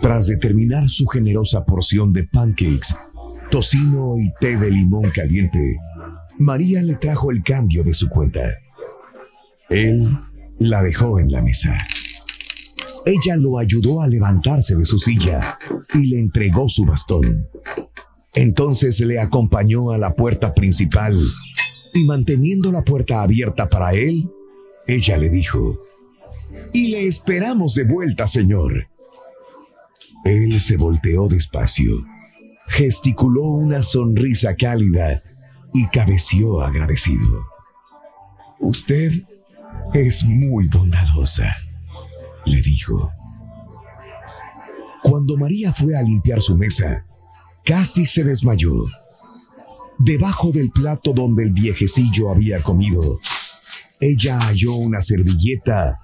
Tras 0.00 0.28
de 0.28 0.36
terminar 0.36 0.88
su 0.88 1.06
generosa 1.06 1.64
porción 1.64 2.12
de 2.12 2.22
pancakes, 2.22 2.94
tocino 3.50 4.16
y 4.16 4.32
té 4.40 4.56
de 4.56 4.70
limón 4.70 5.10
caliente, 5.10 5.76
María 6.38 6.82
le 6.82 6.94
trajo 6.94 7.32
el 7.32 7.42
cambio 7.42 7.82
de 7.82 7.94
su 7.94 8.08
cuenta. 8.08 8.42
Él 9.70 10.16
la 10.58 10.82
dejó 10.82 11.18
en 11.18 11.30
la 11.30 11.42
mesa. 11.42 11.86
Ella 13.06 13.36
lo 13.36 13.58
ayudó 13.58 14.00
a 14.00 14.08
levantarse 14.08 14.74
de 14.76 14.84
su 14.84 14.98
silla 14.98 15.58
y 15.92 16.06
le 16.06 16.18
entregó 16.18 16.68
su 16.68 16.84
bastón. 16.84 17.26
Entonces 18.32 18.98
le 19.00 19.20
acompañó 19.20 19.90
a 19.92 19.98
la 19.98 20.14
puerta 20.14 20.54
principal 20.54 21.18
y 21.92 22.04
manteniendo 22.04 22.72
la 22.72 22.82
puerta 22.82 23.22
abierta 23.22 23.68
para 23.68 23.92
él, 23.92 24.28
ella 24.86 25.16
le 25.16 25.28
dijo, 25.28 25.58
Y 26.72 26.88
le 26.88 27.06
esperamos 27.06 27.74
de 27.74 27.84
vuelta, 27.84 28.26
señor. 28.26 28.88
Él 30.24 30.58
se 30.60 30.76
volteó 30.76 31.28
despacio, 31.28 32.04
gesticuló 32.66 33.42
una 33.42 33.82
sonrisa 33.82 34.56
cálida 34.56 35.22
y 35.72 35.86
cabeció 35.88 36.62
agradecido. 36.62 37.40
Usted 38.58 39.12
es 39.94 40.24
muy 40.24 40.68
bondadosa 40.68 41.54
le 42.46 42.60
dijo. 42.60 43.12
Cuando 45.02 45.36
María 45.36 45.72
fue 45.72 45.96
a 45.96 46.02
limpiar 46.02 46.40
su 46.42 46.56
mesa, 46.56 47.06
casi 47.64 48.06
se 48.06 48.24
desmayó. 48.24 48.72
Debajo 49.98 50.50
del 50.50 50.70
plato 50.70 51.12
donde 51.12 51.44
el 51.44 51.52
viejecillo 51.52 52.30
había 52.30 52.62
comido, 52.62 53.20
ella 54.00 54.40
halló 54.40 54.74
una 54.74 55.00
servilleta 55.00 56.00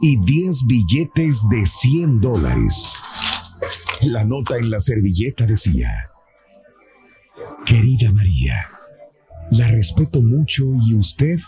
y 0.00 0.16
diez 0.24 0.64
billetes 0.66 1.42
de 1.50 1.66
100 1.66 2.20
dólares. 2.20 3.02
La 4.02 4.24
nota 4.24 4.56
en 4.56 4.70
la 4.70 4.80
servilleta 4.80 5.44
decía, 5.46 5.90
Querida 7.66 8.12
María, 8.12 8.54
la 9.50 9.68
respeto 9.68 10.22
mucho 10.22 10.64
y 10.86 10.94
usted 10.94 11.38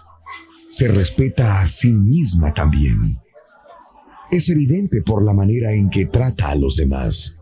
se 0.68 0.88
respeta 0.88 1.60
a 1.60 1.66
sí 1.66 1.92
misma 1.92 2.52
también 2.54 3.18
es 4.30 4.50
evidente 4.50 5.02
por 5.02 5.24
la 5.24 5.32
manera 5.32 5.72
en 5.72 5.88
que 5.88 6.06
trata 6.06 6.50
a 6.50 6.54
los 6.54 6.76
demás. 6.76 7.36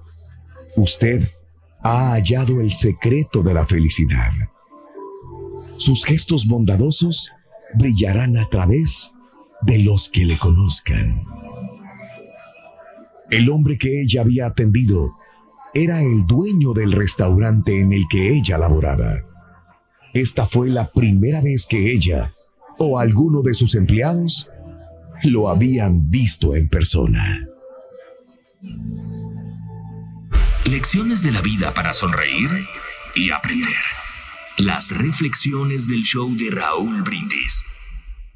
Usted 0.77 1.29
ha 1.83 2.13
hallado 2.13 2.61
el 2.61 2.73
secreto 2.73 3.43
de 3.43 3.55
la 3.55 3.67
felicidad. 3.67 4.33
Sus 5.77 6.05
gestos 6.05 6.47
bondadosos 6.47 7.33
brillarán 7.75 8.37
a 8.37 8.49
través 8.49 9.11
de 9.63 9.79
los 9.81 10.09
que 10.09 10.25
le 10.25 10.39
conozcan. 10.39 11.23
El 13.31 13.51
hombre 13.51 13.77
que 13.77 14.03
ella 14.03 14.21
había 14.21 14.47
atendido 14.47 15.13
era 15.75 16.03
el 16.03 16.27
dueño 16.27 16.73
del 16.73 16.93
restaurante 16.93 17.81
en 17.81 17.93
el 17.93 18.05
que 18.09 18.33
ella 18.33 18.57
laboraba. 18.59 19.17
Esta 20.15 20.47
fue 20.47 20.71
la 20.71 20.91
primera 20.91 21.43
vez 21.43 21.67
que 21.67 21.93
ella 21.93 22.33
o 22.79 22.99
alguno 22.99 23.43
de 23.43 23.55
sus 23.55 23.75
empleados 23.75 24.49
lo 25.25 25.49
habían 25.49 26.11
visto 26.11 26.55
en 26.55 26.69
persona. 26.69 27.49
Lecciones 30.67 31.23
de 31.23 31.33
la 31.33 31.41
vida 31.41 31.73
para 31.75 31.93
sonreír 31.93 32.51
y 33.15 33.31
aprender. 33.31 33.73
Las 34.59 34.91
reflexiones 34.91 35.87
del 35.89 36.03
show 36.03 36.29
de 36.37 36.51
Raúl 36.51 37.03
Brindis. 37.03 37.65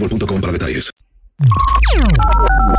boostmobile.com 0.00 0.40
para 0.40 0.52
detalles. 0.52 0.90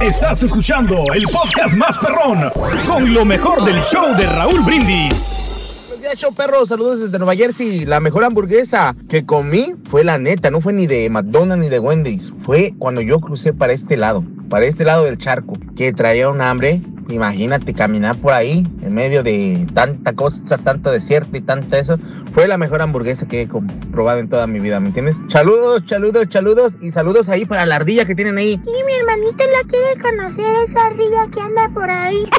Estás 0.02 0.44
escuchando 0.44 1.04
el 1.16 1.24
podcast 1.24 1.76
más 1.76 1.98
perrón 1.98 2.52
con 2.88 3.14
lo 3.14 3.26
mejor 3.26 3.64
del 3.64 3.82
show 3.84 4.16
de 4.16 4.26
Raúl 4.26 4.62
Brindis. 4.62 5.86
Buenos 5.88 6.02
días, 6.02 6.18
show 6.18 6.34
perro. 6.34 6.66
Saludos 6.66 7.00
desde 7.00 7.18
Nueva 7.18 7.36
Jersey. 7.36 7.86
La 7.86 8.00
mejor 8.00 8.24
hamburguesa 8.24 8.96
que 9.10 9.26
comí 9.26 9.74
fue 9.86 10.04
la 10.04 10.18
neta. 10.18 10.50
No 10.52 10.62
fue 10.62 10.74
ni 10.74 10.88
de 10.88 11.10
McDonald's 11.10 11.66
ni 11.66 11.70
de 11.70 11.80
Wendy's. 11.80 12.32
Fue 12.44 12.74
cuando 12.78 13.02
yo 13.02 13.20
crucé 13.20 13.54
para 13.54 13.74
este 13.74 13.98
lado, 13.98 14.24
para 14.52 14.66
este 14.66 14.84
lado 14.86 15.06
del 15.06 15.18
charco, 15.18 15.54
que 15.76 15.92
traía 15.94 16.30
un 16.30 16.42
hambre. 16.42 16.82
Imagínate 17.10 17.74
caminar 17.74 18.16
por 18.18 18.34
ahí 18.34 18.66
en 18.84 18.94
medio 18.94 19.24
de 19.24 19.66
tanta 19.74 20.14
cosa, 20.14 20.58
tanta 20.60 20.92
desierto 20.92 21.36
y 21.38 21.42
tanta 21.42 21.78
eso. 21.80 21.98
Fue 22.34 22.48
la 22.48 22.58
mejor 22.58 22.82
hamburguesa 22.82 23.28
que 23.28 23.42
he 23.42 23.48
probado 23.92 24.20
en 24.20 24.30
toda 24.30 24.46
mi 24.48 24.60
vida, 24.60 24.80
¿me 24.80 24.88
entiendes? 24.90 25.16
Saludos, 25.30 25.84
saludos, 25.88 26.28
saludos 26.30 26.74
y 26.82 26.92
saludos 26.92 27.28
ahí 27.30 27.46
para 27.46 27.66
la 27.66 27.78
ardilla 27.78 28.06
que 28.06 28.14
tienen 28.16 28.38
ahí. 28.38 28.62
Y 28.64 28.84
mi 28.86 28.94
hermanito 28.94 29.44
la 29.52 29.64
quiere 29.68 30.00
conocer, 30.02 30.56
esa 30.66 30.86
ardilla 30.88 31.28
que 31.34 31.42
anda 31.42 31.70
por 31.74 31.90
ahí. 31.90 32.26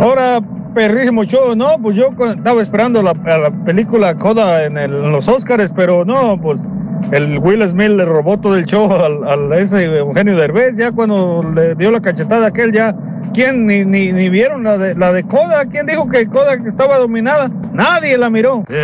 Ahora, 0.00 0.40
perrísimo 0.74 1.24
show, 1.24 1.54
¿no? 1.54 1.76
Pues 1.82 1.96
yo 1.96 2.10
estaba 2.30 2.62
esperando 2.62 3.02
la, 3.02 3.10
a 3.10 3.38
la 3.38 3.64
película 3.64 4.14
Coda 4.16 4.64
en, 4.64 4.76
el- 4.76 4.92
en 4.94 5.12
los 5.12 5.28
Oscars, 5.28 5.72
pero 5.74 6.04
no, 6.04 6.40
pues 6.40 6.60
el 7.12 7.38
Will 7.38 7.66
Smith 7.68 7.90
le 7.90 8.04
robó 8.04 8.38
todo 8.38 8.56
el 8.56 8.66
show 8.66 8.92
al, 8.92 9.26
al 9.28 9.52
ese 9.58 9.84
Eugenio 9.84 10.36
Derbez, 10.36 10.76
ya 10.76 10.92
cuando 10.92 11.42
le 11.54 11.74
dio 11.74 11.90
la 11.90 12.00
cachetada 12.00 12.46
a 12.46 12.48
aquel, 12.48 12.72
ya, 12.72 12.94
¿quién 13.32 13.66
ni, 13.66 13.84
ni, 13.84 14.12
ni 14.12 14.28
vieron 14.28 14.64
la 14.64 14.78
de, 14.78 14.94
la 14.94 15.12
de 15.12 15.24
Coda? 15.24 15.64
¿Quién 15.66 15.86
dijo 15.86 16.08
que 16.08 16.26
Coda 16.28 16.54
estaba 16.66 16.98
dominada? 16.98 17.50
Nadie 17.72 18.18
la 18.18 18.30
miró. 18.30 18.64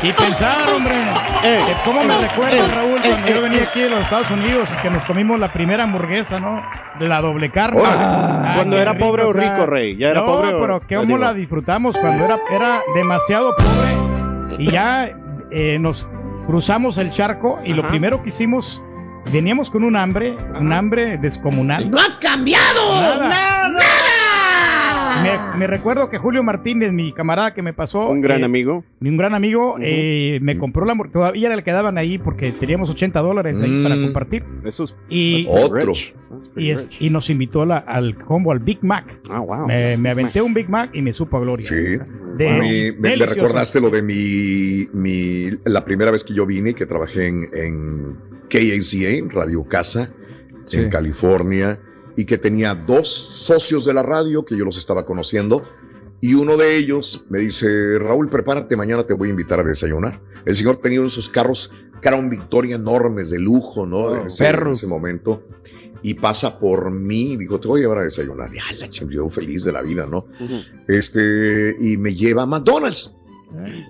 Y 0.00 0.12
pensar, 0.12 0.67
hombre, 1.38 1.66
que 1.66 1.74
cómo 1.84 2.04
me 2.04 2.18
recuerda, 2.28 2.66
Raúl, 2.68 3.00
cuando 3.00 3.26
yo 3.28 3.42
venía 3.42 3.62
aquí 3.64 3.82
a 3.82 3.86
los 3.86 4.00
Estados 4.04 4.30
Unidos 4.30 4.68
y 4.72 4.82
que 4.82 4.90
nos 4.90 5.04
comimos 5.04 5.38
la 5.40 5.52
primera 5.52 5.84
hamburguesa, 5.84 6.38
¿no? 6.40 6.62
De 6.98 7.06
la 7.08 7.20
doble 7.20 7.50
carne. 7.50 7.80
Ah, 7.84 8.52
cuando 8.56 8.78
era 8.78 8.96
pobre 8.98 9.24
o 9.24 9.30
o 9.30 9.32
sea, 9.32 9.42
rico, 9.54 9.66
Rey. 9.66 9.96
¿Ya 9.96 10.08
era 10.10 10.20
no, 10.20 10.26
pobre 10.26 10.54
o- 10.54 10.60
pero 10.60 11.00
cómo 11.00 11.18
la 11.18 11.32
disfrutamos 11.34 11.96
cuando 11.98 12.24
era, 12.24 12.38
era 12.50 12.80
demasiado 12.94 13.54
pobre 13.56 14.58
y 14.58 14.70
ya 14.70 15.10
eh, 15.50 15.78
nos 15.80 16.06
cruzamos 16.46 16.98
el 16.98 17.10
charco 17.10 17.58
y 17.64 17.72
lo 17.74 17.82
primero 17.82 18.22
que 18.22 18.30
hicimos, 18.30 18.82
veníamos 19.32 19.70
con 19.70 19.84
un 19.84 19.96
hambre, 19.96 20.34
un 20.58 20.72
hambre 20.72 21.18
descomunal. 21.18 21.90
¡No 21.90 21.98
ha 21.98 22.18
cambiado! 22.18 23.00
Nada. 23.00 23.28
¡Nada! 23.28 23.80
Me, 25.22 25.58
me 25.58 25.66
recuerdo 25.66 26.08
que 26.10 26.18
Julio 26.18 26.42
Martínez, 26.42 26.92
mi 26.92 27.12
camarada 27.12 27.54
que 27.54 27.62
me 27.62 27.72
pasó. 27.72 28.08
Un 28.08 28.20
gran 28.20 28.42
eh, 28.42 28.44
amigo. 28.44 28.84
un 29.00 29.16
gran 29.16 29.34
amigo 29.34 29.76
eh, 29.80 30.38
me 30.42 30.56
compró 30.58 30.84
la 30.84 30.92
hamburguesa. 30.92 31.18
Todavía 31.18 31.54
le 31.54 31.62
quedaban 31.62 31.98
ahí 31.98 32.18
porque 32.18 32.52
teníamos 32.52 32.90
80 32.90 33.20
dólares 33.20 33.60
ahí 33.62 33.70
Mm. 33.70 33.82
para 33.82 33.94
compartir. 33.96 34.44
Eso 34.64 34.84
es 34.84 34.96
Y, 35.08 35.46
Otro. 35.50 35.92
Y, 36.56 36.70
es- 36.70 36.88
y 37.00 37.10
nos 37.10 37.30
invitó 37.30 37.64
la- 37.64 37.78
al 37.78 38.16
combo, 38.24 38.52
al 38.52 38.58
Big 38.58 38.82
Mac. 38.82 39.20
Ah, 39.30 39.40
wow. 39.40 39.66
Me, 39.66 39.96
me 39.96 40.10
aventé 40.10 40.40
un 40.42 40.54
Big 40.54 40.68
Mac 40.68 40.90
y 40.94 41.02
me 41.02 41.12
supo 41.12 41.36
a 41.36 41.40
gloria. 41.40 41.66
Sí. 41.66 41.74
De- 42.36 42.94
me, 43.00 43.16
recordaste 43.16 43.80
lo 43.80 43.90
de 43.90 44.02
mi, 44.02 44.88
mi- 44.92 45.50
la 45.64 45.84
primera 45.84 46.10
vez 46.10 46.22
que 46.24 46.34
yo 46.34 46.46
vine, 46.46 46.74
que 46.74 46.86
trabajé 46.86 47.26
en, 47.28 47.44
en 47.52 48.16
KACA, 48.48 49.34
Radio 49.34 49.64
Casa, 49.64 50.10
en 50.72 50.88
California, 50.90 51.80
y 52.18 52.24
que 52.24 52.36
tenía 52.36 52.74
dos 52.74 53.08
socios 53.08 53.84
de 53.84 53.94
la 53.94 54.02
radio 54.02 54.44
que 54.44 54.56
yo 54.56 54.64
los 54.64 54.76
estaba 54.76 55.06
conociendo. 55.06 55.62
Y 56.20 56.34
uno 56.34 56.56
de 56.56 56.74
ellos 56.76 57.24
me 57.30 57.38
dice, 57.38 57.96
Raúl, 58.00 58.28
prepárate, 58.28 58.76
mañana 58.76 59.04
te 59.04 59.14
voy 59.14 59.28
a 59.28 59.30
invitar 59.30 59.60
a 59.60 59.62
desayunar. 59.62 60.20
El 60.44 60.56
señor 60.56 60.78
tenía 60.78 60.98
uno 60.98 61.06
de 61.06 61.12
esos 61.12 61.28
carros 61.28 61.70
que 62.02 62.08
eran 62.08 62.28
Victoria 62.28 62.74
enormes 62.74 63.30
de 63.30 63.38
lujo, 63.38 63.86
¿no? 63.86 64.16
En 64.16 64.26
ese, 64.26 64.42
perro. 64.42 64.66
en 64.66 64.72
ese 64.72 64.88
momento. 64.88 65.44
Y 66.02 66.14
pasa 66.14 66.58
por 66.58 66.90
mí, 66.90 67.36
dijo, 67.36 67.60
te 67.60 67.68
voy 67.68 67.78
a 67.78 67.82
llevar 67.84 67.98
a 67.98 68.02
desayunar. 68.02 68.50
Y 68.52 68.78
la 68.80 68.90
ching, 68.90 69.10
yo 69.10 69.30
feliz 69.30 69.62
de 69.62 69.70
la 69.70 69.82
vida, 69.82 70.04
¿no? 70.10 70.26
Este, 70.88 71.76
y 71.80 71.96
me 71.98 72.16
lleva 72.16 72.42
a 72.42 72.46
McDonald's. 72.46 73.14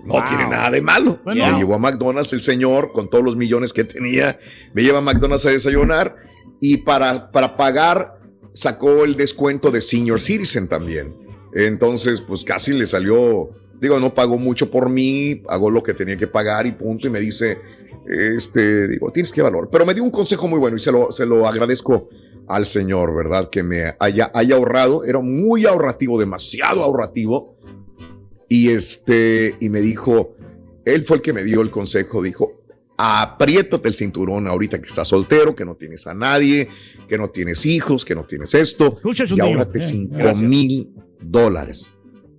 No 0.05 0.13
Wow. 0.13 0.23
tiene 0.27 0.47
nada 0.47 0.69
de 0.69 0.81
malo. 0.81 1.19
Bueno. 1.23 1.47
me 1.51 1.57
llevó 1.57 1.73
a 1.73 1.79
McDonald's 1.79 2.31
el 2.33 2.43
señor 2.43 2.91
con 2.93 3.09
todos 3.09 3.23
los 3.23 3.35
millones 3.35 3.73
que 3.73 3.85
tenía. 3.85 4.37
Me 4.75 4.83
lleva 4.83 4.99
a 4.99 5.01
McDonald's 5.01 5.47
a 5.47 5.49
desayunar 5.49 6.15
y 6.61 6.77
para, 6.77 7.31
para 7.31 7.57
pagar 7.57 8.18
sacó 8.59 9.05
el 9.05 9.15
descuento 9.15 9.71
de 9.71 9.79
Senior 9.79 10.19
Citizen 10.19 10.67
también. 10.67 11.15
Entonces, 11.53 12.19
pues 12.19 12.43
casi 12.43 12.73
le 12.73 12.85
salió, 12.85 13.51
digo, 13.79 14.01
no 14.01 14.13
pagó 14.13 14.37
mucho 14.37 14.69
por 14.69 14.89
mí, 14.89 15.35
pagó 15.35 15.71
lo 15.71 15.81
que 15.81 15.93
tenía 15.93 16.17
que 16.17 16.27
pagar 16.27 16.67
y 16.67 16.73
punto. 16.73 17.07
Y 17.07 17.09
me 17.09 17.21
dice, 17.21 17.57
este, 18.05 18.89
digo, 18.89 19.13
tienes 19.13 19.31
que 19.31 19.41
valor. 19.41 19.69
Pero 19.71 19.85
me 19.85 19.93
dio 19.93 20.03
un 20.03 20.11
consejo 20.11 20.49
muy 20.49 20.59
bueno 20.59 20.75
y 20.75 20.81
se 20.81 20.91
lo, 20.91 21.09
se 21.09 21.25
lo 21.25 21.47
agradezco 21.47 22.09
al 22.49 22.65
señor, 22.65 23.15
¿verdad? 23.15 23.49
Que 23.49 23.63
me 23.63 23.95
haya, 23.97 24.29
haya 24.33 24.55
ahorrado. 24.55 25.05
Era 25.05 25.19
muy 25.19 25.65
ahorrativo, 25.65 26.19
demasiado 26.19 26.83
ahorrativo. 26.83 27.55
Y 28.49 28.71
este, 28.71 29.55
y 29.61 29.69
me 29.69 29.79
dijo, 29.79 30.35
él 30.83 31.05
fue 31.07 31.15
el 31.15 31.21
que 31.21 31.31
me 31.31 31.45
dio 31.45 31.61
el 31.61 31.71
consejo, 31.71 32.21
dijo, 32.21 32.58
apriétate 33.01 33.87
el 33.87 33.93
cinturón 33.93 34.45
ahorita 34.45 34.81
que 34.81 34.87
estás 34.89 35.07
soltero, 35.07 35.55
que 35.55 35.63
no 35.63 35.75
tienes 35.75 36.05
a 36.05 36.13
nadie, 36.13 36.67
que 37.07 37.17
no 37.17 37.29
tienes 37.29 37.65
hijos, 37.65 38.03
que 38.03 38.13
no 38.13 38.25
tienes 38.25 38.53
esto, 38.53 38.93
Escucha, 38.93 39.23
y 39.23 39.27
Chuntillo. 39.27 39.45
ahórrate 39.47 39.77
Eh, 39.79 39.81
cinco 39.81 40.15
gracias. 40.15 40.37
mil 40.39 40.89
dólares. 41.21 41.87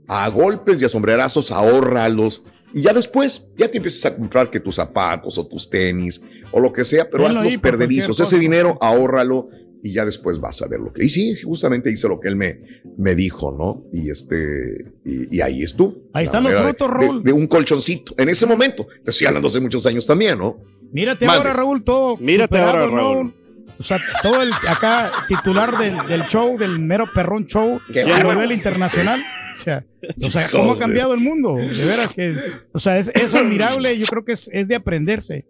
A 0.06 0.28
golpes 0.28 0.82
y 0.82 0.84
a 0.84 0.88
sombrerazos, 0.90 1.50
ahórralos. 1.50 2.44
Y 2.74 2.82
ya 2.82 2.92
después, 2.92 3.50
ya 3.56 3.68
te 3.70 3.78
empiezas 3.78 4.04
a 4.12 4.14
comprar 4.16 4.50
que 4.50 4.60
tus 4.60 4.74
zapatos 4.74 5.38
o 5.38 5.46
tus 5.46 5.70
tenis 5.70 6.20
o 6.52 6.60
lo 6.60 6.72
que 6.72 6.84
sea, 6.84 7.04
pero 7.08 7.24
Tenlo 7.24 7.38
haz 7.38 7.42
ahí 7.44 7.52
los 7.52 7.54
por 7.56 7.62
cualquier 7.62 7.78
perderizos. 7.78 8.08
cosa. 8.18 8.24
Ese 8.24 8.38
dinero, 8.38 8.76
ahórralo 8.82 9.48
y 9.82 9.92
ya 9.92 10.04
después 10.04 10.40
vas 10.40 10.60
a 10.62 10.66
ver 10.68 10.80
lo 10.80 10.92
que. 10.92 11.04
Y 11.04 11.08
sí, 11.08 11.36
justamente 11.42 11.90
hice 11.90 12.08
lo 12.08 12.20
que 12.20 12.28
él 12.28 12.36
me, 12.36 12.60
me 12.98 13.14
dijo, 13.14 13.50
¿no? 13.56 13.84
Y 13.92 14.10
este, 14.10 14.84
y, 15.04 15.36
y 15.36 15.40
ahí 15.40 15.62
estuvo. 15.62 15.96
Ahí 16.12 16.26
están 16.26 16.42
los 16.44 16.52
de- 16.52 16.58
frutos, 16.60 16.88
de- 16.88 16.94
Raúl. 17.06 17.22
De, 17.24 17.32
un 17.32 17.46
colchoncito. 17.46 18.14
En 18.18 18.28
ese 18.28 18.46
momento, 18.46 18.86
te 19.04 19.10
estoy 19.10 19.26
hablando 19.26 19.48
hace 19.48 19.60
muchos 19.60 19.84
años 19.86 20.06
también, 20.06 20.38
¿no? 20.38 20.58
Mírate 20.92 21.24
Mande. 21.24 21.38
ahora, 21.38 21.52
Raúl, 21.54 21.82
todo. 21.84 22.16
Mírate 22.18 22.56
superado, 22.56 22.78
ahora, 22.78 22.90
¿no? 22.92 22.96
Raúl. 23.14 23.34
O 23.78 23.82
sea, 23.82 23.98
todo 24.22 24.42
el 24.42 24.50
acá 24.68 25.10
titular 25.28 25.78
del, 25.78 25.96
del 26.08 26.24
show, 26.26 26.58
del 26.58 26.78
mero 26.78 27.06
perrón 27.14 27.46
show, 27.46 27.78
Qué 27.92 28.02
a 28.02 28.22
nivel 28.22 28.52
internacional. 28.52 29.18
O 29.56 29.62
sea, 29.62 29.84
o 30.26 30.30
sea, 30.30 30.48
¿cómo 30.50 30.72
ha 30.72 30.74
de- 30.74 30.80
cambiado 30.80 31.14
el 31.14 31.20
mundo? 31.20 31.54
De 31.56 31.86
veras 31.86 32.12
que, 32.14 32.34
o 32.72 32.78
sea, 32.78 32.98
es, 32.98 33.10
es 33.14 33.34
admirable, 33.34 33.96
yo 33.98 34.06
creo 34.06 34.24
que 34.24 34.32
es, 34.32 34.50
es 34.52 34.68
de 34.68 34.74
aprenderse. 34.74 35.46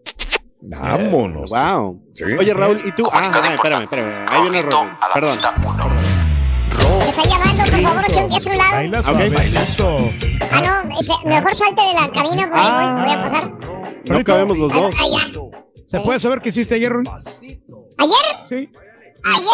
Vámonos. 0.62 1.50
Wow. 1.50 2.02
Sí. 2.14 2.24
Oye, 2.24 2.52
Raúl, 2.54 2.80
¿y 2.84 2.92
tú? 2.92 3.06
Ah, 3.12 3.30
ah, 3.34 3.54
espérame, 3.54 3.84
espérame. 3.84 4.26
Ahí 4.28 4.42
viene 4.42 4.62
Raúl. 4.62 4.88
Perdón. 5.14 5.30
Me 6.98 7.08
está 7.08 7.22
llamando, 7.24 7.64
por 7.64 7.80
favor, 7.82 8.04
échate 8.08 8.34
a 8.36 8.40
su 8.40 8.48
lado. 8.50 8.72
Baila 8.72 8.98
Ok. 9.00 9.04
suavecito. 9.66 9.96
Ah, 10.52 10.82
no, 10.88 10.98
ese- 10.98 11.12
mejor 11.24 11.54
salte 11.54 11.82
de 11.82 11.94
la 11.94 12.10
cabina 12.10 12.42
porque 12.48 12.60
Ah. 12.62 12.94
voy, 12.94 13.04
voy 13.04 13.12
a 13.14 13.22
pasar. 13.22 13.52
No 14.18 14.24
cabemos 14.24 14.58
los 14.58 14.72
dos. 14.72 14.94
Ah, 14.98 15.04
Allá. 15.04 15.40
¿Se 15.88 16.00
puede 16.00 16.18
saber 16.20 16.40
qué 16.40 16.48
hiciste 16.50 16.74
ayer, 16.76 16.92
Ron? 16.92 17.06
¿Ayer? 17.08 17.66
Sí. 18.48 18.54
Ayer 19.22 19.48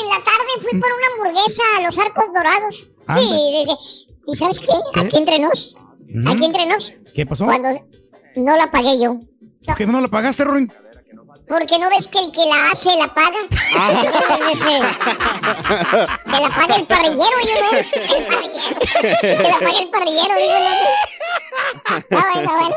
en 0.00 0.08
la 0.08 0.24
tarde 0.24 0.60
fui 0.60 0.80
por 0.80 0.90
una 0.90 1.06
hamburguesa 1.28 1.62
a 1.78 1.82
los 1.82 1.98
arcos 1.98 2.24
dorados. 2.34 2.76
Sí, 2.76 2.90
Anda. 3.06 3.22
de- 3.22 3.64
de- 3.66 3.76
¿Y 4.28 4.34
sabes 4.34 4.60
qué? 4.60 5.00
Aquí 5.00 5.16
entre 5.18 5.38
nos. 5.38 5.76
Aquí 6.28 6.44
entre 6.44 6.66
nos. 6.66 6.94
¿Qué 7.14 7.26
pasó? 7.26 7.44
Cuando 7.46 7.68
no 8.36 8.56
la 8.56 8.70
pagué 8.70 9.00
yo. 9.00 9.20
¿Por 9.64 9.76
qué 9.76 9.86
no 9.86 10.00
la 10.00 10.08
pagaste, 10.08 10.44
Ruin? 10.44 10.72
Porque 11.48 11.78
no 11.78 11.88
ves 11.88 12.08
que 12.08 12.18
el 12.18 12.32
que 12.32 12.44
la 12.44 12.70
hace 12.72 12.88
la 12.98 13.06
paga. 13.14 13.38
Eh, 13.38 14.80
que 16.24 16.40
la 16.40 16.48
paga 16.48 16.76
el 16.76 16.86
parrillero, 16.86 17.36
yo 17.44 17.54
no. 17.62 17.70
El 17.78 18.26
parrillero. 18.26 18.80
Que 19.20 19.36
la 19.42 19.58
paga 19.58 19.78
el 19.78 19.90
parrillero, 19.90 20.34
digo 20.36 20.54
no. 20.58 21.96
Está 21.98 22.16
bueno, 22.32 22.40
está 22.40 22.54
bueno. 22.58 22.76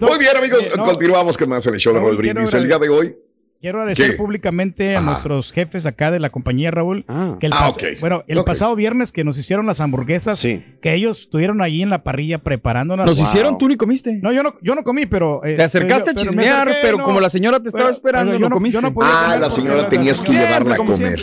Muy 0.00 0.18
bien, 0.18 0.36
amigos, 0.36 0.64
Eh, 0.66 0.72
no. 0.76 0.84
continuamos 0.84 1.36
con 1.38 1.48
más 1.48 1.66
en 1.66 1.74
el 1.74 1.80
show 1.80 1.94
de 1.94 2.00
Raúl 2.00 2.16
Brindis. 2.18 2.52
El 2.54 2.66
día 2.66 2.78
de 2.78 2.88
hoy. 2.90 3.16
Quiero 3.62 3.78
agradecer 3.78 4.10
¿Qué? 4.10 4.16
públicamente 4.16 4.96
a 4.96 5.00
nuestros 5.02 5.52
jefes 5.52 5.86
acá 5.86 6.10
de 6.10 6.18
la 6.18 6.30
compañía, 6.30 6.72
Raúl. 6.72 7.04
Que 7.38 7.46
el 7.46 7.52
Ah. 7.54 7.70
Bueno, 8.00 8.24
el 8.26 8.42
pasado 8.42 8.74
viernes 8.74 9.12
que 9.12 9.22
nos 9.22 9.38
hicieron 9.38 9.66
las 9.66 9.80
hamburguesas, 9.80 10.40
que 10.42 10.94
ellos 10.94 11.20
estuvieron 11.20 11.62
ahí 11.62 11.80
en 11.80 11.88
la 11.88 12.02
parrilla 12.02 12.38
preparándolas. 12.38 13.06
Nos 13.06 13.20
hicieron, 13.20 13.58
tú 13.58 13.68
ni 13.68 13.76
comiste. 13.76 14.18
No, 14.20 14.32
yo 14.32 14.42
no, 14.42 14.56
yo 14.62 14.74
no 14.74 14.82
comí, 14.82 15.06
pero. 15.06 15.44
eh, 15.44 15.54
Te 15.54 15.62
acercaste 15.62 16.10
a 16.10 16.14
chismear, 16.14 16.66
acerqué, 16.66 16.80
pero 16.82 16.98
no. 16.98 17.04
como 17.04 17.20
la 17.20 17.30
señora 17.30 17.60
te 17.60 17.68
estaba 17.68 17.84
Pero- 17.84 17.94
esperando, 17.94 18.32
pero 18.32 18.40
no 18.40 18.46
yo 18.46 18.50
comiste. 18.52 18.80
yo 18.82 18.92
podía 18.92 19.30
Ah, 19.30 19.36
la 19.36 19.48
señora 19.48 19.88
tenías 19.88 20.20
que 20.22 20.32
llevarla 20.32 20.74
a 20.74 20.78
comer. 20.78 20.94
siempre. 20.96 21.22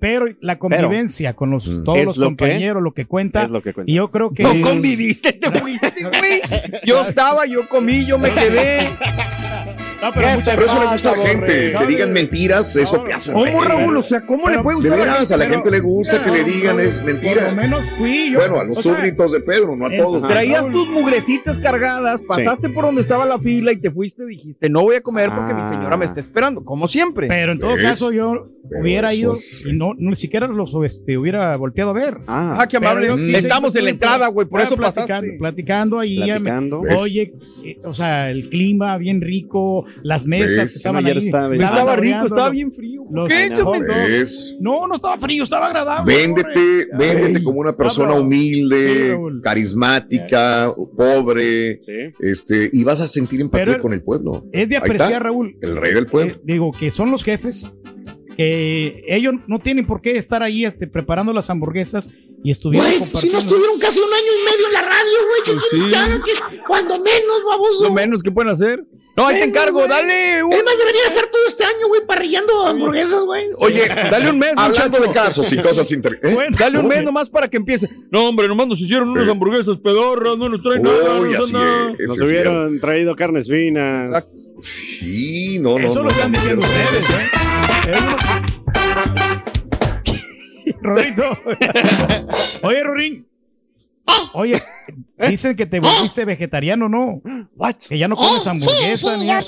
Pero 0.00 0.24
la 0.40 0.58
convivencia 0.58 1.34
con 1.34 1.50
los, 1.50 1.64
todos 1.84 1.98
Es 1.98 2.04
los 2.06 2.16
lo 2.16 2.30
que- 2.30 2.36
compañeros, 2.36 2.82
lo 2.82 2.92
que 2.94 3.04
cuenta. 3.04 3.42
es 3.44 3.50
lo 3.50 3.62
que 3.62 3.74
cuenta. 3.74 3.92
Y 3.92 3.96
yo 3.96 4.10
creo 4.10 4.30
que. 4.30 4.42
No 4.42 4.54
conviviste, 4.62 5.34
te 5.34 5.50
fuiste, 5.50 5.92
güey. 6.02 6.40
Yo 6.86 7.02
estaba, 7.02 7.44
yo 7.44 7.68
comí, 7.68 8.06
yo 8.06 8.18
me 8.18 8.30
quedé. 8.30 8.88
No, 10.04 10.12
Pero, 10.12 10.64
eso 10.66 10.80
le 10.80 10.86
gusta 10.90 11.12
a 11.12 11.16
la 11.16 11.26
gente. 11.26 11.72
Borre. 11.72 11.86
Que 11.86 11.92
digan 11.92 12.12
mentiras, 12.12 12.76
eso 12.76 13.02
te 13.02 13.12
hace 13.12 13.32
¿Cómo, 13.32 13.44
reír. 13.44 13.56
Raúl? 13.68 13.96
O 13.96 14.02
sea, 14.02 14.24
¿cómo 14.26 14.48
le 14.48 14.58
puede 14.60 14.76
De 14.76 14.88
gustar 14.88 15.00
a 15.00 15.04
la 15.06 15.12
veras, 15.12 15.32
a 15.32 15.36
la 15.36 15.44
gente? 15.44 15.56
gente 15.56 15.70
le 15.70 15.80
gusta 15.80 16.22
que 16.22 16.30
le 16.30 16.44
digan 16.44 16.80
es 16.80 16.88
Por 16.90 16.98
lo 16.98 17.04
mentira. 17.06 17.52
menos 17.52 17.84
fui 17.96 18.30
yo. 18.32 18.38
Bueno, 18.38 18.60
a 18.60 18.64
los 18.64 18.78
O 18.78 18.82
sea, 18.82 18.94
súbditos 18.96 19.32
de 19.32 19.40
Pedro, 19.40 19.76
no 19.76 19.86
a 19.86 19.94
eh, 19.94 19.96
todos. 19.96 20.28
Traías 20.28 20.68
tus 20.70 20.88
mugrecitas 20.88 21.58
cargadas, 21.58 22.22
pasaste 22.26 22.68
por 22.68 22.84
donde 22.84 23.00
estaba 23.00 23.24
la 23.26 23.38
fila 23.38 23.72
y 23.72 23.76
te 23.80 23.90
fuiste, 23.90 24.24
dijiste, 24.26 24.68
no 24.68 24.82
voy 24.82 24.96
a 24.96 25.00
comer 25.02 25.30
porque 25.34 25.54
mi 25.54 25.64
señora 25.64 25.96
me 25.96 26.04
está 26.04 26.20
esperando, 26.20 26.64
como 26.64 26.86
siempre. 26.88 27.28
Pero 27.28 27.52
en 27.52 27.58
todo 27.58 27.74
¿Ves? 27.76 27.84
caso 27.86 28.12
yo 28.12 28.48
hubiera 28.80 29.12
ido 29.14 29.32
es- 29.34 29.62
y 29.64 29.72
no, 29.72 29.94
no 29.96 30.10
ni 30.10 30.16
siquiera 30.16 30.46
los 30.46 30.74
este, 30.84 31.16
hubiera 31.18 31.56
volteado 31.56 31.90
a 31.90 31.94
ver. 31.94 32.18
Ah, 32.26 32.66
qué 32.68 32.76
amable. 32.76 33.08
Estamos 33.36 33.74
en 33.76 33.84
la 33.84 33.90
entrada, 33.90 34.28
güey, 34.28 34.46
por 34.48 34.60
Ah, 34.60 34.64
eso 34.64 34.76
platicando, 34.76 35.10
pasaste. 35.12 35.36
Platicando 35.38 35.98
ahí. 35.98 36.20
oye, 36.98 37.32
eh, 37.64 37.78
o 37.84 37.94
sea, 37.94 38.30
el 38.30 38.48
clima 38.50 38.96
bien 38.98 39.20
rico, 39.20 39.84
las 40.02 40.26
mesas 40.26 40.56
¿Ves? 40.56 40.72
que 40.72 40.76
estaban 40.78 41.06
ahí. 41.06 41.16
estaba 41.18 41.48
bien. 41.48 41.60
No 41.60 41.66
estaba 41.66 41.96
rico, 41.96 42.26
estaba 42.26 42.50
bien 42.50 42.72
frío. 42.72 43.04
los- 43.10 43.28
¿Qué? 43.28 43.50
No, 44.60 44.86
no 44.86 44.94
estaba 44.96 45.18
frío, 45.18 45.44
estaba 45.44 45.66
agradable. 45.66 46.14
Véndete, 46.14 46.48
hombre. 46.50 46.86
véndete 46.98 47.42
como 47.42 47.60
una 47.60 47.76
persona. 47.76 48.12
Sí, 48.14 48.18
humilde, 48.20 49.08
Raúl. 49.10 49.40
carismática, 49.42 50.72
pobre, 50.96 51.80
Sí. 51.82 51.92
este, 52.20 52.70
y 52.72 52.84
vas 52.84 53.00
a 53.00 53.06
sentir 53.06 53.40
empatía 53.40 53.64
Pero 53.66 53.82
con 53.82 53.92
el 53.92 54.02
pueblo. 54.02 54.46
Es 54.52 54.68
de 54.68 54.76
apreciar, 54.76 55.08
está, 55.12 55.18
Raúl. 55.20 55.56
El 55.60 55.76
rey 55.76 55.94
del 55.94 56.06
pueblo. 56.06 56.34
Eh, 56.34 56.40
digo 56.44 56.72
que 56.72 56.90
son 56.90 57.10
los 57.10 57.24
jefes 57.24 57.72
que 58.36 59.04
ellos 59.06 59.34
no 59.46 59.60
tienen 59.60 59.86
por 59.86 60.00
qué 60.00 60.16
estar 60.18 60.42
ahí 60.42 60.64
este, 60.64 60.86
preparando 60.86 61.32
las 61.32 61.50
hamburguesas 61.50 62.10
y 62.42 62.50
estuvieron 62.50 62.88
Güey, 62.90 62.98
si 63.00 63.30
no 63.30 63.38
estuvieron 63.38 63.78
casi 63.80 64.00
un 64.00 64.06
año 64.06 64.32
y 64.40 64.52
medio 64.52 64.66
en 64.66 64.72
la 64.72 64.82
radio, 64.82 65.18
güey. 65.28 65.40
¿Qué 65.44 65.52
Pues 65.52 65.64
quieres 65.70 66.16
sí. 66.16 66.22
que? 66.50 66.56
¿Qué? 66.56 66.62
Cuando 66.66 66.96
menos, 66.98 67.42
baboso. 67.48 67.84
Lo 67.84 67.92
menos 67.94 68.22
que 68.22 68.30
pueden 68.30 68.50
hacer. 68.50 68.84
No, 69.16 69.28
ahí 69.28 69.36
te 69.38 69.44
encargo, 69.44 69.78
güey. 69.78 69.88
dale 69.88 70.42
un... 70.42 70.52
Es 70.52 70.64
más, 70.64 70.76
debería 70.78 71.06
hacer 71.06 71.26
todo 71.26 71.46
este 71.46 71.62
año, 71.64 71.86
güey, 71.86 72.00
parrillando 72.04 72.66
hamburguesas, 72.66 73.22
güey. 73.22 73.44
Oye, 73.58 73.86
Dale 73.88 74.30
un 74.30 74.38
mes, 74.40 74.50
hablando 74.56 74.98
muchacho. 74.98 75.02
de 75.02 75.10
casos 75.10 75.52
y 75.52 75.58
cosas 75.58 75.92
interesantes. 75.92 76.34
Bueno, 76.34 76.56
Dale 76.58 76.78
un 76.80 76.88
mes 76.88 77.04
nomás 77.04 77.30
para 77.30 77.48
que 77.48 77.56
empiece. 77.56 77.88
No, 78.10 78.28
hombre, 78.28 78.48
nomás 78.48 78.66
nos 78.66 78.80
hicieron 78.80 79.10
unas 79.10 79.24
Sí. 79.24 79.30
hamburguesas 79.30 79.76
pedorras, 79.78 80.36
no 80.36 80.48
nos 80.48 80.60
traen 80.62 80.82
nada. 80.82 81.20
Uy, 81.20 81.30
no 81.30 81.38
nos 81.38 81.44
así 81.44 81.52
nada. 81.52 81.92
es. 81.96 82.08
Nos 82.08 82.20
hubieran 82.28 82.80
traído 82.80 83.14
carnes 83.14 83.48
finas. 83.48 84.06
Exacto. 84.06 84.32
Sí, 84.62 85.58
no, 85.60 85.78
no, 85.78 85.86
Eso 85.90 85.94
no. 85.94 86.02
lo 86.02 86.10
están 86.10 86.32
no, 86.32 86.38
diciendo 86.38 86.66
ustedes, 86.66 87.10
¿eh? 87.10 87.30
Rorito. 90.82 91.22
Oye, 92.62 92.82
Rorín. 92.82 93.26
Oye, 94.34 94.62
dicen 95.28 95.56
que 95.56 95.66
te 95.66 95.80
volviste 95.80 96.24
vegetariano, 96.24 96.88
¿no? 96.88 97.20
What? 97.56 97.76
Que 97.88 97.98
ya 97.98 98.08
no 98.08 98.16
comes 98.16 98.46
hamburguesa 98.46 99.08
sí, 99.10 99.14
sí, 99.14 99.20
ni 99.20 99.26
yo- 99.28 99.38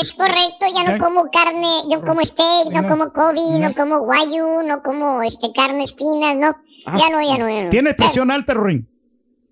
es 0.00 0.12
correcto, 0.14 0.66
ya 0.74 0.82
no 0.82 0.98
como 0.98 1.30
carne, 1.30 1.82
yo 1.88 2.02
como 2.04 2.20
steak, 2.24 2.70
no 2.72 2.88
como 2.88 3.12
Kobe, 3.12 3.58
no 3.60 3.72
como 3.72 4.00
guayu, 4.00 4.62
no 4.66 4.82
como 4.82 5.22
este 5.22 5.52
carnes 5.54 5.94
finas, 5.96 6.34
no. 6.36 6.56
Ya 6.98 7.08
no, 7.08 7.20
ya 7.22 7.38
no, 7.38 7.48
ya 7.48 7.62
no. 7.64 7.70
¿Tienes 7.70 7.94
presión 7.94 8.30
alta, 8.32 8.52
Rorín? 8.54 8.88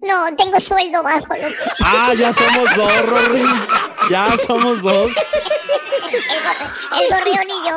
No, 0.01 0.35
tengo 0.37 0.59
sueldo 0.61 1.03
bajo, 1.05 1.35
loco. 1.37 1.55
Ah, 1.83 2.13
ya 2.19 2.33
somos 2.33 2.77
dos, 2.77 3.07
Rory. 3.07 3.43
Ya 4.11 4.37
somos 4.47 4.83
dos. 4.83 5.07
El, 6.13 6.21
gorri- 6.21 7.01
el 7.01 7.09
gorrión 7.11 7.47
y 7.49 7.69
yo. 7.69 7.77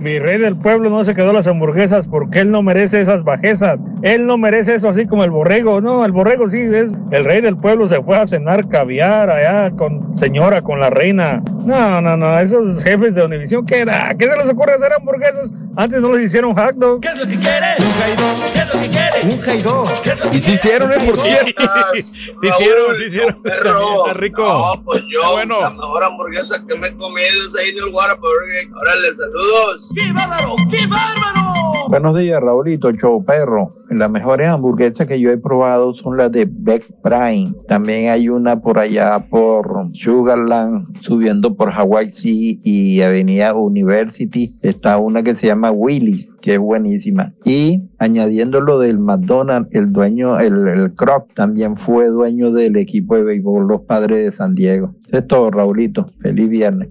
Mi 0.00 0.18
rey 0.18 0.38
del 0.38 0.56
pueblo 0.56 0.88
no 0.88 1.04
se 1.04 1.14
quedó 1.14 1.30
las 1.34 1.46
hamburguesas 1.46 2.08
porque 2.08 2.40
él 2.40 2.50
no 2.50 2.62
merece 2.62 3.02
esas 3.02 3.22
bajezas. 3.22 3.84
Él 4.02 4.26
no 4.26 4.38
merece 4.38 4.74
eso 4.74 4.88
así 4.88 5.06
como 5.06 5.24
el 5.24 5.30
borrego. 5.30 5.82
No, 5.82 6.06
el 6.06 6.12
borrego 6.12 6.48
sí 6.48 6.58
es 6.58 6.90
el 7.10 7.24
rey 7.26 7.42
del 7.42 7.58
pueblo. 7.58 7.86
Se 7.86 8.02
fue 8.02 8.16
a 8.16 8.26
cenar 8.26 8.66
caviar 8.70 9.28
allá 9.28 9.76
con 9.76 10.16
señora, 10.16 10.62
con 10.62 10.80
la 10.80 10.88
reina. 10.88 11.42
No, 11.66 12.00
no, 12.00 12.16
no. 12.16 12.38
Esos 12.38 12.82
jefes 12.82 13.14
de 13.14 13.22
Univisión, 13.22 13.66
¿qué 13.66 13.80
era? 13.80 14.14
¿Qué 14.16 14.26
se 14.26 14.36
les 14.38 14.48
ocurre 14.48 14.72
hacer 14.72 14.90
hamburguesas? 14.94 15.52
Antes 15.76 16.00
no 16.00 16.12
les 16.14 16.22
hicieron 16.22 16.54
hot 16.54 16.76
dog. 16.76 17.04
es 17.04 17.18
lo 17.18 17.28
que 17.28 17.38
quieres? 17.38 17.76
¿Qué 17.76 18.58
es 18.58 18.74
lo 18.74 18.80
que 18.80 18.88
quieres? 18.88 19.24
Un 19.24 19.40
jaidó. 19.42 19.84
Y 20.32 20.40
sí 20.40 20.52
hicieron, 20.52 20.92
¿eh? 20.92 20.98
Por 21.04 21.18
cierto. 21.18 21.62
Sí 21.94 22.48
hicieron, 22.48 22.96
sí 22.96 23.04
hicieron. 23.08 23.40
Está 23.44 24.14
rico. 24.14 24.42
No, 24.42 24.82
pues 24.84 25.02
yo, 25.08 25.20
bueno. 25.32 25.60
la 25.60 25.70
mejor 25.70 26.04
hamburguesa 26.04 26.64
que 26.66 26.74
me 26.78 26.86
he 26.86 26.96
comido 26.96 27.28
es 27.46 27.54
ahí 27.60 27.70
en 27.70 27.78
el 27.78 27.94
Whataburger. 27.94 28.68
Órale, 28.80 29.08
saludos. 29.14 29.89
¡Qué 29.94 30.12
bárbaro! 30.12 30.54
¡Qué 30.70 30.86
bárbaro! 30.86 31.88
Buenos 31.88 32.16
días, 32.16 32.40
Raulito, 32.40 32.92
show 32.92 33.24
perro. 33.24 33.74
Las 33.88 34.08
mejores 34.08 34.48
hamburguesas 34.48 35.08
que 35.08 35.18
yo 35.18 35.30
he 35.30 35.36
probado 35.36 35.92
son 35.94 36.16
las 36.16 36.30
de 36.30 36.48
Beck 36.48 36.84
Prime. 37.02 37.52
También 37.66 38.10
hay 38.10 38.28
una 38.28 38.60
por 38.60 38.78
allá 38.78 39.18
por 39.28 39.88
Sugarland, 39.94 40.96
subiendo 41.00 41.56
por 41.56 41.72
Hawaii 41.72 42.12
Sea 42.12 42.56
y 42.62 43.00
Avenida 43.00 43.52
University. 43.54 44.54
Está 44.62 44.98
una 44.98 45.24
que 45.24 45.34
se 45.34 45.48
llama 45.48 45.72
Willy's, 45.72 46.28
que 46.40 46.54
es 46.54 46.60
buenísima. 46.60 47.32
Y 47.44 47.90
añadiendo 47.98 48.60
lo 48.60 48.78
del 48.78 49.00
McDonald's, 49.00 49.70
el 49.72 49.92
dueño, 49.92 50.38
el, 50.38 50.68
el 50.68 50.94
Croc, 50.94 51.34
también 51.34 51.76
fue 51.76 52.08
dueño 52.08 52.52
del 52.52 52.76
equipo 52.76 53.16
de 53.16 53.24
béisbol, 53.24 53.66
los 53.66 53.80
padres 53.80 54.24
de 54.24 54.30
San 54.30 54.54
Diego. 54.54 54.94
Es 55.10 55.26
todo, 55.26 55.50
Raulito. 55.50 56.06
Feliz 56.22 56.48
viernes. 56.48 56.90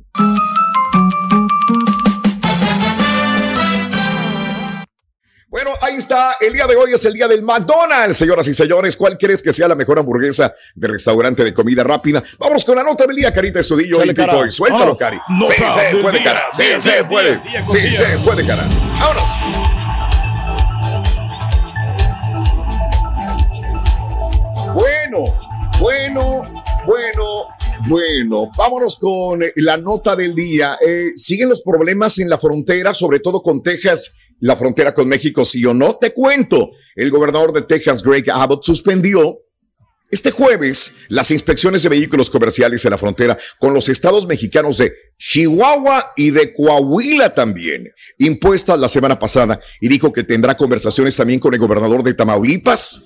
Ahí 5.89 5.95
está. 5.97 6.35
El 6.39 6.53
día 6.53 6.67
de 6.67 6.75
hoy 6.75 6.93
es 6.93 7.03
el 7.05 7.13
día 7.13 7.27
del 7.27 7.41
McDonald's, 7.41 8.17
señoras 8.17 8.47
y 8.47 8.53
señores. 8.53 8.95
¿Cuál 8.95 9.17
crees 9.17 9.41
que 9.41 9.51
sea 9.51 9.67
la 9.67 9.75
mejor 9.75 9.99
hamburguesa 9.99 10.53
de 10.75 10.87
restaurante 10.87 11.43
de 11.43 11.53
comida 11.53 11.83
rápida? 11.83 12.23
Vamos 12.37 12.63
con 12.63 12.75
la 12.75 12.83
nota 12.83 13.05
del 13.05 13.15
día, 13.15 13.33
Carita 13.33 13.59
Estudillo. 13.59 14.03
Y 14.03 14.51
suéltalo, 14.51 14.77
Vamos. 14.79 14.97
Cari. 14.97 15.19
Sí, 15.47 15.63
se 15.71 15.97
puede, 15.97 16.23
cara. 16.23 16.43
Sí, 16.51 16.63
se 16.79 17.03
puede. 17.05 17.41
Sí, 17.69 17.95
se 17.95 18.17
puede, 18.19 18.45
cara. 18.45 18.63
Vámonos. 18.99 19.29
Bueno, 24.73 25.35
bueno, 25.79 26.43
bueno, 26.85 27.47
bueno. 27.87 28.49
Vámonos 28.57 28.97
con 28.97 29.43
eh, 29.43 29.53
la 29.55 29.77
nota 29.77 30.15
del 30.15 30.35
día. 30.35 30.77
Eh, 30.85 31.11
siguen 31.15 31.49
los 31.49 31.61
problemas 31.61 32.19
en 32.19 32.29
la 32.29 32.37
frontera, 32.37 32.93
sobre 32.93 33.19
todo 33.19 33.41
con 33.41 33.61
Texas, 33.61 34.13
la 34.39 34.55
frontera 34.55 34.93
con 34.93 35.07
México, 35.07 35.45
sí 35.45 35.63
o 35.65 35.73
no. 35.73 35.97
Te 35.97 36.13
cuento, 36.13 36.71
el 36.95 37.09
gobernador 37.11 37.53
de 37.53 37.63
Texas, 37.63 38.03
Greg 38.03 38.29
Abbott, 38.29 38.63
suspendió 38.63 39.37
este 40.11 40.31
jueves, 40.31 40.93
las 41.09 41.29
inspecciones 41.29 41.83
de 41.83 41.89
vehículos 41.89 42.29
comerciales 42.29 42.83
en 42.83 42.91
la 42.91 42.97
frontera 42.97 43.37
con 43.59 43.73
los 43.73 43.89
estados 43.89 44.25
mexicanos 44.25 44.79
de 44.79 44.91
Chihuahua 45.17 46.13
y 46.15 46.31
de 46.31 46.51
Coahuila 46.51 47.35
también, 47.35 47.91
impuestas 48.17 48.79
la 48.79 48.89
semana 48.89 49.19
pasada, 49.19 49.59
y 49.79 49.87
dijo 49.87 50.11
que 50.11 50.23
tendrá 50.23 50.57
conversaciones 50.57 51.15
también 51.15 51.39
con 51.39 51.53
el 51.53 51.59
gobernador 51.59 52.01
de 52.01 52.15
Tamaulipas. 52.15 53.03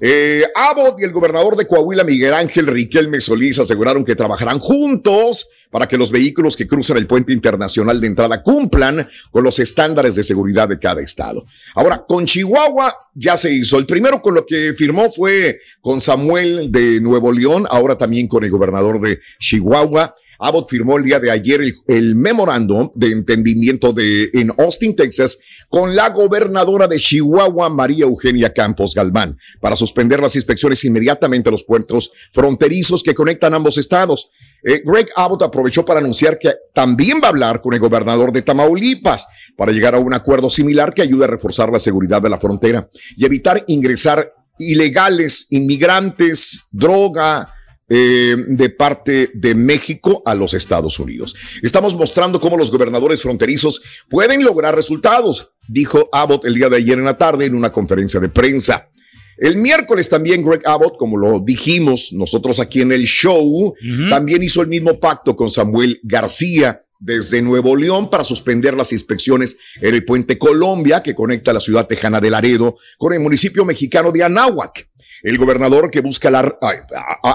Eh, 0.00 0.44
Abbott 0.54 1.00
y 1.00 1.04
el 1.04 1.12
gobernador 1.12 1.56
de 1.56 1.66
Coahuila, 1.66 2.04
Miguel 2.04 2.34
Ángel 2.34 2.66
Riquelme 2.66 3.20
Solís, 3.20 3.58
aseguraron 3.58 4.04
que 4.04 4.14
trabajarán 4.14 4.58
juntos 4.58 5.48
para 5.70 5.88
que 5.88 5.96
los 5.96 6.10
vehículos 6.10 6.56
que 6.56 6.66
cruzan 6.66 6.96
el 6.96 7.06
puente 7.06 7.32
internacional 7.32 8.00
de 8.00 8.06
entrada 8.06 8.42
cumplan 8.42 9.08
con 9.30 9.44
los 9.44 9.58
estándares 9.58 10.14
de 10.14 10.22
seguridad 10.22 10.68
de 10.68 10.78
cada 10.78 11.02
estado. 11.02 11.44
Ahora, 11.74 12.04
con 12.06 12.24
Chihuahua 12.24 12.94
ya 13.14 13.36
se 13.36 13.52
hizo. 13.52 13.78
El 13.78 13.86
primero 13.86 14.22
con 14.22 14.34
lo 14.34 14.46
que 14.46 14.74
firmó 14.76 15.12
fue 15.12 15.60
con 15.80 16.00
Samuel 16.00 16.70
de 16.70 17.00
Nuevo 17.00 17.32
León, 17.32 17.66
ahora 17.68 17.98
también 17.98 18.28
con 18.28 18.44
el 18.44 18.50
gobernador 18.50 19.00
de 19.00 19.20
Chihuahua. 19.38 20.14
Abbott 20.38 20.68
firmó 20.68 20.98
el 20.98 21.04
día 21.04 21.18
de 21.18 21.30
ayer 21.30 21.62
el, 21.62 21.74
el 21.88 22.14
memorándum 22.14 22.90
de 22.94 23.10
entendimiento 23.10 23.92
de, 23.92 24.30
en 24.34 24.52
Austin, 24.58 24.94
Texas, 24.94 25.38
con 25.68 25.94
la 25.94 26.10
gobernadora 26.10 26.86
de 26.86 26.98
Chihuahua, 26.98 27.68
María 27.68 28.04
Eugenia 28.04 28.52
Campos 28.52 28.94
Galván, 28.94 29.38
para 29.60 29.76
suspender 29.76 30.20
las 30.20 30.36
inspecciones 30.36 30.84
inmediatamente 30.84 31.48
a 31.48 31.52
los 31.52 31.64
puertos 31.64 32.10
fronterizos 32.32 33.02
que 33.02 33.14
conectan 33.14 33.54
ambos 33.54 33.78
estados. 33.78 34.30
Eh, 34.62 34.82
Greg 34.84 35.08
Abbott 35.16 35.42
aprovechó 35.42 35.84
para 35.84 36.00
anunciar 36.00 36.38
que 36.38 36.54
también 36.74 37.20
va 37.22 37.26
a 37.26 37.30
hablar 37.30 37.60
con 37.60 37.74
el 37.74 37.80
gobernador 37.80 38.32
de 38.32 38.42
Tamaulipas 38.42 39.26
para 39.56 39.72
llegar 39.72 39.94
a 39.94 39.98
un 39.98 40.14
acuerdo 40.14 40.50
similar 40.50 40.92
que 40.94 41.02
ayude 41.02 41.24
a 41.24 41.28
reforzar 41.28 41.70
la 41.70 41.78
seguridad 41.78 42.22
de 42.22 42.30
la 42.30 42.40
frontera 42.40 42.88
y 43.16 43.24
evitar 43.24 43.64
ingresar 43.68 44.32
ilegales, 44.58 45.46
inmigrantes, 45.50 46.62
droga, 46.70 47.52
eh, 47.88 48.34
de 48.48 48.70
parte 48.70 49.30
de 49.32 49.54
México 49.54 50.20
a 50.26 50.34
los 50.34 50.54
Estados 50.54 50.98
Unidos. 50.98 51.36
Estamos 51.62 51.94
mostrando 51.94 52.40
cómo 52.40 52.56
los 52.56 52.72
gobernadores 52.72 53.22
fronterizos 53.22 53.80
pueden 54.08 54.42
lograr 54.42 54.74
resultados, 54.74 55.52
dijo 55.68 56.08
Abbott 56.12 56.44
el 56.44 56.54
día 56.54 56.68
de 56.68 56.76
ayer 56.76 56.98
en 56.98 57.04
la 57.04 57.18
tarde 57.18 57.46
en 57.46 57.54
una 57.54 57.72
conferencia 57.72 58.20
de 58.20 58.28
prensa. 58.28 58.90
El 59.38 59.56
miércoles 59.58 60.08
también 60.08 60.42
Greg 60.42 60.62
Abbott, 60.64 60.96
como 60.96 61.18
lo 61.18 61.40
dijimos 61.40 62.12
nosotros 62.12 62.58
aquí 62.58 62.80
en 62.80 62.92
el 62.92 63.04
show, 63.04 63.74
también 64.08 64.42
hizo 64.42 64.62
el 64.62 64.68
mismo 64.68 64.98
pacto 64.98 65.36
con 65.36 65.50
Samuel 65.50 66.00
García 66.02 66.82
desde 66.98 67.42
Nuevo 67.42 67.76
León 67.76 68.08
para 68.08 68.24
suspender 68.24 68.74
las 68.74 68.92
inspecciones 68.92 69.58
en 69.82 69.94
el 69.94 70.04
puente 70.04 70.38
Colombia 70.38 71.02
que 71.02 71.14
conecta 71.14 71.52
la 71.52 71.60
ciudad 71.60 71.86
tejana 71.86 72.20
de 72.20 72.30
Laredo 72.30 72.78
con 72.96 73.12
el 73.12 73.20
municipio 73.20 73.66
mexicano 73.66 74.10
de 74.10 74.22
Anáhuac. 74.22 74.88
El 75.22 75.36
gobernador 75.36 75.90
que 75.90 76.00
busca 76.00 76.30
la... 76.30 76.58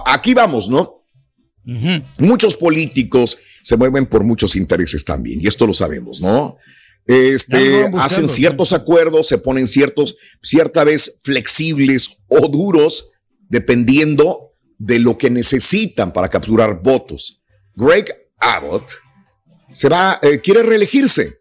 aquí 0.07 0.33
vamos, 0.33 0.69
¿no? 0.69 1.03
Muchos 2.17 2.57
políticos 2.57 3.37
se 3.61 3.77
mueven 3.77 4.07
por 4.07 4.23
muchos 4.23 4.55
intereses 4.55 5.05
también, 5.05 5.39
y 5.41 5.47
esto 5.47 5.67
lo 5.67 5.73
sabemos, 5.73 6.19
¿no? 6.19 6.57
Este, 7.07 7.89
hacen 7.99 8.27
sí. 8.27 8.35
ciertos 8.35 8.73
acuerdos, 8.73 9.27
se 9.27 9.37
ponen 9.37 9.67
ciertos, 9.67 10.15
cierta 10.41 10.83
vez 10.83 11.19
flexibles 11.23 12.17
o 12.27 12.47
duros, 12.47 13.11
dependiendo 13.49 14.53
de 14.77 14.99
lo 14.99 15.17
que 15.17 15.29
necesitan 15.29 16.13
para 16.13 16.29
capturar 16.29 16.81
votos. 16.81 17.41
Greg 17.75 18.15
Abbott 18.37 18.91
se 19.73 19.89
va, 19.89 20.19
eh, 20.21 20.39
quiere 20.39 20.63
reelegirse. 20.63 21.39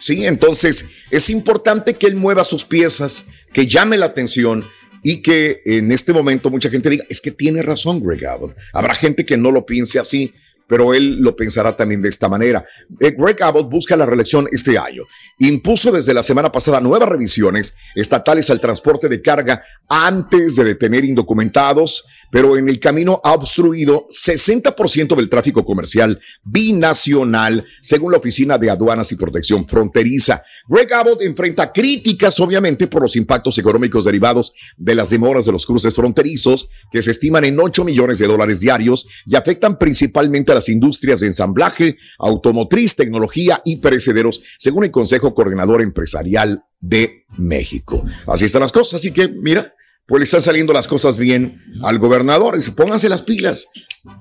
Sí, 0.00 0.26
entonces 0.26 0.86
es 1.10 1.30
importante 1.30 1.94
que 1.94 2.06
él 2.06 2.16
mueva 2.16 2.44
sus 2.44 2.64
piezas, 2.64 3.26
que 3.52 3.66
llame 3.66 3.96
la 3.96 4.06
atención 4.06 4.64
y 5.02 5.22
que 5.22 5.60
en 5.66 5.92
este 5.92 6.12
momento 6.12 6.50
mucha 6.50 6.70
gente 6.70 6.90
diga, 6.90 7.04
es 7.08 7.20
que 7.20 7.30
tiene 7.30 7.62
razón 7.62 8.02
Greg 8.02 8.26
Abbott. 8.26 8.56
Habrá 8.72 8.94
gente 8.94 9.24
que 9.24 9.36
no 9.36 9.50
lo 9.50 9.66
piense 9.66 9.98
así, 9.98 10.32
pero 10.68 10.94
él 10.94 11.18
lo 11.20 11.36
pensará 11.36 11.76
también 11.76 12.02
de 12.02 12.08
esta 12.08 12.28
manera. 12.28 12.64
Eh, 13.00 13.14
Greg 13.16 13.42
Abbott 13.42 13.68
busca 13.68 13.96
la 13.96 14.06
reelección 14.06 14.46
este 14.52 14.78
año. 14.78 15.04
Impuso 15.38 15.92
desde 15.92 16.14
la 16.14 16.22
semana 16.22 16.50
pasada 16.50 16.80
nuevas 16.80 17.08
revisiones 17.08 17.74
estatales 17.94 18.50
al 18.50 18.60
transporte 18.60 19.08
de 19.08 19.22
carga 19.22 19.62
antes 19.88 20.56
de 20.56 20.64
detener 20.64 21.04
indocumentados, 21.04 22.04
pero 22.34 22.56
en 22.56 22.68
el 22.68 22.80
camino 22.80 23.20
ha 23.22 23.32
obstruido 23.32 24.08
60% 24.08 25.14
del 25.14 25.28
tráfico 25.28 25.64
comercial 25.64 26.20
binacional, 26.42 27.64
según 27.80 28.10
la 28.10 28.18
Oficina 28.18 28.58
de 28.58 28.70
Aduanas 28.70 29.12
y 29.12 29.14
Protección 29.14 29.68
Fronteriza. 29.68 30.42
Greg 30.66 30.92
Abbott 30.94 31.22
enfrenta 31.22 31.72
críticas, 31.72 32.40
obviamente, 32.40 32.88
por 32.88 33.02
los 33.02 33.14
impactos 33.14 33.56
económicos 33.58 34.04
derivados 34.04 34.52
de 34.76 34.96
las 34.96 35.10
demoras 35.10 35.46
de 35.46 35.52
los 35.52 35.64
cruces 35.64 35.94
fronterizos, 35.94 36.68
que 36.90 37.02
se 37.02 37.12
estiman 37.12 37.44
en 37.44 37.60
8 37.60 37.84
millones 37.84 38.18
de 38.18 38.26
dólares 38.26 38.58
diarios 38.58 39.06
y 39.26 39.36
afectan 39.36 39.78
principalmente 39.78 40.50
a 40.50 40.56
las 40.56 40.68
industrias 40.68 41.20
de 41.20 41.28
ensamblaje, 41.28 41.98
automotriz, 42.18 42.96
tecnología 42.96 43.62
y 43.64 43.76
perecederos, 43.76 44.42
según 44.58 44.82
el 44.82 44.90
Consejo 44.90 45.34
Coordinador 45.34 45.82
Empresarial 45.82 46.64
de 46.80 47.26
México. 47.38 48.04
Así 48.26 48.46
están 48.46 48.62
las 48.62 48.72
cosas, 48.72 48.94
así 48.94 49.12
que 49.12 49.28
mira, 49.28 49.72
pues 50.06 50.20
le 50.20 50.24
están 50.24 50.42
saliendo 50.42 50.72
las 50.72 50.86
cosas 50.86 51.16
bien 51.16 51.62
al 51.82 51.98
gobernador. 51.98 52.56
Dice, 52.56 52.72
pónganse 52.72 53.08
las 53.08 53.22
pilas. 53.22 53.68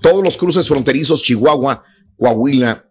Todos 0.01 0.23
los 0.23 0.37
cruces 0.37 0.67
fronterizos, 0.67 1.21
Chihuahua, 1.23 1.83
Coahuila, 2.17 2.89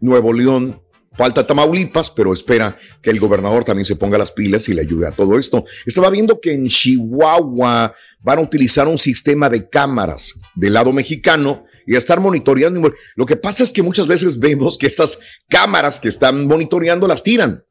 Nuevo 0.00 0.32
León, 0.32 0.82
falta 1.16 1.46
Tamaulipas, 1.46 2.10
pero 2.10 2.32
espera 2.32 2.76
que 3.00 3.10
el 3.10 3.20
gobernador 3.20 3.64
también 3.64 3.84
se 3.84 3.96
ponga 3.96 4.18
las 4.18 4.32
pilas 4.32 4.68
y 4.68 4.74
le 4.74 4.82
ayude 4.82 5.06
a 5.06 5.12
todo 5.12 5.38
esto. 5.38 5.64
Estaba 5.86 6.10
viendo 6.10 6.40
que 6.40 6.52
en 6.52 6.68
Chihuahua 6.68 7.94
van 8.20 8.38
a 8.38 8.42
utilizar 8.42 8.88
un 8.88 8.98
sistema 8.98 9.48
de 9.48 9.68
cámaras 9.68 10.34
del 10.54 10.74
lado 10.74 10.92
mexicano 10.92 11.64
y 11.86 11.94
a 11.94 11.98
estar 11.98 12.20
monitoreando. 12.20 12.92
Lo 13.14 13.26
que 13.26 13.36
pasa 13.36 13.62
es 13.62 13.72
que 13.72 13.82
muchas 13.82 14.08
veces 14.08 14.38
vemos 14.38 14.76
que 14.76 14.86
estas 14.86 15.20
cámaras 15.48 16.00
que 16.00 16.08
están 16.08 16.46
monitoreando 16.46 17.06
las 17.06 17.22
tiran 17.22 17.62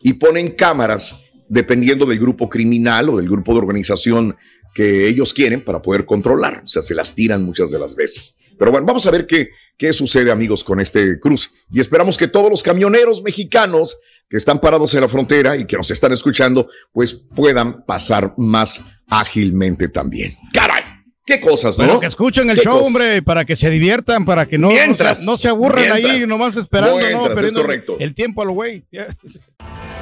y 0.00 0.14
ponen 0.14 0.50
cámaras 0.50 1.14
dependiendo 1.52 2.06
del 2.06 2.18
grupo 2.18 2.48
criminal 2.48 3.10
o 3.10 3.16
del 3.18 3.28
grupo 3.28 3.52
de 3.52 3.58
organización 3.58 4.36
que 4.74 5.06
ellos 5.06 5.34
quieren 5.34 5.60
para 5.60 5.82
poder 5.82 6.06
controlar. 6.06 6.62
O 6.64 6.68
sea, 6.68 6.80
se 6.80 6.94
las 6.94 7.14
tiran 7.14 7.44
muchas 7.44 7.70
de 7.70 7.78
las 7.78 7.94
veces. 7.94 8.36
Pero 8.58 8.70
bueno, 8.70 8.86
vamos 8.86 9.06
a 9.06 9.10
ver 9.10 9.26
qué, 9.26 9.50
qué 9.76 9.92
sucede, 9.92 10.30
amigos, 10.30 10.64
con 10.64 10.80
este 10.80 11.20
cruce. 11.20 11.50
Y 11.70 11.80
esperamos 11.80 12.16
que 12.16 12.26
todos 12.26 12.48
los 12.50 12.62
camioneros 12.62 13.22
mexicanos 13.22 13.98
que 14.30 14.38
están 14.38 14.60
parados 14.60 14.94
en 14.94 15.02
la 15.02 15.08
frontera 15.08 15.58
y 15.58 15.66
que 15.66 15.76
nos 15.76 15.90
están 15.90 16.10
escuchando, 16.12 16.68
pues 16.90 17.12
puedan 17.12 17.84
pasar 17.84 18.32
más 18.38 18.80
ágilmente 19.08 19.88
también. 19.88 20.34
¡Caray! 20.54 20.82
¡Qué 21.26 21.38
cosas, 21.38 21.76
no! 21.76 21.84
Pero 21.84 22.00
que 22.00 22.06
escuchen 22.06 22.48
el 22.48 22.56
¿Qué 22.56 22.62
show, 22.64 22.78
cosas? 22.78 22.86
hombre, 22.86 23.22
para 23.22 23.44
que 23.44 23.56
se 23.56 23.68
diviertan, 23.68 24.24
para 24.24 24.46
que 24.48 24.56
no, 24.56 24.70
no 24.70 24.96
se- 25.14 25.26
no, 25.26 25.36
se 25.36 25.48
aburran 25.48 25.92
ahí 25.92 26.26
nomás 26.26 26.56
esperando, 26.56 26.98
no, 26.98 27.40
es 27.40 27.52
correcto. 27.52 27.96
el 28.00 28.14
tiempo 28.14 28.40
a 28.40 28.46
lo 28.46 28.52
güey. 28.52 28.84
Ya. 28.90 29.14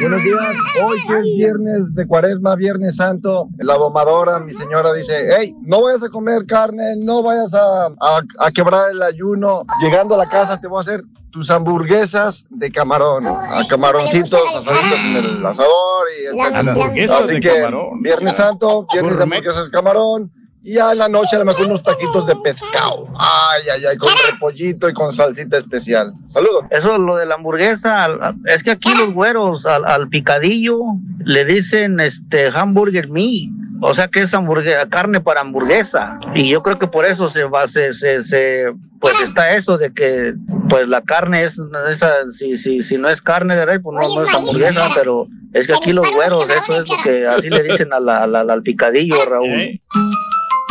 Buenos 0.00 0.22
días, 0.22 0.40
hoy 0.82 0.98
que 1.06 1.18
es 1.18 1.24
viernes 1.36 1.94
de 1.94 2.06
cuaresma, 2.06 2.56
viernes 2.56 2.96
santo, 2.96 3.48
la 3.58 3.74
domadora, 3.74 4.40
mi 4.40 4.52
señora 4.52 4.92
dice, 4.92 5.28
hey, 5.38 5.54
no 5.62 5.82
vayas 5.82 6.02
a 6.02 6.08
comer 6.08 6.44
carne, 6.46 6.96
no 6.98 7.22
vayas 7.22 7.52
a, 7.54 7.86
a- 7.86 8.22
a 8.40 8.50
quebrar 8.50 8.90
el 8.90 9.02
ayuno, 9.02 9.64
llegando 9.80 10.14
a 10.14 10.18
la 10.18 10.28
casa 10.28 10.60
te 10.60 10.66
voy 10.66 10.78
a 10.78 10.80
hacer 10.80 11.02
tus 11.30 11.50
hamburguesas 11.50 12.44
de 12.50 12.70
camarón, 12.70 13.26
a 13.26 13.62
camaroncitos 13.68 14.40
asaditos 14.54 14.98
en 15.00 15.16
el 15.16 15.46
asador 15.46 16.06
y. 16.20 16.40
Hamburguesas 16.70 17.20
Así 17.22 17.34
de 17.34 17.40
que 17.40 17.48
camarón. 17.48 18.02
viernes 18.02 18.36
santo, 18.36 18.86
viernes 18.92 19.16
de 19.16 19.22
hamburguesas 19.22 19.66
de 19.66 19.70
camarón, 19.72 20.32
y 20.64 20.78
en 20.78 20.98
la 20.98 21.08
noche 21.08 21.36
a 21.36 21.40
lo 21.40 21.44
mejor 21.44 21.66
unos 21.66 21.82
taquitos 21.82 22.26
de 22.26 22.34
pescado. 22.36 23.06
Ay, 23.18 23.62
ay, 23.74 23.84
ay, 23.86 23.96
con 23.98 24.08
repollito 24.30 24.88
y 24.88 24.94
con 24.94 25.12
salsita 25.12 25.58
especial. 25.58 26.14
Saludos. 26.28 26.64
Eso 26.70 26.96
lo 26.98 27.16
de 27.16 27.26
la 27.26 27.34
hamburguesa, 27.34 28.08
es 28.46 28.62
que 28.62 28.70
aquí 28.72 28.94
los 28.94 29.12
güeros 29.12 29.66
al, 29.66 29.84
al 29.84 30.08
picadillo 30.08 30.78
le 31.24 31.44
dicen 31.44 32.00
este 32.00 32.48
hamburger 32.48 33.08
meat, 33.08 33.50
o 33.82 33.92
sea 33.92 34.08
que 34.08 34.20
es 34.22 34.32
hamburguesa, 34.32 34.88
carne 34.88 35.20
para 35.20 35.42
hamburguesa. 35.42 36.18
Y 36.34 36.48
yo 36.48 36.62
creo 36.62 36.78
que 36.78 36.86
por 36.86 37.04
eso 37.04 37.28
se 37.28 37.44
va, 37.44 37.66
se, 37.66 37.92
se, 37.92 38.22
se- 38.22 38.72
pues 39.00 39.20
está 39.20 39.54
eso 39.54 39.76
de 39.76 39.92
que 39.92 40.32
pues 40.70 40.88
la 40.88 41.02
carne 41.02 41.44
es 41.44 41.60
esa, 41.90 42.10
si, 42.32 42.56
si, 42.56 42.82
si 42.82 42.96
no 42.96 43.10
es 43.10 43.20
carne 43.20 43.54
de 43.54 43.66
rey, 43.66 43.78
pues 43.80 43.94
no, 44.00 44.14
no 44.14 44.22
es 44.22 44.34
hamburguesa, 44.34 44.88
pero 44.94 45.26
es 45.52 45.66
que 45.66 45.74
aquí 45.74 45.92
los 45.92 46.10
güeros, 46.10 46.48
eso 46.48 46.74
es 46.76 46.88
lo 46.88 46.96
que 47.02 47.26
así 47.26 47.50
le 47.50 47.62
dicen 47.62 47.92
a 47.92 48.00
la- 48.00 48.22
a 48.22 48.26
la- 48.26 48.40
al 48.40 48.62
picadillo, 48.62 49.22
Raúl. 49.26 49.78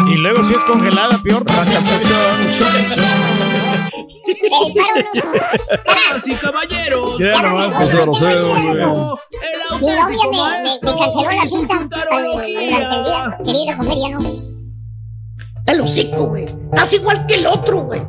Y 0.07 0.15
luego 0.17 0.43
si 0.43 0.53
es 0.53 0.63
congelada, 0.65 1.17
peor. 1.23 1.43
Damas 5.85 6.27
y 6.27 6.33
caballeros. 6.35 7.19
Ya 7.19 7.41
nomás, 7.41 7.75
pues, 7.75 7.93
grosero. 7.95 8.55
El 8.55 8.63
Mi 9.81 9.87
novia 9.87 10.23
me, 10.31 10.37
me- 10.63 10.79
canceló 10.79 11.31
la 11.31 11.47
cita. 11.47 11.75
Atendía. 12.11 13.37
Quería 13.43 13.77
comer, 13.77 13.97
ya 14.01 14.09
no. 14.17 14.19
El 15.65 15.81
hocico, 15.81 16.23
güey. 16.25 16.45
Estás 16.73 16.93
igual 16.93 17.25
que 17.25 17.35
el 17.35 17.47
otro, 17.47 17.79
güey. 17.81 18.01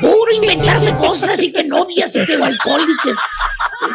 Puro 0.00 0.32
inventarse 0.32 0.94
cosas 0.96 1.42
y 1.42 1.52
que 1.52 1.64
novias 1.64 2.14
y 2.16 2.24
que 2.24 2.34
alcohol 2.34 2.82
y 2.82 2.96
que. 3.08 3.14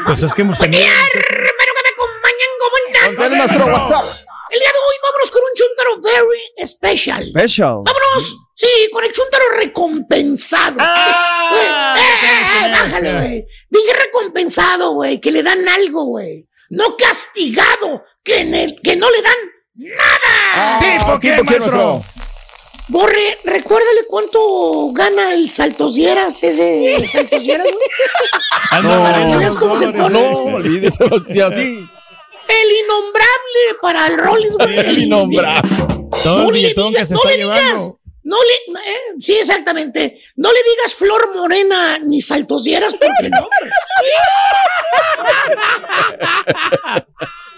Pues 0.05 0.21
es 0.23 0.33
que 0.33 0.41
hemos 0.41 0.59
tenido. 0.59 0.83
Hermano 0.83 1.71
que 1.75 1.81
me 1.83 1.91
acompañan, 1.95 2.51
¿cómo 2.59 2.75
están? 2.87 3.15
¿Qué 3.15 3.37
maestro? 3.37 3.65
What's 3.67 3.89
up? 3.91 4.05
El 4.51 4.59
día 4.59 4.69
de 4.69 4.77
hoy 4.77 4.95
vámonos 5.03 5.31
con 5.31 5.41
un 5.41 5.53
chuntaro 5.55 6.01
very 6.01 6.67
special. 6.67 7.23
Special. 7.23 7.81
Vámonos, 7.83 8.35
sí, 8.53 8.67
con 8.91 9.03
el 9.03 9.11
chuntaro 9.11 9.43
recompensado. 9.57 10.75
Ah, 10.79 11.95
Eh, 11.97 12.01
eh, 12.27 12.65
eh, 12.67 12.71
bájale, 12.71 13.13
güey. 13.13 13.45
Dije 13.69 13.93
recompensado, 13.93 14.91
güey, 14.93 15.19
que 15.19 15.31
le 15.31 15.41
dan 15.43 15.67
algo, 15.67 16.05
güey. 16.05 16.47
No 16.69 16.95
castigado, 16.97 18.03
que, 18.23 18.39
en 18.41 18.53
el, 18.55 18.81
que 18.81 18.95
no 18.95 19.09
le 19.09 19.21
dan 19.21 19.35
nada. 19.75 20.79
¿Tipo 20.79 21.19
qué, 21.19 21.41
maestro? 21.43 22.01
Borre, 22.89 23.37
recuérdale 23.45 24.01
cuánto 24.07 24.91
gana 24.93 25.33
el 25.33 25.49
Saltosieras, 25.49 26.43
ese 26.43 26.99
Saltosieras, 27.11 27.65
güey. 27.65 27.75
Anda, 28.71 28.95
No, 28.95 29.01
María, 29.01 29.37
¿Ves 29.37 29.55
cómo 29.55 29.75
se 29.75 29.87
pone? 29.87 30.21
No, 30.21 30.55
olvídeselo 30.55 31.15
así, 31.17 31.41
así. 31.41 31.79
El 32.47 32.71
innombrable 32.71 33.79
para 33.81 34.07
el 34.07 34.17
Rollins, 34.17 34.57
güey. 34.57 34.79
El 34.79 34.97
innombrable. 34.99 35.69
Todo 36.23 36.43
No 36.43 36.49
el 36.49 36.61
le 36.61 36.73
digas, 36.73 36.93
que 36.99 37.05
se 37.05 37.13
no 37.13 37.19
está 37.19 37.29
le 37.31 37.37
llevando. 37.37 37.63
digas. 37.73 37.91
No 38.23 38.37
le. 38.43 38.79
eh, 38.91 38.97
sí, 39.19 39.33
exactamente. 39.37 40.19
No 40.35 40.51
le 40.51 40.59
digas 40.63 40.95
flor 40.95 41.35
morena 41.35 41.99
ni 41.99 42.21
saltosieras 42.21 42.95
porque 42.95 43.29
no. 43.29 43.47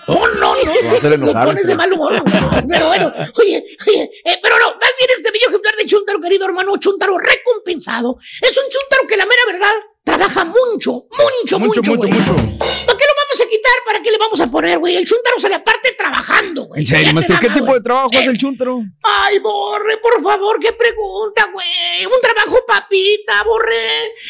Oh, 0.10 0.26
no, 0.40 0.56
no. 0.56 0.72
hacer 0.98 1.20
Lo 1.20 1.34
pones 1.34 1.68
de 1.68 1.76
mal 1.76 1.92
humor. 1.92 2.24
Pero 2.70 2.88
bueno, 2.88 3.14
oye, 3.40 3.66
oye, 3.88 4.12
eh, 4.24 4.40
pero 4.42 4.58
no, 4.58 4.68
más 4.72 4.92
bien 4.98 5.10
este 5.18 5.32
bello 5.32 5.48
ejemplar 5.50 5.76
de 5.76 5.86
Chuntaro, 5.86 6.20
querido 6.22 6.46
hermano, 6.46 6.78
Chuntaro 6.78 7.18
recompensado. 7.18 8.18
Es 8.42 8.58
un 8.58 8.64
Chuntaro 8.70 9.06
que 9.08 9.18
la 9.18 9.26
mera 9.26 9.42
verdad 9.48 9.74
trabaja 10.08 10.46
mucho, 10.46 10.92
mucho, 10.94 11.60
Mucho, 11.60 11.60
mucho, 11.60 11.82
mucho, 11.82 11.98
güey. 11.98 12.12
mucho. 12.12 12.36
¿Para 12.36 12.98
qué 12.98 13.06
lo 13.06 13.14
vamos 13.22 13.42
a 13.42 13.48
quitar? 13.50 13.74
¿Para 13.86 14.02
qué 14.02 14.10
le 14.12 14.18
vamos 14.18 14.40
a 14.40 14.48
poner, 14.50 14.80
güey? 14.80 14.96
El 14.96 15.06
Chuntaro 15.06 15.38
se 15.40 15.50
la 15.50 15.62
parte 15.64 15.94
trabajando, 15.98 16.64
güey. 16.64 16.80
En 16.82 16.86
serio, 16.86 17.14
maestro, 17.14 17.38
¿qué 17.42 17.50
tipo 17.50 17.74
de 17.74 17.82
trabajo 17.82 18.10
hace 18.14 18.26
el 18.26 18.38
chuntaro? 18.38 18.80
Ay, 19.04 19.40
Borre, 19.40 19.98
por 19.98 20.24
favor, 20.24 20.60
qué 20.62 20.72
pregunta, 20.74 21.50
güey. 21.54 22.06
Un 22.06 22.22
trabajo 22.22 22.58
papita, 22.66 23.44
Borre. 23.44 23.76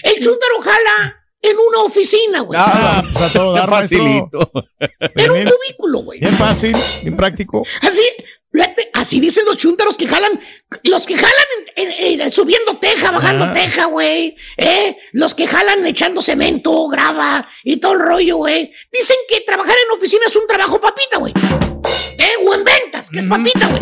El 0.04 0.16
chúntaro 0.22 0.62
jala 0.62 1.24
en 1.42 1.56
una 1.58 1.84
oficina, 1.84 2.40
güey. 2.42 2.60
Ah, 2.62 3.04
pues 3.14 3.30
a 3.30 3.34
todo 3.34 3.54
dar. 3.54 3.70
Facilito. 3.70 4.52
en 5.00 5.32
un 5.32 5.46
cubículo, 5.46 6.00
güey. 6.00 6.20
Bien 6.20 6.36
fácil, 6.36 6.76
bien 7.04 7.16
práctico. 7.16 7.64
Así, 7.82 8.02
fíjate, 8.64 8.90
así 8.94 9.20
dicen 9.20 9.46
los 9.46 9.58
chúntaros 9.58 9.96
que 9.98 10.08
jalan, 10.08 10.40
los 10.84 11.06
que 11.06 11.16
jalan 11.16 11.34
en- 11.76 11.92
en- 11.92 12.22
en- 12.22 12.32
subiendo 12.32 12.78
teja, 12.80 13.12
bajando 13.12 13.46
Ah. 13.46 13.52
teja, 13.54 13.86
güey. 13.86 14.36
¿eh? 14.58 14.98
Los 15.12 15.34
que 15.34 15.48
jalan 15.48 15.86
echando 15.86 16.22
cemento, 16.22 16.88
grava 16.88 17.48
y 17.64 17.78
todo 17.78 17.94
el 17.94 18.00
rollo, 18.00 18.38
güey. 18.38 18.72
Dicen 18.92 19.18
que 19.30 19.42
trabajar 19.42 19.76
en 19.86 19.98
oficina 19.98 20.24
es 20.28 20.36
un 20.36 20.48
trabajo 20.48 20.80
papita, 20.82 21.18
güey. 21.18 21.34
¿Eh? 22.18 22.32
O 22.46 22.54
en 22.54 22.64
ventas, 22.64 23.10
que 23.10 23.20
es 23.20 23.26
papita, 23.26 23.68
güey. 23.68 23.82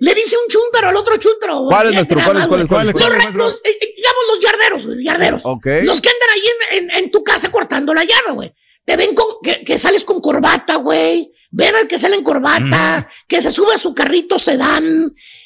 Le 0.00 0.14
dice 0.14 0.36
un 0.36 0.48
chúntaro 0.48 0.88
al 0.88 0.96
otro 0.96 1.16
chúntaro. 1.16 1.58
güey. 1.60 1.68
¿Cuál 1.76 1.88
es, 1.88 2.10
nada 2.10 2.24
¿Cuál 2.24 2.38
es, 2.38 2.46
cuál 2.46 2.60
es, 2.60 2.66
cuál? 2.66 2.86
Los, 2.88 3.34
los, 3.34 3.54
eh, 3.64 3.78
eh, 3.80 3.94
digamos 3.96 4.22
los 4.28 4.40
yarderos, 4.40 4.86
güey, 4.86 5.04
yarderos. 5.04 5.42
Ok. 5.44 5.66
Los 5.82 6.00
que 6.00 6.08
andan 6.08 6.28
ahí 6.34 6.42
en, 6.78 6.78
en- 6.90 6.96
en 7.04 7.10
tu 7.10 7.22
casa 7.22 7.50
cortando 7.50 7.94
la 7.94 8.04
yarda, 8.04 8.32
güey. 8.32 8.52
Te 8.84 8.96
ven 8.96 9.14
con, 9.14 9.26
que, 9.42 9.62
que 9.62 9.78
sales 9.78 10.04
con 10.04 10.20
corbata, 10.20 10.76
güey. 10.76 11.32
Ven 11.50 11.74
al 11.74 11.88
que 11.88 11.98
sale 11.98 12.16
en 12.16 12.22
corbata, 12.22 13.08
que 13.26 13.42
se 13.42 13.50
sube 13.50 13.74
a 13.74 13.78
su 13.78 13.92
carrito 13.94 14.38
sedán 14.38 14.84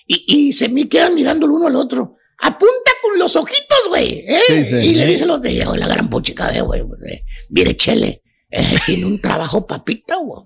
y, 0.06 0.24
y 0.26 0.52
se 0.52 0.68
me 0.68 0.88
quedan 0.88 1.14
mirando 1.14 1.46
el 1.46 1.52
uno 1.52 1.66
al 1.66 1.76
otro. 1.76 2.16
Apunta 2.42 2.90
con 3.02 3.18
los 3.18 3.36
ojitos, 3.36 3.78
güey. 3.88 4.24
¿eh? 4.26 4.82
Y 4.82 4.94
le 4.96 5.04
¿Eh? 5.04 5.06
dice 5.06 5.24
los 5.24 5.40
de 5.40 5.66
"Oh, 5.66 5.76
la 5.76 5.86
gran 5.88 6.10
puchica, 6.10 6.54
eh, 6.54 6.60
güey. 6.60 6.82
eh, 7.08 7.22
Mire, 7.48 7.76
Chele, 7.76 8.22
eh, 8.50 8.62
tiene 8.84 9.06
un 9.06 9.18
trabajo 9.20 9.66
papita, 9.66 10.16
güey. 10.16 10.42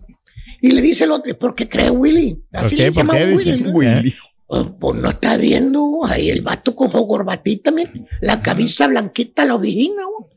Y 0.61 0.71
le 0.73 0.81
dice 0.83 1.05
el 1.05 1.13
otro, 1.13 1.37
¿por 1.39 1.55
qué 1.55 1.69
cree 1.69 1.91
Willy? 1.91 2.41
Así 2.53 2.77
le 2.77 2.87
¿Por 2.93 2.97
llama? 3.05 3.15
Willy. 3.15 3.61
¿no? 3.63 3.71
Willy. 3.71 4.15
Pues, 4.47 4.67
pues 4.81 5.01
no 5.01 5.09
está 5.09 5.37
viendo 5.37 6.01
ahí 6.07 6.31
el 6.31 6.43
vato 6.43 6.75
con 6.77 6.91
corbatita, 6.91 7.71
mira, 7.71 7.93
la 8.21 8.41
camisa 8.43 8.87
blanquita, 8.87 9.45
la 9.45 9.57
ovejina, 9.57 10.03
güey. 10.05 10.31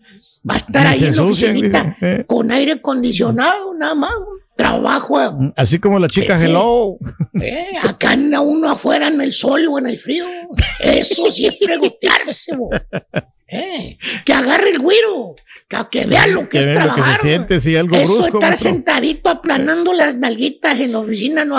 Va 0.49 0.55
a 0.55 0.57
estar 0.57 0.87
ahí 0.87 1.03
en 1.03 1.15
la 1.15 1.23
oficinita, 1.23 1.97
eh. 2.01 2.23
con 2.27 2.51
aire 2.51 2.73
acondicionado, 2.73 3.73
nada 3.73 3.95
más. 3.95 4.11
güey. 4.15 4.41
Trabajo, 4.61 5.19
Así 5.55 5.79
como 5.79 5.97
la 5.97 6.07
chica 6.07 6.35
Ese- 6.35 6.45
Hello. 6.45 6.97
eh, 7.41 7.65
acá 7.83 8.11
anda 8.11 8.41
uno 8.41 8.69
afuera 8.69 9.07
en 9.07 9.19
el 9.21 9.33
sol 9.33 9.67
o 9.69 9.79
en 9.79 9.87
el 9.87 9.97
frío. 9.97 10.25
Eso 10.79 11.31
sí 11.31 11.47
es 11.47 11.57
güey. 12.57 12.71
Eh, 13.47 13.97
que 14.23 14.33
agarre 14.33 14.69
el 14.69 14.79
güiro, 14.79 15.35
que, 15.67 15.77
que 15.91 16.05
vea 16.05 16.27
lo 16.27 16.41
que 16.43 16.49
Que 16.49 16.59
es 16.59 16.65
vea 16.67 16.73
lo 16.75 16.79
que 16.79 17.01
trabajar. 17.01 17.15
se 17.17 17.21
siente, 17.27 17.59
sí, 17.59 17.75
algo 17.75 17.95
Eso 17.97 18.13
brusco, 18.17 18.37
estar 18.37 18.55
sentadito 18.55 19.29
aplanando 19.29 19.93
las 19.93 20.15
nalguitas 20.15 20.79
en 20.79 20.91
la 20.93 20.99
oficina 20.99 21.43
no. 21.43 21.57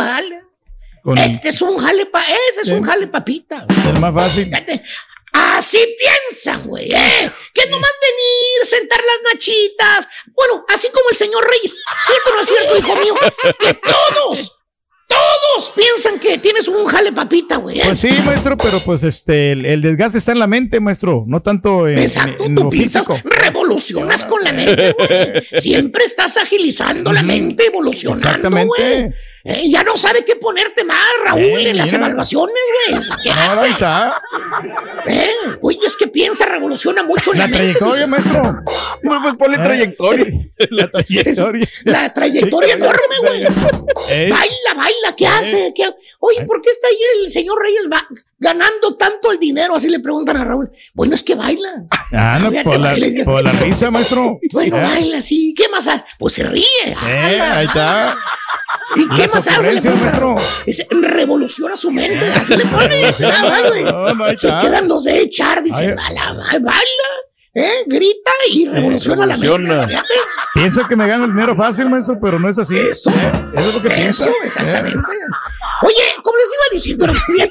Con 1.02 1.18
Este 1.18 1.48
es 1.48 1.60
un 1.60 1.76
jale, 1.78 2.06
pa 2.06 2.20
ese 2.22 2.62
es 2.62 2.70
un 2.70 2.82
jale 2.84 3.08
papita. 3.08 3.66
el 3.88 4.00
más 4.00 4.14
fácil. 4.14 4.48
Así 5.32 5.78
piensan, 5.98 6.66
güey, 6.66 6.92
¿eh? 6.92 7.32
Que 7.54 7.66
nomás 7.70 7.90
venir, 8.00 8.64
sentar 8.66 9.00
las 9.00 9.32
nachitas. 9.32 10.08
Bueno, 10.34 10.64
así 10.68 10.88
como 10.90 11.08
el 11.10 11.16
señor 11.16 11.48
Reyes. 11.48 11.80
¿Cierto 12.06 12.30
o 12.30 12.34
no 12.34 12.40
es 12.40 12.48
cierto, 12.48 12.78
hijo 12.78 12.96
mío? 12.96 13.14
Que 13.58 13.74
todos, 13.74 14.52
todos 15.08 15.70
piensan 15.74 16.18
que 16.20 16.38
tienes 16.38 16.68
un 16.68 16.84
jale 16.86 17.12
papita, 17.12 17.56
güey. 17.56 17.80
¿eh? 17.80 17.84
Pues 17.86 18.00
sí, 18.00 18.10
maestro, 18.24 18.56
pero 18.58 18.80
pues 18.80 19.02
este, 19.04 19.52
el, 19.52 19.64
el 19.64 19.80
desgaste 19.80 20.18
está 20.18 20.32
en 20.32 20.38
la 20.38 20.46
mente, 20.46 20.80
maestro, 20.80 21.24
no 21.26 21.40
tanto 21.42 21.88
en, 21.88 21.98
Exacto, 21.98 22.44
en- 22.44 22.50
en 22.50 22.54
tú 22.56 22.64
lo 22.64 22.70
piensas, 22.70 23.06
físico. 23.06 23.28
revolucionas 23.30 24.24
con 24.26 24.42
la 24.44 24.52
mente, 24.52 24.92
güey. 24.98 25.60
Siempre 25.62 26.04
estás 26.04 26.36
agilizando 26.36 27.10
la 27.12 27.22
mente, 27.22 27.66
evolucionando, 27.66 28.26
Exactamente. 28.28 28.66
güey. 28.66 29.14
Eh, 29.44 29.68
ya 29.70 29.82
no 29.82 29.96
sabe 29.96 30.24
qué 30.24 30.36
ponerte 30.36 30.84
más, 30.84 30.98
Raúl, 31.24 31.40
Eh, 31.42 31.70
en 31.70 31.76
las 31.76 31.92
mira. 31.92 32.06
evaluaciones, 32.06 32.54
güey. 32.88 33.00
¿Qué 33.24 33.30
Ahora 33.30 33.66
está. 33.66 34.22
Eh, 35.08 35.30
Oye, 35.62 35.78
es 35.84 35.96
que 35.96 36.06
piensa, 36.06 36.46
revoluciona 36.46 37.02
mucho 37.02 37.32
La 37.32 37.46
mente, 37.48 37.56
trayectoria, 37.58 38.06
maestro. 38.06 38.62
Pues, 39.02 39.18
pues 39.22 39.34
ponle 39.36 39.56
Eh. 39.56 39.60
trayectoria. 39.64 40.26
La 40.70 40.88
trayectoria. 40.90 41.68
La 41.84 42.12
trayectoria 42.12 42.74
enorme, 42.74 43.16
güey. 43.20 43.42
Ey. 44.10 44.30
Baila, 44.30 44.74
baila, 44.76 45.16
¿qué 45.16 45.26
hace? 45.26 45.72
¿Qué 45.74 45.84
Oye, 46.20 46.44
¿por 46.46 46.62
qué 46.62 46.70
está 46.70 46.86
ahí 46.88 46.98
el 47.22 47.28
señor 47.30 47.60
Reyes 47.60 47.88
va 47.92 48.06
ganando 48.42 48.96
tanto 48.96 49.30
el 49.32 49.38
dinero? 49.38 49.74
Así 49.76 49.88
le 49.88 50.00
preguntan 50.00 50.36
a 50.36 50.44
Raúl. 50.44 50.70
Bueno, 50.92 51.14
es 51.14 51.22
que 51.22 51.34
baila. 51.34 51.84
Ah, 52.12 52.38
no, 52.42 52.50
por, 52.62 52.78
la, 52.78 52.90
baila. 52.90 53.24
por 53.24 53.42
la 53.42 53.52
risa, 53.52 53.90
maestro. 53.90 54.38
Bueno, 54.52 54.76
Eh, 54.76 54.80
baila, 54.82 55.22
sí. 55.22 55.54
¿Qué 55.56 55.68
más 55.68 55.86
hace? 55.86 56.04
Pues 56.18 56.34
se 56.34 56.42
ríe. 56.44 56.64
eh, 57.08 57.40
ahí 57.40 57.66
está. 57.66 58.18
¿Y 58.96 59.08
qué 59.14 59.28
más 59.28 59.48
hace? 59.48 59.80
Revoluciona 60.90 61.76
su 61.76 61.90
mente. 61.90 62.26
Así 62.32 62.56
le 62.56 62.64
pone. 62.66 63.06
Ah, 63.24 64.12
no, 64.14 64.36
Se 64.36 64.48
quedan 64.60 64.88
los 64.88 65.04
de 65.04 65.20
echar. 65.22 65.62
Dice, 65.62 65.84
Ay. 65.84 65.94
bala, 65.94 66.32
bala, 66.34 66.58
bala. 66.60 66.82
¿Eh? 67.54 67.84
Grita 67.86 68.30
y 68.50 68.66
revoluciona 68.66 69.26
la 69.26 69.36
mente. 69.36 69.98
Piensa 70.54 70.86
que 70.88 70.96
me 70.96 71.06
gano 71.06 71.24
el 71.26 71.30
dinero 71.32 71.54
fácil, 71.54 71.88
maestro, 71.88 72.18
pero 72.20 72.38
no 72.38 72.48
es 72.48 72.58
así. 72.58 72.78
Eso. 72.78 73.10
Eso 73.54 73.68
es 73.68 73.74
lo 73.74 73.82
que 73.82 73.90
piensa. 73.90 74.24
Eso, 74.24 74.34
exactamente. 74.44 74.98
Oye, 75.82 76.02
como 76.22 76.36
les 76.38 76.54
iba 76.54 76.64
diciendo, 76.70 77.06
mira, 77.28 77.48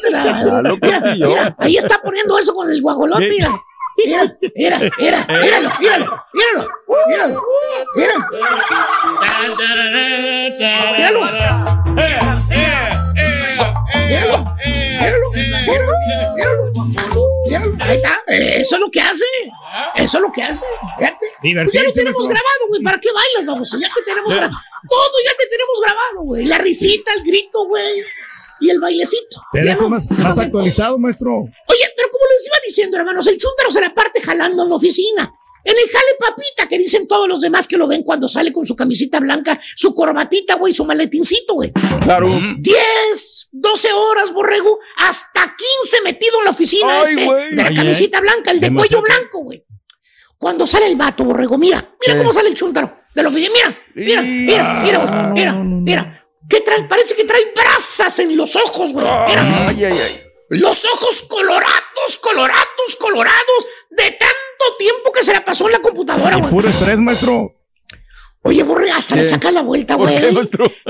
consiguió. 0.79 1.27
mira, 1.27 1.55
ahí 1.59 1.77
está 1.77 2.01
poniendo 2.01 2.37
eso 2.37 2.53
con 2.53 2.71
el 2.71 2.81
guajolote, 2.81 3.27
mira. 3.27 3.49
Mira, 3.97 4.37
mira, 4.55 4.79
mira, 4.97 5.25
míralo, 5.27 5.71
míralo, 5.79 6.23
míralo, 6.33 6.69
míralo, 7.07 7.41
míralo. 7.95 8.21
Míralo. 10.91 11.21
Míralo, 14.07 14.37
míralo, 14.97 15.31
míralo, 15.65 15.91
míralo, 16.35 17.30
Ahí 17.55 17.97
está. 17.97 18.19
Eso 18.27 18.75
es 18.75 18.81
lo 18.81 18.89
que 18.91 19.01
hace. 19.01 19.25
Eso 19.95 20.17
es 20.17 20.21
lo 20.21 20.31
que 20.31 20.43
hace. 20.43 20.63
Fíjate. 20.97 21.27
Pues 21.41 21.73
ya 21.73 21.83
lo 21.83 21.91
tenemos 21.91 22.27
grabado, 22.27 22.67
güey. 22.69 22.81
¿Para 22.83 22.99
qué 22.99 23.09
bailas, 23.11 23.45
vamos? 23.45 23.71
Ya 23.79 23.89
te 23.93 24.01
tenemos 24.03 24.33
grabado. 24.33 24.57
Todo 24.89 25.11
ya 25.25 25.31
te 25.37 25.47
tenemos 25.47 25.81
grabado, 25.83 26.21
güey. 26.23 26.45
La 26.45 26.57
risita, 26.57 27.11
el 27.13 27.23
grito, 27.23 27.65
güey. 27.67 28.03
Y 28.59 28.69
el 28.69 28.79
bailecito. 28.79 29.41
Pero 29.51 29.73
no- 29.75 29.89
más, 29.89 30.09
más 30.11 30.37
actualizado, 30.37 30.97
maestro. 30.99 31.35
Oye, 31.39 31.93
pero 31.97 32.09
como 32.11 32.25
les 32.31 32.45
iba 32.45 32.55
diciendo, 32.63 32.97
hermanos, 32.97 33.25
el 33.27 33.37
chúntaro 33.37 33.71
se 33.71 33.81
la 33.81 33.93
parte 33.93 34.21
jalando 34.21 34.63
en 34.63 34.69
la 34.69 34.75
oficina. 34.75 35.33
En 35.63 35.73
el 35.77 35.89
jale 35.91 36.15
papita 36.19 36.67
que 36.67 36.77
dicen 36.77 37.07
todos 37.07 37.27
los 37.27 37.41
demás 37.41 37.67
que 37.67 37.77
lo 37.77 37.87
ven 37.87 38.03
cuando 38.03 38.27
sale 38.27 38.51
con 38.51 38.65
su 38.65 38.75
camisita 38.75 39.19
blanca, 39.19 39.59
su 39.75 39.93
corbatita, 39.93 40.55
güey, 40.55 40.73
su 40.73 40.85
maletincito, 40.85 41.53
güey. 41.53 41.71
Claro. 42.03 42.27
10, 42.57 43.49
12 43.51 43.93
horas, 43.93 44.33
borrego, 44.33 44.79
hasta 44.97 45.55
15 45.83 46.01
metido 46.03 46.39
en 46.39 46.45
la 46.45 46.51
oficina 46.51 47.01
Ay, 47.01 47.13
este 47.15 47.33
de 47.55 47.63
la 47.63 47.69
Ay, 47.69 47.75
camisita 47.75 48.17
ay. 48.17 48.21
blanca, 48.23 48.51
el 48.51 48.59
de 48.59 48.67
Demasiado. 48.67 49.01
cuello 49.03 49.15
blanco, 49.19 49.43
güey. 49.43 49.65
Cuando 50.37 50.65
sale 50.65 50.87
el 50.87 50.95
vato, 50.95 51.23
borrego, 51.23 51.57
mira, 51.57 51.93
mira 52.01 52.17
cómo 52.17 52.33
sale 52.33 52.49
el 52.49 52.55
chúntaro 52.55 52.97
de 53.13 53.21
la 53.23 53.29
oficina, 53.29 53.51
mira, 53.93 54.21
mira, 54.21 54.21
mira, 54.23 54.81
mira, 54.81 54.97
güey, 54.97 55.31
mira, 55.33 55.53
mira. 55.53 56.17
¿Qué 56.49 56.61
trae? 56.61 56.83
Parece 56.85 57.15
que 57.15 57.23
trae 57.23 57.51
brasas 57.55 58.17
en 58.19 58.35
los 58.35 58.55
ojos, 58.55 58.91
güey. 58.91 59.05
Mira. 59.27 59.67
Ay, 59.69 59.85
ay, 59.85 59.97
ay. 59.99 60.21
Los 60.51 60.83
ojos 60.85 61.23
colorados, 61.29 62.19
colorados, 62.21 62.95
colorados, 62.99 63.67
de 63.89 64.11
tanto 64.11 64.77
tiempo 64.77 65.09
que 65.13 65.23
se 65.23 65.31
la 65.31 65.45
pasó 65.45 65.67
en 65.67 65.71
la 65.71 65.79
computadora, 65.79 66.35
güey. 66.35 66.49
puro 66.49 66.67
estrés, 66.67 66.97
maestro. 66.97 67.55
Oye, 68.43 68.61
borre, 68.63 68.91
hasta 68.91 69.15
le 69.15 69.23
sacas 69.23 69.53
la 69.53 69.61
vuelta, 69.61 69.95
¿Por 69.95 70.09
güey. 70.09 70.35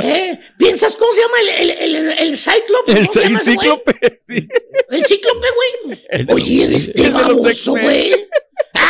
¿Eh? 0.01 0.39
¿Piensas 0.57 0.95
cómo 0.95 1.11
se 1.11 1.21
llama 1.21 1.39
el, 1.41 1.49
el, 1.49 1.95
el, 1.95 2.11
el 2.19 2.37
Cyclope? 2.37 2.91
El 2.91 3.07
¿Cómo 3.07 3.13
se 3.13 3.21
llama 3.23 3.39
ese 3.39 3.53
güey? 3.53 3.67
cíclope, 3.67 4.19
sí. 4.21 4.47
El 4.89 5.05
cíclope, 5.05 5.47
güey. 5.85 6.27
Oye, 6.33 6.75
este 6.75 7.09
baboso, 7.11 7.71
güey. 7.73 8.29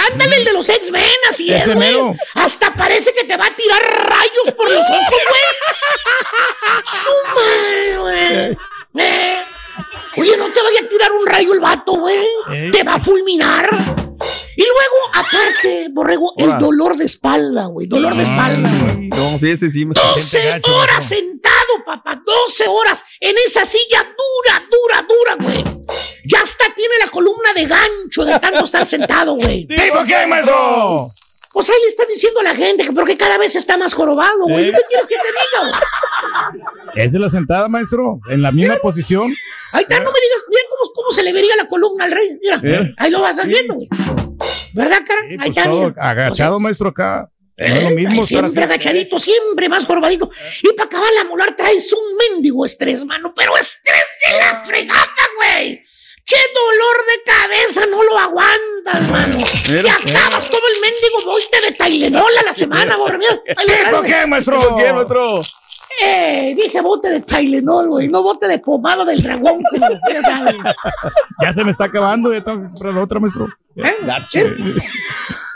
Ándale, 0.10 0.38
el 0.38 0.46
de 0.46 0.54
los 0.54 0.70
X-Men, 0.70 1.04
así 1.28 1.54
es, 1.54 1.68
güey. 1.74 1.96
Hasta 2.36 2.74
parece 2.76 3.14
que 3.14 3.26
te 3.26 3.36
va 3.36 3.48
a 3.48 3.56
tirar 3.58 3.82
rayos 3.82 4.56
por 4.56 4.70
los 4.72 4.90
ojos, 4.90 5.22
güey. 5.30 5.42
Su 6.86 7.12
madre, 7.36 7.98
güey. 7.98 8.58
Eh. 9.06 9.46
Oye, 10.18 10.38
no 10.38 10.52
te 10.52 10.62
vaya 10.62 10.80
a 10.84 10.90
tirar 10.90 11.12
un 11.12 11.26
rayo 11.26 11.54
el 11.54 11.60
vato, 11.60 11.94
güey. 11.94 12.26
Ey. 12.52 12.72
Te 12.72 12.84
va 12.84 12.96
a 12.96 13.04
fulminar. 13.04 13.70
Y 14.56 14.62
luego, 14.64 14.98
aparte, 15.16 15.88
borrego, 15.92 16.34
el 16.38 16.58
dolor 16.60 16.98
de 16.98 17.06
espalda, 17.06 17.66
güey. 17.66 17.88
Dolor 17.88 18.14
de 18.16 18.24
espalda. 18.24 18.70
No, 18.70 19.40
sí, 19.40 19.50
ese 19.50 19.72
sí 19.72 19.86
me 19.86 19.94
12 19.94 20.62
horas 20.72 21.04
sentado, 21.04 21.84
papá. 21.86 22.22
12 22.24 22.68
horas 22.68 23.04
en 23.20 23.36
esa 23.46 23.66
silla 23.66 24.04
dura, 24.04 24.68
dura, 24.70 25.08
dura, 25.08 25.36
güey. 25.40 25.86
Ya 26.26 26.42
hasta 26.42 26.66
tiene 26.76 26.96
la 27.04 27.10
columna 27.10 27.54
de 27.56 27.66
gancho 27.66 28.26
de 28.26 28.40
tanto 28.40 28.64
estar 28.64 28.86
sentado, 28.86 29.36
güey. 29.36 29.66
¿Tipo 29.66 30.04
qué, 30.06 30.28
maestro? 30.28 31.08
Pues 31.54 31.70
ahí 31.70 31.76
le 31.82 31.88
está 31.90 32.06
diciendo 32.06 32.40
a 32.40 32.44
la 32.44 32.56
gente 32.56 32.84
que 32.86 32.92
porque 32.94 33.18
cada 33.18 33.38
vez 33.38 33.56
está 33.56 33.78
más 33.78 33.94
jorobado, 33.94 34.46
güey. 34.48 34.72
¿Qué 34.72 34.78
quieres 34.88 35.08
que 35.08 35.16
te 35.16 35.28
diga, 35.28 35.70
güey? 35.70 36.64
Es 36.96 37.12
de 37.12 37.20
la 37.20 37.30
sentada, 37.30 37.68
maestro. 37.68 38.20
En 38.30 38.42
la 38.42 38.52
misma 38.52 38.78
posición. 38.78 39.34
Ahí 39.74 39.84
está, 39.84 39.98
no 40.00 40.12
me 40.12 40.20
digas, 40.20 40.44
mira 40.50 40.62
cómo, 40.70 40.92
cómo 40.94 41.12
se 41.12 41.24
le 41.24 41.34
vería 41.34 41.56
la 41.58 41.68
columna 41.68 42.06
al 42.06 42.12
rey. 42.12 42.40
Mira, 42.42 42.62
Eh. 42.64 42.94
ahí 42.98 43.12
lo 43.12 43.22
vas 43.22 43.46
viendo, 43.46 43.74
güey. 43.76 43.88
¿Verdad, 44.74 45.00
cara? 45.06 45.22
ahí 45.30 45.38
Pues 45.38 45.50
está, 45.50 45.64
todo 45.64 45.94
agachado, 45.98 46.60
maestro, 46.60 46.90
acá. 46.90 47.28
No 47.58 47.66
es 47.66 47.72
Eh, 47.74 47.82
lo 47.82 47.90
mismo 47.92 48.14
ahí 48.14 48.20
estar 48.22 48.28
siempre 48.40 48.64
agachadito, 48.64 49.18
siempre 49.20 49.70
más 49.70 49.86
jorobadito. 49.86 50.32
Y 50.64 50.74
para 50.74 50.86
acabar 50.88 51.10
la 51.16 51.26
molar 51.26 51.56
traes 51.56 51.92
un 51.94 52.00
mendigo 52.34 52.66
estrés, 52.66 53.04
mano. 53.06 53.34
Pero 53.36 53.56
estrés 53.58 54.04
de 54.30 54.38
la 54.38 54.64
fregata, 54.64 55.22
güey. 55.38 55.84
Che, 56.24 56.38
dolor 56.54 56.98
de 57.08 57.32
cabeza, 57.32 57.86
no 57.88 58.04
lo 58.04 58.18
aguantas, 58.18 59.10
mano. 59.10 59.38
Mira, 59.70 59.84
Ya 59.84 60.20
acabas 60.20 60.50
todo 60.50 60.62
el 60.74 60.82
mendigo 60.82 61.22
boite 61.26 61.62
de 61.62 61.72
Tylenol 61.72 62.38
a 62.38 62.44
la 62.44 62.54
semana, 62.54 62.96
¿Tipo 62.96 63.98
güey. 63.98 64.12
qué, 64.12 64.28
maestro? 64.28 64.58
¿Tipo 64.60 64.78
qué, 64.78 64.94
maestro? 64.94 65.42
Eh, 66.04 66.54
dije 66.56 66.82
bote 66.82 67.10
de 67.10 67.22
Tylenol, 67.22 67.88
güey. 67.90 68.08
No 68.08 68.24
bote 68.24 68.48
de 68.48 68.60
pomada 68.60 69.04
del 69.04 69.22
dragón, 69.22 69.62
ya 70.12 70.22
saben. 70.22 70.58
Ya 71.42 71.54
se 71.54 71.64
me 71.66 71.72
está 71.72 71.86
acabando. 71.86 72.34
Ya 72.34 72.44
tengo 72.44 72.62
que 72.62 72.68
comprar 72.68 72.94
la 72.94 73.04
otra, 73.04 73.20
maestro. 73.20 73.48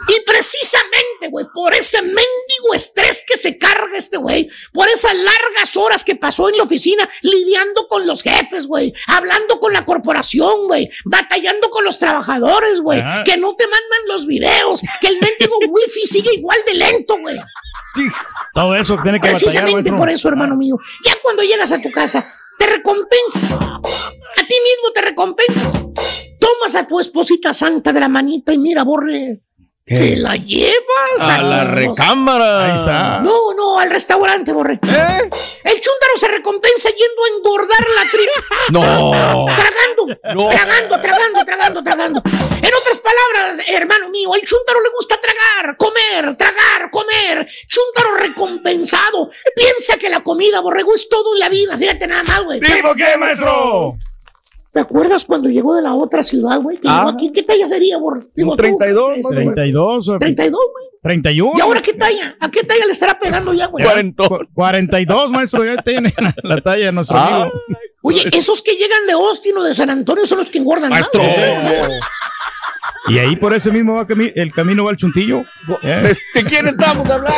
Y 0.08 0.22
precisamente, 0.26 1.28
güey, 1.30 1.46
por 1.54 1.74
ese 1.74 2.02
mendigo 2.02 2.74
estrés 2.74 3.24
que 3.28 3.38
se 3.38 3.58
carga 3.58 3.98
este 3.98 4.18
güey, 4.18 4.50
por 4.74 4.88
esas 4.88 5.14
largas 5.16 5.76
horas 5.78 6.04
que 6.04 6.16
pasó 6.16 6.50
en 6.50 6.58
la 6.58 6.64
oficina 6.64 7.08
lidiando 7.22 7.88
con 7.88 8.06
los 8.06 8.22
jefes, 8.22 8.68
güey, 8.68 8.94
hablando 9.08 9.60
con 9.60 9.74
la 9.74 9.84
corporación, 9.86 10.68
güey, 10.68 10.90
batallando 11.06 11.70
con 11.70 11.84
los 11.86 11.98
trabajadores, 12.00 12.82
güey, 12.82 13.02
Ah. 13.04 13.24
que 13.26 13.38
no 13.38 13.56
te 13.56 13.66
mandan 13.66 14.00
los 14.08 14.26
videos, 14.28 14.82
que 15.02 15.08
el 15.08 15.20
mendigo 15.20 15.58
wifi 15.70 16.06
sigue 16.06 16.34
igual 16.36 16.60
de 16.68 16.74
lento, 16.76 17.18
güey. 17.20 17.38
Todo 18.54 18.76
eso 18.76 18.98
tiene 19.02 19.20
que 19.20 19.28
batallar, 19.28 19.40
Precisamente 19.42 19.74
maestro. 19.92 19.98
por 19.98 20.10
eso, 20.10 20.28
hermano 20.30 20.56
mío, 20.56 20.78
ya 21.04 21.14
cuando 21.22 21.44
llegas 21.44 21.72
a 21.72 21.82
tu 21.82 21.90
casa, 21.92 22.32
te 22.60 22.66
recompensas. 22.68 23.52
A 23.54 23.82
ti 24.48 24.56
mismo 24.64 24.92
te 24.94 25.02
recompensas. 25.02 25.74
Tomas 26.40 26.76
a 26.76 26.88
tu 26.88 27.00
esposita 27.00 27.54
santa 27.54 27.92
de 27.94 28.00
la 28.00 28.08
manita 28.10 28.54
y 28.54 28.58
mira, 28.58 28.84
borre. 28.84 29.40
Te 29.88 30.16
la 30.16 30.36
llevas 30.36 31.22
A 31.22 31.44
la 31.44 31.64
recámara. 31.64 32.66
Ahí 32.66 32.74
está. 32.74 33.20
No, 33.20 33.54
no, 33.54 33.80
al 33.80 33.92
restaurante, 33.92 34.52
borre. 34.52 34.80
¿Eh? 34.82 35.30
El 35.64 35.74
chúntaro 35.80 36.18
se 36.18 36.28
recompensa 36.28 36.90
yendo 36.90 37.24
a 37.24 37.38
engordar 37.38 37.86
la 37.96 38.10
tripa. 38.10 38.56
No. 38.72 39.46
Tragando, 39.46 40.34
No. 40.34 40.50
tragando, 40.50 41.00
tragando, 41.00 41.46
tragando, 41.46 41.84
tragando. 41.84 42.22
En 42.26 42.74
otras 42.74 42.98
palabras, 42.98 43.62
hermano 43.68 44.10
mío, 44.10 44.34
al 44.34 44.42
chúntaro 44.42 44.82
le 44.82 44.90
gusta 44.90 45.20
tragar, 45.22 45.78
comer, 45.78 46.36
tragar, 46.36 46.90
comer. 46.90 47.48
Chúntaro 47.68 48.16
recompensado. 48.16 49.30
Piensa 49.56 49.98
que 50.00 50.10
la 50.10 50.22
comida, 50.24 50.62
borrego, 50.62 50.96
es 50.96 51.08
todo 51.08 51.36
en 51.36 51.40
la 51.42 51.50
vida. 51.50 51.78
Fíjate 51.78 52.08
nada 52.08 52.24
más, 52.24 52.44
güey. 52.44 52.60
¿Tipo 52.60 52.96
qué, 52.96 53.16
maestro? 53.18 53.92
¿Te 54.76 54.82
acuerdas 54.82 55.24
cuando 55.24 55.48
llegó 55.48 55.74
de 55.74 55.82
la 55.82 55.94
otra 55.94 56.22
ciudad, 56.22 56.60
güey? 56.60 56.76
Que 56.76 56.90
Ah. 56.90 56.98
llegó 57.06 57.10
aquí. 57.18 57.32
¿Qué 57.32 57.44
talla 57.44 57.66
sería, 57.66 57.98
borre? 57.98 58.24
Digo, 58.36 58.52
Un 58.52 58.58
tú, 58.58 58.62
32, 58.64 59.18
este, 59.20 59.36
menos. 59.36 59.54
32 59.56 60.10
o 60.10 60.20
32, 60.20 60.60
güey. 60.74 60.86
31. 61.02 61.54
¿Y 61.58 61.62
ahora 61.62 61.82
qué 61.82 61.94
talla? 61.94 62.36
¿A 62.42 62.52
qué 62.52 62.62
talla 62.66 62.86
le 62.86 62.92
estará 62.92 63.18
pegando 63.18 63.54
ya, 63.54 63.68
güey? 63.68 63.86
Cuarentón. 63.86 64.50
42, 64.54 65.32
maestro. 65.32 65.64
Ya 65.64 65.78
tiene 65.78 66.14
la, 66.18 66.36
la 66.44 66.60
talla 66.60 66.88
de 66.88 66.92
nuestro 66.92 67.16
Ah. 67.16 67.44
amigo. 67.44 67.58
Oye, 68.02 68.22
esos 68.34 68.62
que 68.62 68.74
llegan 68.74 69.08
de 69.08 69.14
Austin 69.14 69.56
o 69.58 69.64
de 69.64 69.74
San 69.74 69.90
Antonio 69.90 70.26
son 70.26 70.40
los 70.40 70.50
que 70.50 70.58
engordan 70.58 70.90
Maestro. 70.90 71.24
más. 71.24 71.32
Y 73.08 73.20
ahí 73.20 73.36
por 73.36 73.54
ese 73.54 73.72
mismo 73.72 73.96
va 73.96 74.08
cami- 74.08 74.32
el 74.36 74.52
camino 74.52 74.84
va 74.84 74.92
al 74.92 74.98
chuntillo. 74.98 75.44
¿Eh? 75.84 76.14
¿De 76.34 76.44
quién 76.46 76.68
estamos 76.68 77.10
hablando? 77.10 77.34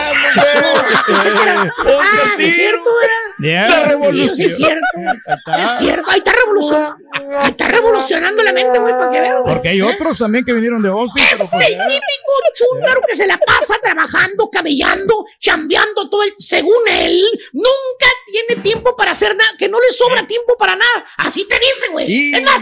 Ah, 1.20 2.34
sí 2.38 2.46
es 2.46 2.56
cierto, 2.56 2.84
¿verdad? 3.02 3.14
Ya. 3.40 3.68
La 3.68 3.84
revolución. 3.88 4.36
Sí, 4.36 4.46
es 4.46 4.56
cierto. 4.58 4.82
está. 5.26 5.64
Es 5.64 5.78
cierto. 5.78 6.10
Ahí 6.10 6.18
está 6.20 6.32
revolucionando. 6.34 6.98
Ahí 7.38 7.50
está 7.52 7.68
revolucionando 7.68 8.44
la 8.44 8.54
mente, 8.54 8.80
güey, 8.80 8.94
para 8.94 9.10
que 9.10 9.22
vean. 9.22 9.36
Porque 9.46 9.70
hay 9.70 9.82
otros 9.82 10.18
también 10.18 10.44
que 10.46 10.54
vinieron 10.54 10.82
de 10.82 10.90
Austin. 10.90 11.24
pero 11.30 11.44
Es 11.44 11.50
pues 11.52 11.62
el 11.62 11.74
típico 11.78 12.32
chúntaro 12.54 13.02
que 13.08 13.16
se 13.16 13.28
la 13.28 13.38
pasa 13.38 13.76
trabajando, 13.84 14.50
cabellando, 14.52 15.26
chambeando 15.40 16.10
todo 16.10 16.24
el. 16.24 16.34
Según 16.40 16.78
él, 16.90 17.22
nunca 17.54 18.08
tiene 18.26 18.62
tiempo 18.62 18.96
para 18.96 19.12
hacer 19.12 19.36
nada, 19.36 19.50
que 19.58 19.68
no 19.70 19.78
le 19.80 19.94
sobra 19.96 20.26
tiempo 20.26 20.56
para 20.58 20.76
nada. 20.76 21.06
Así 21.18 21.48
te 21.48 21.56
dice, 21.56 21.88
güey. 21.92 22.06
Y- 22.12 22.34
Es 22.34 22.44
más, 22.44 22.62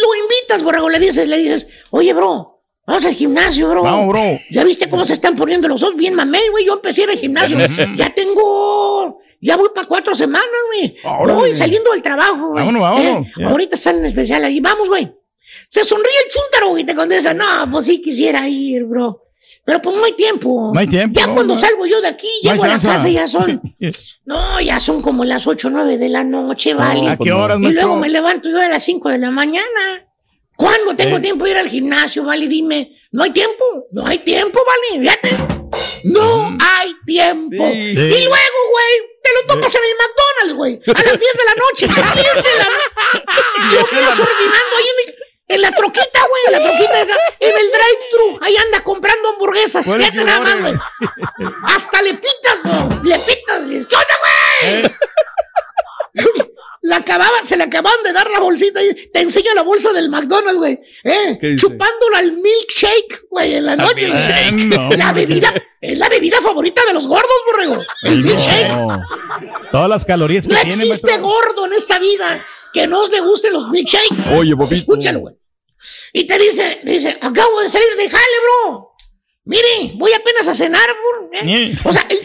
lo 0.00 0.14
invitas, 0.14 0.62
borrego, 0.62 0.88
le 0.88 0.98
dices, 0.98 1.28
le 1.28 1.38
dices, 1.38 1.66
oye, 1.90 2.12
bro. 2.12 2.50
Vamos 2.86 3.04
al 3.06 3.14
gimnasio, 3.14 3.70
bro. 3.70 3.82
Vamos, 3.82 4.08
bro. 4.08 4.22
¿Ya 4.50 4.62
viste 4.62 4.90
cómo 4.90 5.06
se 5.06 5.14
están 5.14 5.36
poniendo 5.36 5.68
los 5.68 5.80
dos? 5.80 5.96
Bien 5.96 6.14
mamey, 6.14 6.48
güey. 6.50 6.66
Yo 6.66 6.74
empecé 6.74 7.00
a 7.00 7.04
ir 7.04 7.10
al 7.10 7.16
gimnasio. 7.16 7.56
ya 7.96 8.10
tengo. 8.14 9.20
Ya 9.40 9.56
voy 9.56 9.70
para 9.74 9.86
cuatro 9.86 10.14
semanas, 10.14 10.48
güey. 10.74 10.96
Voy 11.34 11.54
saliendo 11.54 11.92
del 11.92 12.02
trabajo, 12.02 12.48
güey. 12.48 12.66
Vámonos, 12.66 12.82
vámonos. 12.82 13.26
Eh. 13.38 13.44
Ahorita 13.46 13.76
están 13.76 13.98
en 14.00 14.04
especial 14.04 14.44
ahí. 14.44 14.60
Vamos, 14.60 14.88
güey. 14.88 15.10
Se 15.68 15.82
sonríe 15.82 16.12
el 16.24 16.30
chúntaro 16.30 16.78
y 16.78 16.84
te 16.84 16.94
contesta, 16.94 17.32
no, 17.34 17.70
pues 17.70 17.86
sí 17.86 18.00
quisiera 18.00 18.48
ir, 18.48 18.84
bro. 18.84 19.23
Pero 19.66 19.80
pues 19.80 19.96
no 19.96 20.04
hay 20.04 20.12
tiempo. 20.12 20.70
No 20.74 20.78
hay 20.80 20.86
tiempo, 20.86 21.18
Ya 21.18 21.26
no, 21.26 21.34
cuando 21.34 21.54
no. 21.54 21.60
salgo 21.60 21.86
yo 21.86 22.00
de 22.02 22.08
aquí, 22.08 22.28
No 22.42 22.52
llego 22.52 22.64
a 22.64 22.68
la 22.68 22.78
casa 22.78 23.08
y 23.08 23.14
ya 23.14 23.26
son. 23.26 23.62
No, 24.26 24.60
ya 24.60 24.78
son 24.80 25.00
como 25.00 25.24
las 25.24 25.46
8 25.46 25.68
o 25.68 25.70
9 25.70 25.96
de 25.98 26.08
la 26.10 26.22
noche, 26.24 26.74
vale. 26.74 27.08
¿A 27.08 27.16
qué 27.16 27.32
horas, 27.32 27.58
Y 27.62 27.72
luego 27.72 27.96
me 27.96 28.08
levanto 28.08 28.48
yo 28.50 28.60
a 28.60 28.68
las 28.68 28.82
5 28.84 29.08
de 29.10 29.18
la 29.18 29.30
mañana. 29.30 30.06
¿Cuándo 30.56 30.94
tengo 30.94 31.16
Eh. 31.16 31.20
tiempo 31.20 31.44
de 31.46 31.50
ir 31.52 31.56
al 31.56 31.68
gimnasio, 31.68 32.24
vale? 32.24 32.46
Dime. 32.46 32.92
No 33.12 33.22
hay 33.24 33.30
tiempo. 33.30 33.64
No 33.92 34.06
hay 34.06 34.18
tiempo, 34.18 34.60
vale. 34.66 35.02
Fíjate. 35.02 35.30
No 36.04 36.56
hay 36.60 36.94
tiempo. 37.06 37.64
Sí. 37.72 37.76
Y 37.76 37.94
luego, 37.96 38.58
güey, 38.70 38.94
te 39.22 39.30
lo 39.34 39.54
topas 39.54 39.74
en 39.74 39.80
el 39.82 39.96
McDonald's, 39.98 40.54
güey. 40.54 40.80
A 40.94 41.02
las 41.10 41.18
10 41.18 41.32
de 41.32 41.44
la 41.44 41.54
noche. 41.56 41.86
A 41.86 42.04
las 42.04 42.14
10 42.14 42.26
de 42.34 42.58
la 42.58 42.64
noche. 42.64 43.24
Yo 43.72 43.80
orinando 43.80 44.76
ahí 44.76 44.84
en, 44.84 45.08
el- 45.08 45.23
en 45.48 45.60
la 45.60 45.70
troquita, 45.72 46.20
güey. 46.28 46.42
En 46.46 46.52
la 46.52 46.62
troquita 46.70 47.00
esa. 47.00 47.14
En 47.40 47.50
el 47.50 47.66
drive-thru. 47.70 48.38
Ahí 48.42 48.56
anda 48.56 48.82
comprando 48.82 49.28
hamburguesas. 49.30 49.86
Bueno, 49.86 50.04
Fíjate 50.04 50.18
qué 50.18 50.24
nada 50.24 50.40
más, 50.40 50.60
güey. 50.60 50.74
Hasta 51.64 52.02
le 52.02 52.14
pitas, 52.14 52.58
no. 52.64 53.00
Le 53.04 53.18
pitas. 53.18 53.64
le 53.66 53.78
¿Qué 53.86 53.94
onda, 53.96 54.16
güey? 54.62 54.84
Eh. 54.84 54.94
La 56.86 56.96
acababa, 56.96 57.42
se 57.44 57.56
le 57.56 57.64
acababan 57.64 58.02
de 58.04 58.12
dar 58.12 58.28
la 58.30 58.40
bolsita 58.40 58.82
y 58.82 58.94
te 59.10 59.20
enseña 59.22 59.54
la 59.54 59.62
bolsa 59.62 59.90
del 59.94 60.10
McDonald's, 60.10 60.58
güey. 60.58 60.78
Eh, 61.02 61.56
chupándola 61.58 62.18
al 62.18 62.32
milkshake, 62.32 63.22
güey, 63.30 63.54
en 63.54 63.64
la 63.64 63.74
noche. 63.76 63.94
milkshake. 64.06 64.52
No, 64.52 64.90
la 64.90 65.12
bebida, 65.14 65.50
es 65.80 65.96
la 65.96 66.10
bebida 66.10 66.42
favorita 66.42 66.82
de 66.86 66.92
los 66.92 67.06
gordos, 67.06 67.32
borrego. 67.46 67.82
El 68.02 68.20
milkshake. 68.22 68.68
No. 68.68 69.02
Todas 69.72 69.88
las 69.88 70.04
calorías 70.04 70.46
que 70.46 70.52
No 70.52 70.60
tiene, 70.60 70.74
existe 70.84 71.06
maestro. 71.06 71.26
gordo 71.26 71.64
en 71.66 71.72
esta 71.72 71.98
vida 71.98 72.46
que 72.74 72.86
no 72.88 73.06
le 73.06 73.20
gusten 73.20 73.52
los 73.52 73.70
milkshakes. 73.70 74.32
Oye, 74.32 74.54
papito. 74.56 74.74
Escúchalo, 74.74 75.20
güey. 75.20 75.36
Y 76.12 76.26
te 76.26 76.38
dice, 76.38 76.80
dice, 76.82 77.16
acabo 77.20 77.60
de 77.60 77.68
salir 77.68 77.94
de 77.96 78.10
jale, 78.10 78.36
bro. 78.42 78.90
Mire, 79.44 79.92
voy 79.94 80.12
apenas 80.12 80.48
a 80.48 80.54
cenar, 80.54 80.88
bro. 80.88 81.30
¿eh? 81.32 81.76
O 81.84 81.92
sea, 81.92 82.04
el 82.10 82.23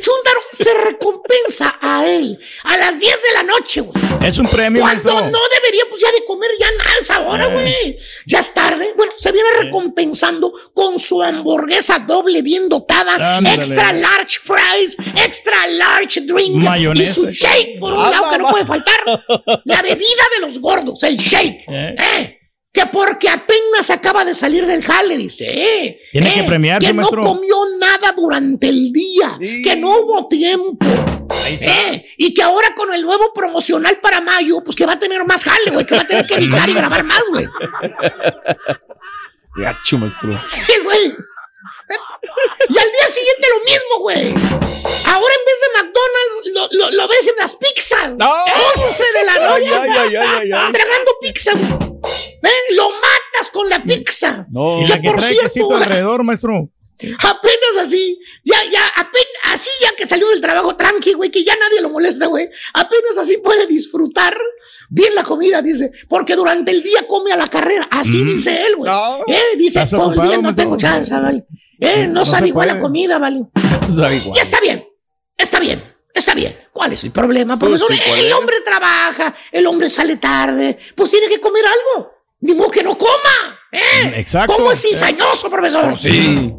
se 0.52 0.74
recompensa 0.74 1.78
a 1.82 2.06
él 2.08 2.40
a 2.64 2.78
las 2.78 3.00
10 3.00 3.12
de 3.16 3.34
la 3.34 3.44
noche, 3.44 3.82
güey. 3.82 4.04
Es 4.26 4.38
un 4.38 4.48
premio, 4.48 4.82
Cuando 4.82 5.14
no 5.14 5.40
debería, 5.54 5.84
pues 5.90 6.02
ya 6.02 6.12
de 6.12 6.26
comer 6.26 6.50
ya 6.60 6.68
nada 6.78 6.90
a 6.92 7.02
esa 7.02 7.20
hora, 7.22 7.46
Eh. 7.46 7.52
güey. 7.52 7.98
Ya 8.26 8.40
es 8.40 8.54
tarde. 8.54 8.94
Bueno, 8.96 9.12
se 9.18 9.32
viene 9.32 9.50
recompensando 9.60 10.52
con 10.74 11.00
su 11.00 11.22
hamburguesa 11.22 12.00
doble 12.00 12.42
bien 12.42 12.68
dotada, 12.70 13.40
extra 13.40 13.94
large 13.94 14.40
fries, 14.44 14.98
extra 15.24 15.68
large 15.68 16.22
drink 16.22 16.56
Mayonesa. 16.56 17.02
y 17.12 17.14
su 17.14 17.30
shake 17.32 17.80
por 17.80 17.94
un 17.94 18.06
Ah, 18.06 18.10
lado 18.12 18.30
que 18.32 18.38
no 18.38 18.50
puede 18.50 18.66
faltar. 18.66 19.00
La 19.66 19.82
bebida 19.82 20.24
de 20.36 20.42
los 20.42 20.60
gordos, 20.60 21.04
el 21.04 21.18
shake. 21.18 21.64
Eh. 21.68 21.96
¿eh? 21.98 22.39
Que 22.72 22.86
porque 22.86 23.28
apenas 23.30 23.90
acaba 23.90 24.24
de 24.24 24.34
salir 24.36 24.66
del 24.68 24.84
jale, 24.84 25.18
dice. 25.18 25.46
eh, 25.50 26.00
Tiene 26.12 26.34
que 26.34 26.40
eh, 26.42 26.44
premiarse, 26.44 26.88
Que 26.88 26.94
no 26.94 26.98
maestro. 27.02 27.22
comió 27.22 27.56
nada 27.80 28.14
durante 28.16 28.70
el 28.70 28.92
día. 28.94 29.38
Que 29.40 29.76
no 29.76 30.00
hubo 30.02 30.28
tiempo. 30.28 30.86
Ahí 31.46 31.56
está. 31.56 31.92
Eh, 31.94 32.06
y 32.18 32.34
que 32.34 32.44
ahora 32.44 32.74
con 32.76 32.94
el 32.94 33.02
nuevo 33.02 33.34
promocional 33.34 34.00
para 34.02 34.22
mayo, 34.22 34.64
pues 34.64 34.76
que 34.76 34.86
va 34.86 34.94
a 34.94 35.00
tener 35.00 35.26
más 35.26 35.44
jale, 35.44 35.72
güey, 35.72 35.86
que 35.86 35.96
va 35.96 36.02
a 36.02 36.08
tener 36.08 36.28
que 36.28 36.36
editar 36.36 36.70
y 36.70 36.74
grabar 36.76 37.04
más, 37.04 37.22
güey. 37.32 37.48
Gacho, 39.56 39.98
maestro. 39.98 40.30
El 40.78 40.84
güey. 40.84 41.14
Y 42.80 42.82
al 42.82 42.92
día 42.92 43.08
siguiente 43.08 43.48
lo 43.50 43.60
mismo, 43.66 44.00
güey. 44.00 44.28
Ahora 45.06 45.34
en 45.40 45.46
vez 45.46 45.60
de 45.62 45.70
McDonald's, 45.76 46.72
lo, 46.72 46.80
lo- 46.80 46.92
lo 46.92 47.08
ves 47.08 47.28
en 47.28 47.36
las 47.38 47.56
pizzas. 47.56 48.12
No. 48.18 48.34
11 48.78 49.04
de 49.18 49.24
la 49.26 49.36
noche. 49.36 49.66
ay, 49.68 49.90
ay, 49.90 49.90
ay, 50.00 50.16
ay, 50.16 50.52
ay. 50.54 50.72
Tragando 50.72 51.12
pizza, 51.22 51.52
güey. 51.54 51.90
¿Eh? 52.44 52.74
Lo 52.76 52.90
matas 52.90 53.50
con 53.52 53.68
la 53.70 53.84
pizza. 53.84 54.46
No. 54.52 54.80
Y 54.82 54.84
Que 54.86 54.90
la 54.90 55.02
que 55.02 55.10
por 55.10 55.20
trae 55.20 55.50
cierto, 55.50 55.76
alrededor, 55.76 56.24
maestro. 56.24 56.70
Apenas 57.02 57.78
así, 57.82 58.20
ya, 58.44 58.58
ya, 58.72 58.86
apenas, 58.98 59.28
así 59.46 59.70
ya 59.82 59.92
que 59.96 60.06
salió 60.06 60.28
del 60.30 60.42
trabajo 60.42 60.76
tranqui, 60.76 61.14
güey, 61.14 61.32
que 61.32 61.46
ya 61.46 61.56
nadie 61.56 61.80
lo 61.82 61.90
molesta, 61.90 62.26
güey. 62.26 62.50
Apenas 62.74 63.18
así 63.18 63.38
puede 63.38 63.68
disfrutar 63.68 64.38
bien 64.90 65.16
la 65.16 65.24
comida, 65.24 65.62
dice, 65.62 65.92
porque 66.10 66.36
durante 66.36 66.72
el 66.72 66.84
día 66.84 67.08
come 67.08 67.32
a 67.32 67.38
la 67.38 67.48
carrera. 67.48 67.88
Así 67.90 68.24
dice 68.26 68.66
él, 68.66 68.76
güey. 68.76 68.92
No. 68.92 69.20
Eh, 69.28 69.56
dice, 69.58 69.80
¿Estás 69.80 69.92
todo 69.92 70.12
el 70.14 70.28
día 70.28 70.38
no 70.40 70.54
tengo 70.54 70.76
chance, 70.78 71.14
vale. 71.14 71.46
Eh, 71.80 72.08
no, 72.08 72.20
No 72.20 72.26
sabe 72.26 72.48
igual 72.50 72.68
la 72.68 72.80
comida, 72.80 73.18
vale. 73.20 73.44
Sabe 73.96 74.18
igual. 74.18 74.36
Ya 74.36 74.42
está 74.42 74.60
bien, 74.60 74.86
está 75.38 75.60
bien, 75.60 75.82
está 76.14 76.34
bien. 76.34 76.60
¿Cuál 76.72 76.94
es 76.94 77.04
el 77.04 77.12
problema, 77.12 77.58
Pues 77.58 77.82
profesor? 77.82 77.94
sí, 77.94 78.02
¿cuál 78.10 78.20
el 78.20 78.34
hombre 78.34 78.56
trabaja, 78.66 79.36
el 79.52 79.66
hombre 79.68 79.90
sale 79.90 80.18
tarde, 80.18 80.78
pues 80.96 81.10
tiene 81.12 81.28
que 81.28 81.40
comer 81.40 81.64
algo. 81.66 82.12
Ni 82.42 82.54
modo 82.54 82.72
que 82.72 82.84
no 82.84 82.98
coma. 82.98 83.60
¿eh? 83.72 84.14
Exacto. 84.16 84.54
¿Cómo 84.56 84.72
es 84.72 84.82
cizañoso, 84.82 85.50
profesor? 85.50 85.90
Pues 85.90 86.02
sí. 86.02 86.54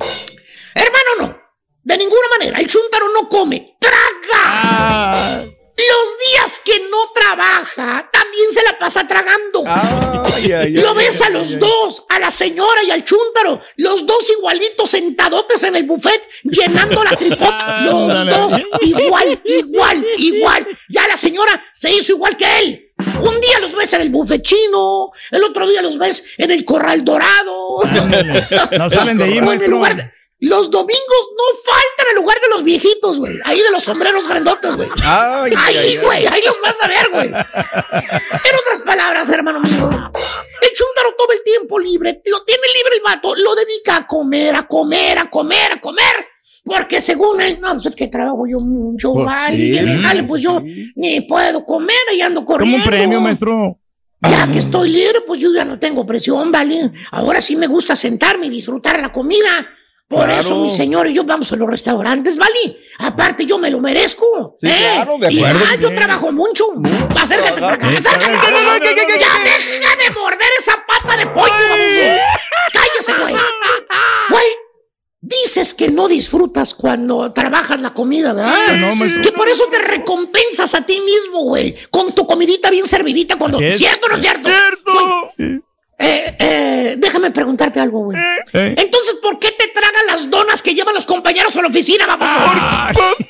Hermano, 0.74 1.10
no. 1.20 1.38
De 1.82 1.96
ninguna 1.96 2.26
manera. 2.38 2.58
El 2.58 2.66
chúntaro 2.66 3.06
no 3.14 3.28
come. 3.28 3.76
¡Traga! 3.80 4.42
Ah, 4.44 5.42
Los 5.88 6.18
días 6.32 6.60
que 6.64 6.78
no 6.90 7.10
trabaja, 7.14 8.08
también 8.12 8.50
se 8.52 8.62
la 8.62 8.78
pasa 8.78 9.06
tragando. 9.06 9.62
Ay, 9.66 10.44
ay, 10.44 10.52
ay, 10.52 10.72
Lo 10.74 10.94
ves 10.94 11.20
ay, 11.22 11.28
a 11.28 11.30
los 11.30 11.58
dos, 11.58 12.04
a 12.08 12.18
la 12.18 12.30
señora 12.30 12.82
y 12.82 12.90
al 12.90 13.04
chúntaro, 13.04 13.60
los 13.76 14.04
dos 14.06 14.30
igualitos 14.38 14.90
sentadotes 14.90 15.62
en 15.62 15.76
el 15.76 15.84
buffet, 15.84 16.20
llenando 16.44 17.02
la 17.04 17.10
tripota. 17.16 17.80
Los 17.82 18.16
Ándale. 18.16 18.30
dos, 18.32 18.60
igual, 18.82 19.42
igual, 19.44 20.06
igual. 20.18 20.66
Ya 20.88 21.06
la 21.08 21.16
señora 21.16 21.64
se 21.72 21.90
hizo 21.92 22.12
igual 22.12 22.36
que 22.36 22.58
él. 22.58 22.86
Un 23.22 23.40
día 23.40 23.58
los 23.60 23.74
ves 23.74 23.92
en 23.94 24.02
el 24.02 24.10
buffet 24.10 24.42
chino, 24.42 25.10
el 25.30 25.42
otro 25.44 25.66
día 25.66 25.80
los 25.80 25.96
ves 25.98 26.24
en 26.36 26.50
el 26.50 26.64
corral 26.64 27.02
dorado. 27.04 27.82
ándale. 27.84 28.44
No 28.78 28.90
salen 28.90 29.16
de 29.18 29.24
ahí, 29.24 29.30
O 29.32 29.34
en 29.36 29.38
el 29.38 29.44
maestro. 29.46 29.68
lugar 29.70 29.96
de- 29.96 30.12
los 30.40 30.70
domingos 30.70 31.28
no 31.36 31.58
faltan 31.64 32.06
en 32.10 32.16
lugar 32.16 32.38
de 32.40 32.48
los 32.48 32.64
viejitos, 32.64 33.18
güey. 33.18 33.34
Ahí 33.44 33.60
de 33.60 33.70
los 33.70 33.84
sombreros 33.84 34.26
grandotes, 34.26 34.74
güey. 34.74 34.88
Ahí, 35.04 35.96
güey, 35.98 36.26
ahí 36.26 36.40
los 36.46 36.56
vas 36.62 36.76
a 36.82 36.88
ver, 36.88 37.08
güey. 37.12 37.28
En 37.28 38.56
otras 38.58 38.82
palabras, 38.84 39.28
hermano 39.28 39.60
mío, 39.60 39.88
el 39.90 40.68
chúntaro 40.72 41.14
todo 41.16 41.32
el 41.32 41.42
tiempo 41.44 41.78
libre, 41.78 42.22
lo 42.24 42.42
tiene 42.44 42.62
libre 42.74 42.96
el 42.96 43.02
vato, 43.02 43.34
lo 43.36 43.54
dedica 43.54 43.96
a 43.96 44.06
comer, 44.06 44.54
a 44.56 44.66
comer, 44.66 45.18
a 45.18 45.28
comer, 45.30 45.72
a 45.72 45.80
comer. 45.80 46.26
Porque 46.64 47.00
según 47.00 47.40
él, 47.40 47.58
no, 47.60 47.72
pues 47.72 47.86
es 47.86 47.96
que 47.96 48.08
trabajo 48.08 48.44
yo 48.46 48.58
mucho, 48.60 49.12
Pues 49.14 49.26
vale, 49.26 49.56
sí, 49.56 50.02
jale, 50.02 50.22
pues 50.24 50.42
yo 50.42 50.60
ni 50.94 51.20
puedo 51.22 51.64
comer 51.64 51.96
y 52.14 52.20
ando 52.20 52.44
Como 52.44 52.58
corriendo. 52.58 52.76
un 52.78 52.84
premio, 52.84 53.20
maestro. 53.20 53.78
Ya 54.22 54.46
que 54.52 54.58
estoy 54.58 54.90
libre, 54.90 55.22
pues 55.26 55.40
yo 55.40 55.50
ya 55.54 55.64
no 55.64 55.78
tengo 55.78 56.04
presión, 56.04 56.52
¿vale? 56.52 56.90
Ahora 57.12 57.40
sí 57.40 57.56
me 57.56 57.66
gusta 57.66 57.96
sentarme 57.96 58.46
y 58.46 58.50
disfrutar 58.50 59.00
la 59.00 59.10
comida. 59.10 59.66
Por 60.10 60.24
Claro. 60.24 60.40
eso, 60.40 60.56
mi 60.56 60.68
señor 60.68 61.06
y 61.06 61.14
yo 61.14 61.22
vamos 61.22 61.52
a 61.52 61.56
los 61.56 61.70
restaurantes, 61.70 62.36
¿vale? 62.36 62.76
Aparte, 62.98 63.46
yo 63.46 63.58
me 63.58 63.70
lo 63.70 63.78
merezco. 63.78 64.56
Sí, 64.60 64.66
¿eh? 64.66 64.90
claro, 64.94 65.16
de 65.20 65.32
Y 65.32 65.38
acuerdo. 65.38 65.64
más, 65.64 65.78
yo 65.78 65.94
trabajo 65.94 66.32
mucho. 66.32 66.64
Acércate 67.16 67.60
para 67.60 67.74
acá, 67.74 67.86
acércate. 67.96 68.26
no, 68.32 68.40
no, 68.40 68.50
no, 68.50 68.50
no, 68.50 68.72
no, 68.72 68.78
no, 68.80 68.84
Ya 68.84 68.98
deja 68.98 69.96
de 69.96 70.10
morder 70.20 70.50
esa 70.58 70.84
pata 70.84 71.16
de 71.16 71.26
pollo. 71.28 71.52
Cállese, 72.72 73.12
güey. 73.22 73.34
Güey, 74.30 74.44
dices 75.20 75.74
que 75.74 75.88
no 75.90 76.08
disfrutas 76.08 76.74
cuando 76.74 77.32
trabajas 77.32 77.80
la 77.80 77.94
comida, 77.94 78.32
¿verdad? 78.32 78.76
No, 78.78 78.96
maestro. 78.96 79.22
Que 79.22 79.30
por 79.32 79.48
eso 79.48 79.66
te 79.70 79.78
recompensas 79.78 80.74
a 80.74 80.84
ti 80.84 81.00
mismo, 81.00 81.44
güey. 81.44 81.76
Con 81.88 82.12
tu 82.16 82.26
comidita 82.26 82.68
bien 82.70 82.86
servidita 82.88 83.36
cuando... 83.36 83.60
Es. 83.60 83.78
¿Cierto 83.78 84.06
o 84.06 84.10
no 84.10 84.16
es 84.16 84.22
cierto? 84.22 84.50
Güey, 85.38 85.60
eh, 86.02 86.36
eh, 86.38 86.94
déjame 86.96 87.30
preguntarte 87.30 87.78
algo, 87.78 88.04
güey. 88.04 88.18
Eh. 88.18 88.74
Entonces, 88.78 89.16
¿por 89.22 89.38
qué 89.38 89.50
las 90.06 90.30
donas 90.30 90.62
que 90.62 90.74
llevan 90.74 90.94
los 90.94 91.06
compañeros 91.06 91.56
a 91.56 91.62
la 91.62 91.68
oficina, 91.68 92.06
vamos? 92.06 92.28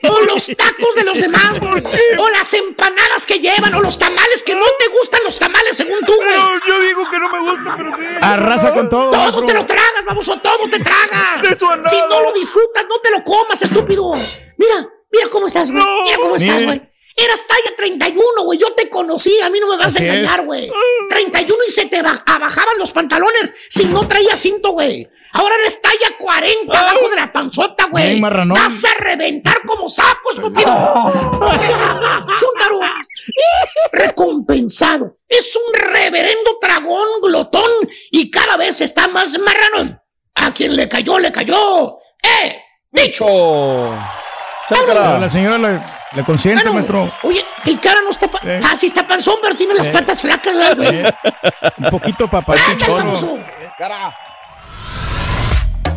o 0.09 0.21
los 0.23 0.47
tacos 0.57 0.95
de 0.97 1.05
los 1.05 1.19
demás. 1.19 1.55
O 2.19 2.29
las 2.31 2.53
empanadas 2.55 3.27
que 3.27 3.39
llevan, 3.39 3.75
o 3.75 3.81
los 3.81 3.99
tamales 3.99 4.43
que 4.43 4.55
no 4.55 4.67
te 4.79 4.89
gustan 4.89 5.21
los 5.25 5.39
tamales 5.39 5.77
según 5.77 5.99
tú, 6.07 6.15
güey. 6.17 6.61
yo 6.67 6.81
digo 6.81 7.11
que 7.11 7.19
no 7.19 7.29
me 7.29 7.41
gusta, 7.41 7.75
pero 7.77 7.97
sí. 7.97 8.05
Arrasa 8.23 8.75
con 8.75 8.89
todo. 8.89 9.11
Todo 9.11 9.45
te 9.45 9.55
lo 9.55 9.67
tragas, 9.67 10.05
vamos, 10.07 10.29
o 10.29 10.39
todo 10.39 10.69
te 10.71 10.81
tragas. 10.81 11.43
De 11.43 11.49
eso 11.49 11.71
a 11.71 11.77
nada. 11.77 11.89
Si 11.89 11.97
no 12.09 12.23
lo 12.23 12.33
disfrutas, 12.33 12.85
no 12.89 12.99
te 13.01 13.11
lo 13.11 13.25
comas, 13.25 13.61
estúpido. 13.63 14.13
Mira, 14.57 14.89
mira 15.11 15.29
cómo 15.31 15.47
estás, 15.47 15.71
güey. 15.71 15.85
Mira 16.05 16.17
cómo 16.19 16.37
estás, 16.37 16.63
güey. 16.65 16.90
Eras 17.17 17.45
talla 17.47 17.77
31, 17.77 18.43
güey. 18.45 18.59
Yo 18.59 18.73
te 18.75 18.89
conocí. 18.89 19.39
A 19.41 19.51
mí 19.51 19.59
no 19.61 19.67
me 19.69 19.77
vas 19.77 19.95
Así 19.95 20.05
a 20.07 20.15
engañar, 20.15 20.45
güey. 20.47 20.71
31 21.09 21.55
y 21.67 21.71
se 21.71 21.87
te 21.87 22.03
ba- 22.03 22.23
abajaban 22.27 22.79
los 22.79 22.93
pantalones 22.93 23.53
si 23.69 23.85
no 23.87 24.07
traías 24.09 24.39
cinto, 24.39 24.71
güey. 24.71 25.09
Ahora 25.33 25.55
eres 25.61 25.81
talla 25.81 26.17
40 26.19 26.77
abajo 26.81 27.09
de 27.09 27.17
la 27.17 27.33
panzota, 27.33 27.87
güey. 27.87 28.21
Vas 28.55 28.85
a 28.85 28.95
reventar 29.01 29.61
como 29.65 29.89
sapo, 29.89 30.31
estúpido. 30.33 30.67
Chúntaro. 32.39 32.81
Recompensado. 33.93 35.19
Es 35.29 35.55
un 35.57 35.75
reverendo 35.75 36.59
dragón 36.61 37.21
glotón 37.23 37.71
y 38.11 38.31
cada 38.31 38.57
vez 38.57 38.81
está 38.81 39.09
más 39.09 39.39
marranón. 39.39 40.01
A 40.35 40.53
quien 40.53 40.75
le 40.75 40.89
cayó, 40.89 41.19
le 41.19 41.31
cayó. 41.31 41.99
¡Eh! 42.23 42.57
¡Dicho! 42.91 43.25
La 44.71 45.29
señora 45.29 45.59
le, 45.59 45.81
le 46.17 46.25
consiente, 46.25 46.61
Bueno, 46.63 46.75
maestro. 46.75 47.13
Oye, 47.25 47.41
el 47.67 47.81
cara 47.81 48.01
no 48.05 48.11
está. 48.11 48.29
pa- 48.29 48.41
Eh. 48.45 48.61
Ah, 48.65 48.77
sí 48.77 48.87
está 48.87 49.07
panzón, 49.07 49.35
pero 49.43 49.55
tiene 49.57 49.75
las 49.75 49.89
Eh. 49.89 49.91
patas 49.91 50.21
flacas, 50.23 50.55
¿verdad, 50.57 50.77
güey. 50.77 50.97
Eh, 50.97 51.15
un 51.79 51.91
poquito 51.91 52.29
papachichón. 52.29 53.05
baboso. 53.07 53.39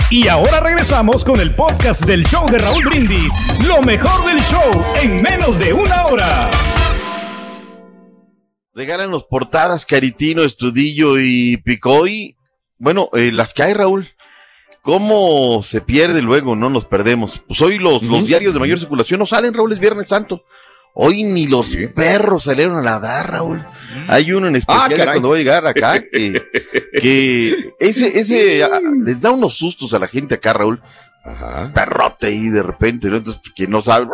Y 0.09 0.27
ahora 0.27 0.59
regresamos 0.59 1.23
con 1.23 1.39
el 1.39 1.55
podcast 1.55 2.03
del 2.05 2.25
show 2.25 2.47
de 2.49 2.57
Raúl 2.59 2.83
Brindis. 2.85 3.33
Lo 3.67 3.81
mejor 3.81 4.25
del 4.25 4.39
show 4.43 4.83
en 5.01 5.21
menos 5.21 5.57
de 5.59 5.73
una 5.73 6.05
hora. 6.05 6.49
Regalan 8.75 9.09
los 9.11 9.23
portadas 9.25 9.85
Caritino, 9.85 10.43
Estudillo 10.43 11.19
y 11.19 11.57
Picoy. 11.57 12.35
Bueno, 12.77 13.09
eh, 13.13 13.31
las 13.31 13.53
que 13.53 13.63
hay, 13.63 13.73
Raúl. 13.73 14.09
¿Cómo 14.83 15.63
se 15.63 15.79
pierde 15.79 16.21
luego? 16.21 16.57
No 16.57 16.69
nos 16.69 16.83
perdemos. 16.83 17.41
Pues 17.47 17.61
hoy 17.61 17.79
los, 17.79 18.03
los 18.03 18.27
diarios 18.27 18.53
de 18.53 18.59
mayor 18.59 18.77
circulación 18.77 19.17
no 19.17 19.25
salen, 19.25 19.53
Raúl, 19.53 19.71
es 19.71 19.79
Viernes 19.79 20.09
Santo. 20.09 20.43
Hoy 20.93 21.23
ni 21.23 21.47
los 21.47 21.73
perros 21.95 22.43
salieron 22.43 22.75
a 22.75 22.81
ladrar, 22.81 23.31
Raúl. 23.31 23.63
Hay 24.09 24.33
uno 24.33 24.49
en 24.49 24.57
especial 24.57 24.91
Ah, 24.99 25.05
cuando 25.05 25.29
voy 25.29 25.39
a 25.39 25.43
llegar 25.43 25.65
acá 25.65 26.01
que, 26.01 26.43
que 27.01 27.73
ese, 27.79 28.19
ese 28.19 28.61
ah, 28.61 28.81
les 29.05 29.21
da 29.21 29.31
unos 29.31 29.55
sustos 29.55 29.93
a 29.93 29.99
la 29.99 30.07
gente 30.07 30.35
acá, 30.35 30.51
Raúl. 30.51 30.81
Perrote 31.73 32.27
ahí 32.27 32.49
de 32.49 32.61
repente, 32.61 33.07
¿no? 33.07 33.15
Entonces, 33.15 33.41
quien 33.55 33.71
no 33.71 33.81
sabe, 33.81 34.07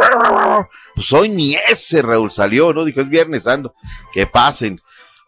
pues 0.93 1.11
hoy 1.11 1.29
ni 1.29 1.55
ese 1.55 2.03
Raúl 2.03 2.31
salió, 2.31 2.73
¿no? 2.73 2.85
Dijo, 2.85 3.01
es 3.01 3.09
Viernes 3.09 3.45
Santo, 3.45 3.73
que 4.13 4.27
pasen. 4.27 4.79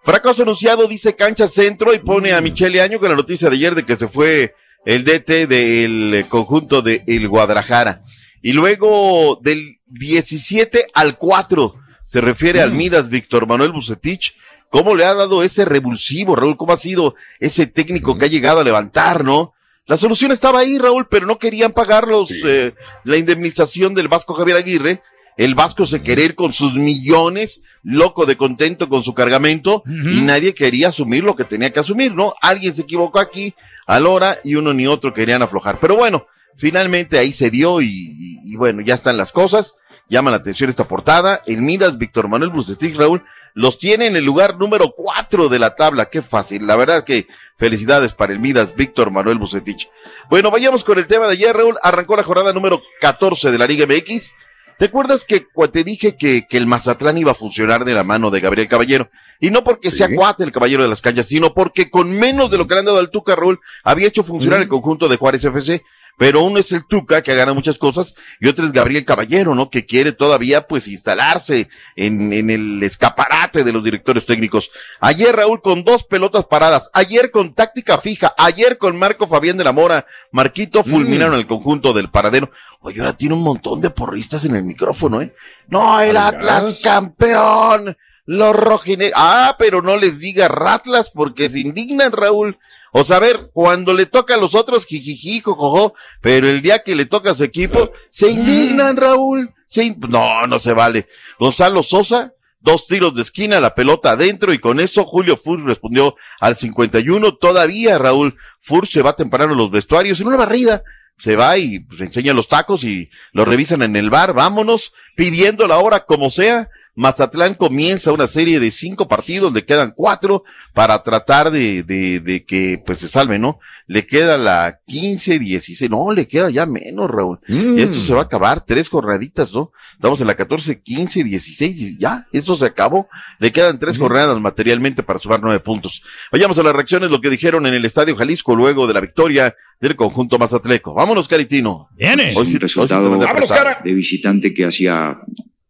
Fracaso 0.03 0.43
anunciado, 0.43 0.87
dice 0.87 1.15
Cancha 1.15 1.47
Centro 1.47 1.95
y 1.95 1.99
pone 1.99 2.31
a 2.31 2.41
Michele 2.41 2.79
Año 2.79 2.99
con 2.99 3.09
la 3.09 3.15
noticia 3.15 3.49
de 3.49 3.55
ayer 3.55 3.73
de 3.73 3.83
que 3.83 3.95
se 3.95 4.07
fue 4.07 4.53
el 4.85 5.03
DT 5.03 5.47
del 5.47 6.25
conjunto 6.29 6.81
de 6.81 7.03
el 7.07 7.27
Guadalajara. 7.27 8.03
Y 8.41 8.53
luego 8.53 9.39
del 9.41 9.79
17 9.87 10.87
al 10.93 11.17
4 11.17 11.75
se 12.05 12.21
refiere 12.21 12.61
al 12.61 12.71
Midas 12.71 13.09
Víctor 13.09 13.47
Manuel 13.47 13.71
Bucetich. 13.71 14.35
¿Cómo 14.69 14.95
le 14.95 15.05
ha 15.05 15.13
dado 15.13 15.43
ese 15.43 15.65
revulsivo, 15.65 16.35
Raúl? 16.35 16.57
¿Cómo 16.57 16.73
ha 16.73 16.77
sido 16.77 17.15
ese 17.39 17.67
técnico 17.67 18.17
que 18.17 18.25
ha 18.25 18.29
llegado 18.29 18.59
a 18.59 18.63
levantar, 18.63 19.23
no? 19.23 19.53
La 19.85 19.97
solución 19.97 20.31
estaba 20.31 20.59
ahí, 20.59 20.77
Raúl, 20.77 21.07
pero 21.09 21.25
no 21.25 21.37
querían 21.37 21.73
pagar 21.73 22.07
los, 22.07 22.31
eh, 22.45 22.73
la 23.03 23.17
indemnización 23.17 23.93
del 23.93 24.07
Vasco 24.07 24.33
Javier 24.33 24.57
Aguirre. 24.57 25.01
El 25.41 25.55
Vasco 25.55 25.85
se 25.85 26.01
quería 26.03 26.25
ir 26.25 26.35
con 26.35 26.53
sus 26.53 26.73
millones, 26.75 27.61
loco 27.83 28.25
de 28.25 28.37
contento 28.37 28.89
con 28.89 29.03
su 29.03 29.13
cargamento, 29.13 29.81
y 29.85 30.21
nadie 30.21 30.53
quería 30.53 30.89
asumir 30.89 31.23
lo 31.23 31.35
que 31.35 31.45
tenía 31.45 31.71
que 31.71 31.79
asumir, 31.79 32.13
¿no? 32.13 32.33
Alguien 32.41 32.73
se 32.73 32.83
equivocó 32.83 33.19
aquí, 33.19 33.53
a 33.87 33.99
la 33.99 34.09
hora, 34.09 34.37
y 34.43 34.55
uno 34.55 34.73
ni 34.73 34.85
otro 34.87 35.13
querían 35.13 35.41
aflojar. 35.41 35.77
Pero 35.81 35.95
bueno, 35.95 36.27
finalmente 36.57 37.17
ahí 37.17 37.31
se 37.31 37.49
dio, 37.49 37.81
y, 37.81 37.87
y- 37.87 38.53
y 38.53 38.55
bueno, 38.55 38.81
ya 38.81 38.93
están 38.93 39.17
las 39.17 39.31
cosas. 39.31 39.75
Llama 40.09 40.29
la 40.31 40.37
atención 40.37 40.69
esta 40.69 40.87
portada. 40.87 41.41
El 41.45 41.61
Midas, 41.61 41.97
Víctor 41.97 42.27
Manuel 42.27 42.51
Bucetich, 42.51 42.95
Raúl, 42.95 43.23
los 43.53 43.79
tiene 43.79 44.07
en 44.07 44.15
el 44.17 44.23
lugar 44.25 44.57
número 44.57 44.91
cuatro 44.95 45.49
de 45.49 45.57
la 45.59 45.75
tabla. 45.75 46.05
Qué 46.09 46.21
fácil. 46.21 46.67
La 46.67 46.75
verdad 46.75 47.03
que 47.03 47.27
felicidades 47.57 48.13
para 48.13 48.33
el 48.33 48.39
Midas, 48.39 48.75
Víctor 48.75 49.09
Manuel 49.09 49.37
Bucetich. 49.39 49.89
Bueno, 50.29 50.51
vayamos 50.51 50.83
con 50.83 50.99
el 50.99 51.07
tema 51.07 51.25
de 51.27 51.33
ayer, 51.33 51.55
Raúl. 51.55 51.77
Arrancó 51.81 52.15
la 52.15 52.23
jornada 52.23 52.53
número 52.53 52.81
14 53.01 53.51
de 53.51 53.57
la 53.57 53.67
Liga 53.67 53.85
MX. 53.87 54.33
¿Te 54.81 54.87
acuerdas 54.87 55.25
que 55.25 55.45
te 55.71 55.83
dije 55.83 56.17
que, 56.17 56.47
que 56.49 56.57
el 56.57 56.65
Mazatlán 56.65 57.15
iba 57.15 57.33
a 57.33 57.35
funcionar 57.35 57.85
de 57.85 57.93
la 57.93 58.03
mano 58.03 58.31
de 58.31 58.39
Gabriel 58.39 58.67
Caballero? 58.67 59.11
Y 59.39 59.51
no 59.51 59.63
porque 59.63 59.91
sea 59.91 60.09
cuate 60.11 60.43
el 60.43 60.51
Caballero 60.51 60.81
de 60.81 60.89
las 60.89 61.01
Canchas, 61.01 61.27
sino 61.27 61.53
porque 61.53 61.91
con 61.91 62.09
menos 62.09 62.49
de 62.49 62.57
lo 62.57 62.65
que 62.65 62.73
le 62.73 62.79
han 62.79 62.85
dado 62.87 62.97
al 62.97 63.11
Tuca, 63.11 63.35
Raúl, 63.35 63.59
había 63.83 64.07
hecho 64.07 64.23
funcionar 64.23 64.59
el 64.59 64.67
conjunto 64.67 65.07
de 65.07 65.17
Juárez 65.17 65.45
FC. 65.45 65.83
Pero 66.21 66.43
uno 66.43 66.59
es 66.59 66.71
el 66.71 66.85
Tuca, 66.85 67.23
que 67.23 67.33
gana 67.33 67.51
muchas 67.51 67.79
cosas, 67.79 68.13
y 68.39 68.47
otro 68.47 68.63
es 68.63 68.71
Gabriel 68.71 69.05
Caballero, 69.05 69.55
¿no? 69.55 69.71
Que 69.71 69.87
quiere 69.87 70.11
todavía, 70.11 70.67
pues, 70.67 70.87
instalarse 70.87 71.67
en, 71.95 72.31
en 72.31 72.51
el 72.51 72.83
escaparate 72.83 73.63
de 73.63 73.73
los 73.73 73.83
directores 73.83 74.27
técnicos. 74.27 74.69
Ayer, 74.99 75.35
Raúl, 75.35 75.63
con 75.63 75.83
dos 75.83 76.03
pelotas 76.03 76.45
paradas. 76.45 76.91
Ayer 76.93 77.31
con 77.31 77.55
táctica 77.55 77.97
fija. 77.97 78.35
Ayer 78.37 78.77
con 78.77 78.99
Marco 78.99 79.25
Fabián 79.25 79.57
de 79.57 79.63
la 79.63 79.71
Mora. 79.71 80.05
Marquito 80.31 80.83
fulminaron 80.83 81.39
el 81.39 81.47
conjunto 81.47 81.91
del 81.91 82.11
paradero. 82.11 82.51
Oye, 82.81 82.99
ahora 82.99 83.17
tiene 83.17 83.33
un 83.33 83.41
montón 83.41 83.81
de 83.81 83.89
porristas 83.89 84.45
en 84.45 84.55
el 84.55 84.63
micrófono, 84.63 85.23
¿eh? 85.23 85.33
No, 85.69 85.99
el 86.01 86.17
Atlas 86.17 86.81
campeón. 86.83 87.97
Los 88.27 88.55
rojine. 88.55 89.11
Ah, 89.15 89.55
pero 89.57 89.81
no 89.81 89.97
les 89.97 90.19
diga 90.19 90.47
Ratlas 90.47 91.09
porque 91.09 91.49
se 91.49 91.61
indignan, 91.61 92.11
Raúl. 92.11 92.59
O 92.93 93.03
ver, 93.19 93.49
cuando 93.53 93.93
le 93.93 94.05
toca 94.05 94.35
a 94.35 94.37
los 94.37 94.53
otros, 94.55 94.85
jijiji, 94.85 95.39
jojojo, 95.39 95.93
pero 96.21 96.49
el 96.49 96.61
día 96.61 96.79
que 96.79 96.95
le 96.95 97.05
toca 97.05 97.31
a 97.31 97.35
su 97.35 97.43
equipo, 97.43 97.91
se 98.09 98.29
indignan, 98.31 98.97
Raúl. 98.97 99.53
Se 99.67 99.85
in- 99.85 99.97
No, 100.09 100.45
no 100.47 100.59
se 100.59 100.73
vale. 100.73 101.07
Gonzalo 101.39 101.83
Sosa, 101.83 102.33
dos 102.59 102.87
tiros 102.87 103.15
de 103.15 103.21
esquina, 103.21 103.59
la 103.61 103.73
pelota 103.75 104.11
adentro, 104.11 104.53
y 104.53 104.59
con 104.59 104.79
eso 104.81 105.05
Julio 105.05 105.37
Fur 105.37 105.63
respondió 105.63 106.15
al 106.41 106.57
51. 106.57 107.35
Todavía, 107.35 107.97
Raúl, 107.97 108.35
Fur 108.59 108.85
se 108.87 109.01
va 109.01 109.13
temprano 109.15 109.53
a 109.53 109.57
los 109.57 109.71
vestuarios 109.71 110.19
en 110.19 110.27
una 110.27 110.35
barrida. 110.37 110.83
Se 111.17 111.35
va 111.35 111.57
y 111.57 111.79
pues, 111.79 112.01
enseña 112.01 112.33
los 112.33 112.47
tacos 112.47 112.83
y 112.83 113.09
lo 113.31 113.45
revisan 113.45 113.83
en 113.83 113.95
el 113.95 114.09
bar. 114.09 114.33
Vámonos, 114.33 114.91
pidiendo 115.15 115.67
la 115.67 115.77
hora 115.77 116.01
como 116.01 116.29
sea. 116.29 116.67
Mazatlán 116.95 117.53
comienza 117.53 118.11
una 118.11 118.27
serie 118.27 118.59
de 118.59 118.69
cinco 118.69 119.07
partidos, 119.07 119.53
le 119.53 119.65
quedan 119.65 119.93
cuatro 119.95 120.43
para 120.73 121.01
tratar 121.03 121.49
de, 121.49 121.83
de, 121.83 122.19
de 122.19 122.43
que 122.43 122.81
pues 122.85 122.99
se 122.99 123.07
salve, 123.07 123.39
¿no? 123.39 123.59
Le 123.87 124.05
queda 124.05 124.37
la 124.37 124.79
15, 124.87 125.39
16, 125.39 125.89
no, 125.89 126.11
le 126.11 126.27
queda 126.27 126.49
ya 126.49 126.65
menos, 126.65 127.09
Raúl. 127.09 127.39
Mm. 127.47 127.77
Y 127.77 127.81
esto 127.81 127.99
se 127.99 128.13
va 128.13 128.21
a 128.21 128.23
acabar, 128.23 128.63
tres 128.65 128.89
jornaditas, 128.89 129.53
¿no? 129.53 129.71
Estamos 129.93 130.19
en 130.21 130.27
la 130.27 130.35
14, 130.35 130.81
15, 130.81 131.23
16, 131.23 131.81
y 131.81 131.97
ya, 131.97 132.25
eso 132.31 132.55
se 132.55 132.65
acabó. 132.65 133.07
Le 133.39 133.51
quedan 133.51 133.79
tres 133.79 133.97
jornadas 133.97 134.39
materialmente 134.39 135.03
para 135.03 135.19
sumar 135.19 135.39
nueve 135.41 135.59
puntos. 135.59 136.03
Vayamos 136.31 136.57
a 136.59 136.63
las 136.63 136.73
reacciones, 136.73 137.09
lo 137.09 137.19
que 137.21 137.29
dijeron 137.29 137.65
en 137.67 137.73
el 137.73 137.85
Estadio 137.85 138.15
Jalisco 138.15 138.55
luego 138.55 138.87
de 138.87 138.93
la 138.93 139.01
victoria 139.01 139.55
del 139.79 139.95
conjunto 139.95 140.37
mazatleco. 140.37 140.93
Vámonos, 140.93 141.27
Caritino. 141.27 141.89
Viene. 141.97 142.25
Hoy 142.27 142.31
sí- 142.31 142.39
hoy 142.39 142.45
sí 142.47 142.57
resultado 142.59 143.13
a 143.21 143.29
apretar. 143.31 143.83
de 143.83 143.93
visitante 143.93 144.53
que 144.53 144.65
hacía 144.65 145.17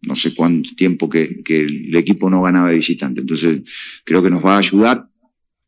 no 0.01 0.15
sé 0.15 0.33
cuánto 0.33 0.71
tiempo 0.75 1.09
que, 1.09 1.41
que 1.43 1.59
el 1.59 1.95
equipo 1.95 2.29
no 2.29 2.41
ganaba 2.41 2.69
de 2.69 2.75
visitante. 2.75 3.21
Entonces, 3.21 3.61
creo 4.03 4.23
que 4.23 4.29
nos 4.29 4.43
va 4.43 4.55
a 4.55 4.59
ayudar 4.59 5.07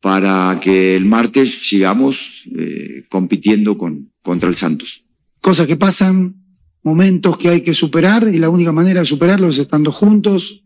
para 0.00 0.60
que 0.60 0.96
el 0.96 1.06
martes 1.06 1.66
sigamos 1.66 2.44
eh, 2.58 3.04
compitiendo 3.08 3.78
con, 3.78 4.10
contra 4.22 4.48
el 4.48 4.54
Santos. 4.54 5.02
cosas 5.40 5.66
que 5.66 5.76
pasan, 5.76 6.34
momentos 6.82 7.38
que 7.38 7.48
hay 7.48 7.62
que 7.62 7.72
superar 7.72 8.28
y 8.28 8.38
la 8.38 8.50
única 8.50 8.70
manera 8.70 9.00
de 9.00 9.06
superarlos 9.06 9.54
es 9.54 9.62
estando 9.62 9.90
juntos, 9.90 10.62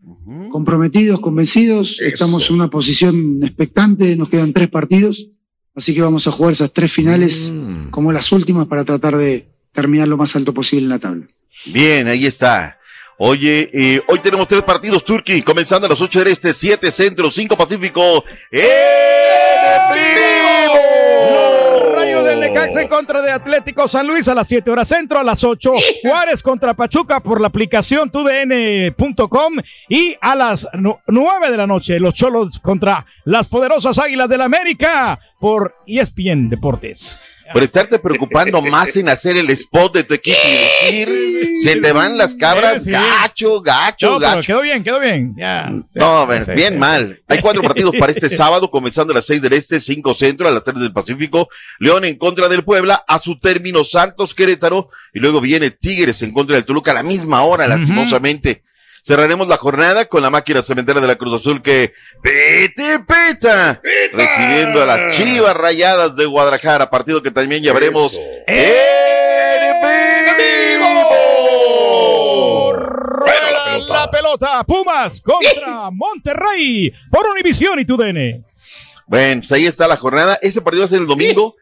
comprometidos, 0.49 1.21
convencidos. 1.21 1.99
Estamos 2.01 2.49
en 2.49 2.55
una 2.55 2.69
posición 2.69 3.39
expectante, 3.41 4.15
nos 4.17 4.27
quedan 4.29 4.51
tres 4.51 4.67
partidos, 4.67 5.27
así 5.73 5.93
que 5.93 6.01
vamos 6.01 6.27
a 6.27 6.31
jugar 6.31 6.51
esas 6.51 6.73
tres 6.73 6.91
finales 6.91 7.55
como 7.91 8.11
las 8.11 8.31
últimas 8.33 8.67
para 8.67 8.83
tratar 8.83 9.15
de 9.15 9.45
terminar 9.71 10.07
lo 10.09 10.17
más 10.17 10.35
alto 10.35 10.53
posible 10.53 10.83
en 10.83 10.89
la 10.89 10.99
tabla. 10.99 11.27
Bien, 11.67 12.07
ahí 12.07 12.25
está. 12.25 12.78
Oye, 13.21 13.69
eh, 13.73 14.01
hoy 14.07 14.19
tenemos 14.19 14.47
tres 14.47 14.63
partidos, 14.63 15.03
Turkey, 15.03 15.41
comenzando 15.41 15.85
a 15.85 15.89
las 15.89 15.99
8 15.99 16.19
del 16.19 16.29
Este, 16.29 16.53
7 16.53 16.89
Centro, 16.89 17.29
5 17.29 17.57
Pacífico. 17.57 18.23
¡En 18.49 18.63
Rayo 21.97 22.23
del 22.23 22.39
Necaxa 22.39 22.81
en 22.81 22.87
contra 22.87 23.21
de 23.21 23.29
Atlético 23.29 23.89
San 23.89 24.07
Luis 24.07 24.29
a 24.29 24.33
las 24.33 24.47
7 24.47 24.71
horas 24.71 24.87
centro, 24.87 25.19
a 25.19 25.23
las 25.25 25.43
8 25.43 25.73
Juárez 26.01 26.41
contra 26.41 26.73
Pachuca 26.73 27.19
por 27.19 27.41
la 27.41 27.47
aplicación 27.47 28.09
tudn.com 28.09 29.53
y 29.89 30.15
a 30.21 30.35
las 30.35 30.65
9 30.73 31.51
de 31.51 31.57
la 31.57 31.67
noche 31.67 31.99
los 31.99 32.13
Cholos 32.13 32.57
contra 32.59 33.05
las 33.25 33.49
poderosas 33.49 33.99
Águilas 33.99 34.29
del 34.29 34.43
América 34.43 35.19
por 35.41 35.75
ESPN 35.85 36.47
Deportes. 36.47 37.19
Por 37.53 37.63
estarte 37.63 37.99
preocupando 37.99 38.61
más 38.61 38.95
en 38.97 39.09
hacer 39.09 39.37
el 39.37 39.49
spot 39.49 39.93
de 39.95 40.03
tu 40.03 40.13
equipo 40.13 40.37
y 40.47 40.91
decir, 40.91 41.47
se 41.63 41.75
te 41.77 41.91
van 41.91 42.17
las 42.17 42.35
cabras, 42.35 42.83
Sí. 42.83 42.91
gacho, 42.91 43.61
gacho, 43.61 44.09
No, 44.11 44.19
gacho. 44.19 44.41
quedó 44.45 44.61
bien, 44.61 44.83
quedó 44.83 44.99
bien. 44.99 45.33
Ya. 45.35 45.71
No, 45.95 46.25
bueno, 46.25 46.41
Sí, 46.45 46.51
bien 46.53 46.77
mal. 46.77 47.21
Hay 47.27 47.39
cuatro 47.39 47.61
partidos 47.61 47.95
para 47.97 48.11
este 48.11 48.29
sábado, 48.29 48.69
comenzando 48.69 49.11
a 49.13 49.15
las 49.15 49.25
seis 49.25 49.41
del 49.41 49.53
Este, 49.53 49.79
cinco 49.79 50.13
Centro, 50.13 50.47
a 50.47 50.51
las 50.51 50.63
tres 50.63 50.79
del 50.79 50.93
Pacífico. 50.93 51.49
León 51.79 52.05
en 52.05 52.17
contra 52.17 52.47
del 52.49 52.63
Puebla, 52.63 53.03
a 53.07 53.19
su 53.19 53.39
término 53.39 53.83
Santos 53.83 54.33
Querétaro, 54.35 54.89
y 55.13 55.19
luego 55.19 55.41
viene 55.41 55.71
Tigres 55.71 56.21
en 56.21 56.31
contra 56.33 56.55
del 56.55 56.65
Toluca 56.65 56.91
a 56.91 56.95
la 56.95 57.03
misma 57.03 57.41
hora, 57.43 57.67
lastimosamente. 57.67 58.63
Cerraremos 59.03 59.47
la 59.47 59.57
jornada 59.57 60.05
con 60.05 60.21
la 60.21 60.29
máquina 60.29 60.61
cementera 60.61 60.99
de 60.99 61.07
la 61.07 61.15
Cruz 61.15 61.33
Azul 61.33 61.61
que 61.61 61.93
pete 62.21 62.99
peta, 62.99 63.81
recibiendo 64.13 64.83
a 64.83 64.85
las 64.85 65.15
Chivas 65.15 65.55
Rayadas 65.55 66.15
de 66.15 66.25
Guadalajara, 66.25 66.89
partido 66.89 67.23
que 67.23 67.31
también 67.31 67.63
ya 67.63 67.73
veremos. 67.73 68.17
Rueda 72.71 73.79
la 73.87 74.07
pelota. 74.11 74.63
Pumas 74.63 75.21
contra 75.21 75.89
Monterrey 75.91 76.93
por 77.09 77.27
Univisión 77.27 77.79
y 77.79 77.85
TUDN. 77.85 78.45
Bueno, 79.07 79.41
pues 79.41 79.51
ahí 79.51 79.65
está 79.65 79.87
la 79.87 79.97
jornada. 79.97 80.37
Este 80.41 80.61
partido 80.61 80.83
va 80.83 80.85
a 80.85 80.89
ser 80.89 80.99
el 80.99 81.07
domingo, 81.07 81.55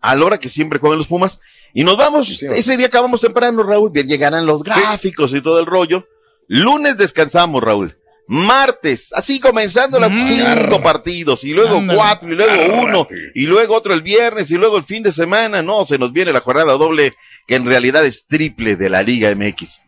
a 0.00 0.14
la 0.14 0.24
hora 0.24 0.38
que 0.38 0.48
siempre 0.48 0.78
juegan 0.78 0.98
los 0.98 1.06
Pumas. 1.06 1.40
Y 1.74 1.84
nos 1.84 1.96
vamos. 1.96 2.42
Ese 2.42 2.76
día 2.76 2.86
acabamos 2.86 3.20
temprano, 3.20 3.62
Raúl. 3.62 3.90
Bien, 3.90 4.08
llegarán 4.08 4.46
los 4.46 4.62
gráficos 4.62 5.34
y 5.34 5.42
todo 5.42 5.58
el 5.58 5.66
rollo. 5.66 6.06
Lunes 6.48 6.96
descansamos, 6.96 7.62
Raúl. 7.62 7.96
martes, 8.26 9.12
así 9.12 9.38
comenzando 9.38 10.00
los 10.00 10.10
cinco 10.10 10.82
partidos, 10.82 11.44
y 11.44 11.52
luego 11.52 11.82
cuatro, 11.94 12.32
y 12.32 12.36
luego 12.36 12.82
uno, 12.82 13.06
y 13.34 13.46
luego 13.46 13.74
otro 13.74 13.92
el 13.92 14.02
viernes, 14.02 14.50
y 14.50 14.54
luego 14.54 14.78
el 14.78 14.84
fin 14.84 15.02
de 15.02 15.12
semana, 15.12 15.62
no, 15.62 15.84
se 15.84 15.98
nos 15.98 16.12
viene 16.12 16.32
la 16.32 16.40
jornada 16.40 16.72
doble, 16.72 17.14
que 17.46 17.56
en 17.56 17.66
realidad 17.66 18.04
es 18.04 18.26
triple 18.26 18.76
de 18.76 18.88
la 18.88 19.02
Liga 19.02 19.34
MX. 19.34 19.80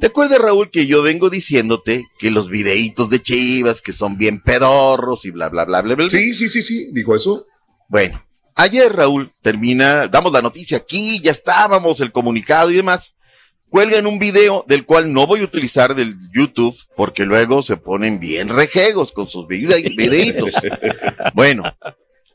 ¿Te 0.00 0.06
acuerdas, 0.06 0.38
Raúl, 0.38 0.70
que 0.70 0.86
yo 0.86 1.02
vengo 1.02 1.28
diciéndote 1.28 2.06
que 2.18 2.30
los 2.30 2.48
videitos 2.48 3.10
de 3.10 3.22
Chivas, 3.22 3.82
que 3.82 3.92
son 3.92 4.16
bien 4.16 4.40
pedorros 4.42 5.26
y 5.26 5.30
bla, 5.30 5.50
bla, 5.50 5.66
bla, 5.66 5.82
bla, 5.82 5.94
bla? 5.94 6.08
Sí, 6.08 6.32
sí, 6.32 6.48
sí, 6.48 6.62
sí, 6.62 6.90
dijo 6.92 7.14
eso. 7.14 7.46
Bueno, 7.88 8.22
ayer, 8.54 8.90
Raúl, 8.90 9.30
termina, 9.42 10.06
damos 10.08 10.32
la 10.32 10.40
noticia 10.40 10.78
aquí, 10.78 11.20
ya 11.20 11.32
estábamos, 11.32 12.00
el 12.00 12.12
comunicado 12.12 12.70
y 12.70 12.76
demás. 12.76 13.14
Cuelgan 13.70 14.06
un 14.06 14.18
video 14.18 14.64
del 14.66 14.84
cual 14.84 15.12
no 15.12 15.26
voy 15.26 15.40
a 15.40 15.44
utilizar 15.44 15.94
del 15.94 16.16
YouTube 16.34 16.76
porque 16.96 17.24
luego 17.24 17.62
se 17.62 17.76
ponen 17.76 18.18
bien 18.18 18.48
rejegos 18.48 19.12
con 19.12 19.28
sus 19.28 19.46
vide- 19.46 19.94
videitos. 19.96 20.50
bueno, 21.34 21.62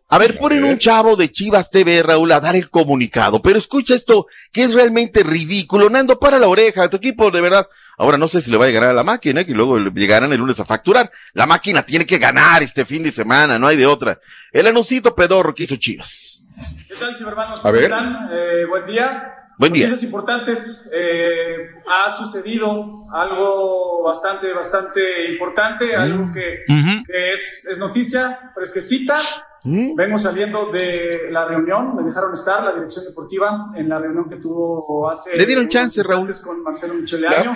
a 0.07 0.17
ver, 0.17 0.38
ponen 0.38 0.63
un 0.63 0.77
chavo 0.77 1.15
de 1.15 1.29
Chivas 1.31 1.69
TV, 1.71 2.01
Raúl, 2.03 2.31
a 2.31 2.39
dar 2.39 2.55
el 2.55 2.69
comunicado, 2.69 3.41
pero 3.41 3.57
escucha 3.59 3.95
esto, 3.95 4.27
que 4.53 4.63
es 4.63 4.73
realmente 4.73 5.23
ridículo. 5.23 5.89
Nando, 5.89 6.17
para 6.19 6.39
la 6.39 6.47
oreja, 6.47 6.88
tu 6.89 6.97
equipo, 6.97 7.29
de 7.31 7.41
verdad. 7.41 7.67
Ahora 7.97 8.17
no 8.17 8.27
sé 8.27 8.41
si 8.41 8.49
le 8.51 8.57
va 8.57 8.65
a 8.65 8.67
llegar 8.67 8.83
a 8.83 8.93
la 8.93 9.03
máquina, 9.03 9.43
que 9.43 9.51
luego 9.51 9.77
le 9.79 9.89
llegarán 9.91 10.31
el 10.31 10.39
lunes 10.39 10.59
a 10.59 10.65
facturar. 10.65 11.11
La 11.33 11.45
máquina 11.47 11.83
tiene 11.83 12.05
que 12.05 12.17
ganar 12.19 12.61
este 12.63 12.86
fin 12.86 13.03
de 13.03 13.11
semana, 13.11 13.57
no 13.59 13.67
hay 13.67 13.77
de 13.77 13.86
otra. 13.88 14.19
El 14.53 14.67
anuncito 14.67 15.13
pedorro 15.15 15.53
que 15.53 15.63
hizo 15.63 15.75
Chivas. 15.75 16.43
¿Qué 16.88 16.95
tal, 16.95 17.13
chivermanos? 17.15 17.65
A 17.65 17.71
ver. 17.71 17.89
¿Cómo 17.89 18.01
están? 18.01 18.29
Eh, 18.31 18.65
buen 18.69 18.86
día. 18.86 19.33
Buen 19.57 19.71
día. 19.71 19.87
Noticias 19.87 20.03
importantes. 20.03 20.89
Eh, 20.93 21.71
ha 21.87 22.11
sucedido 22.11 23.05
algo 23.11 24.03
bastante, 24.03 24.53
bastante 24.53 25.31
importante, 25.31 25.95
algo 25.95 26.31
que, 26.33 26.63
que 26.67 27.31
es, 27.33 27.65
es 27.69 27.77
noticia 27.77 28.51
fresquecita. 28.53 29.15
Vengo 29.63 30.17
saliendo 30.19 30.71
de 30.71 31.29
la 31.31 31.45
reunión, 31.45 31.95
me 31.95 32.03
dejaron 32.03 32.33
estar 32.33 32.63
la 32.63 32.73
dirección 32.73 33.03
deportiva 33.05 33.71
en 33.75 33.89
la 33.89 33.97
reunión 33.97 34.29
que 34.29 34.35
tuvo 34.35 35.09
hace. 35.09 35.35
Le 35.35 35.45
dieron 35.45 35.67
chance, 35.69 36.01
instantes 36.01 36.41
Con 36.41 36.61
Marcelo 36.61 36.93
Micheleaño. 36.93 37.51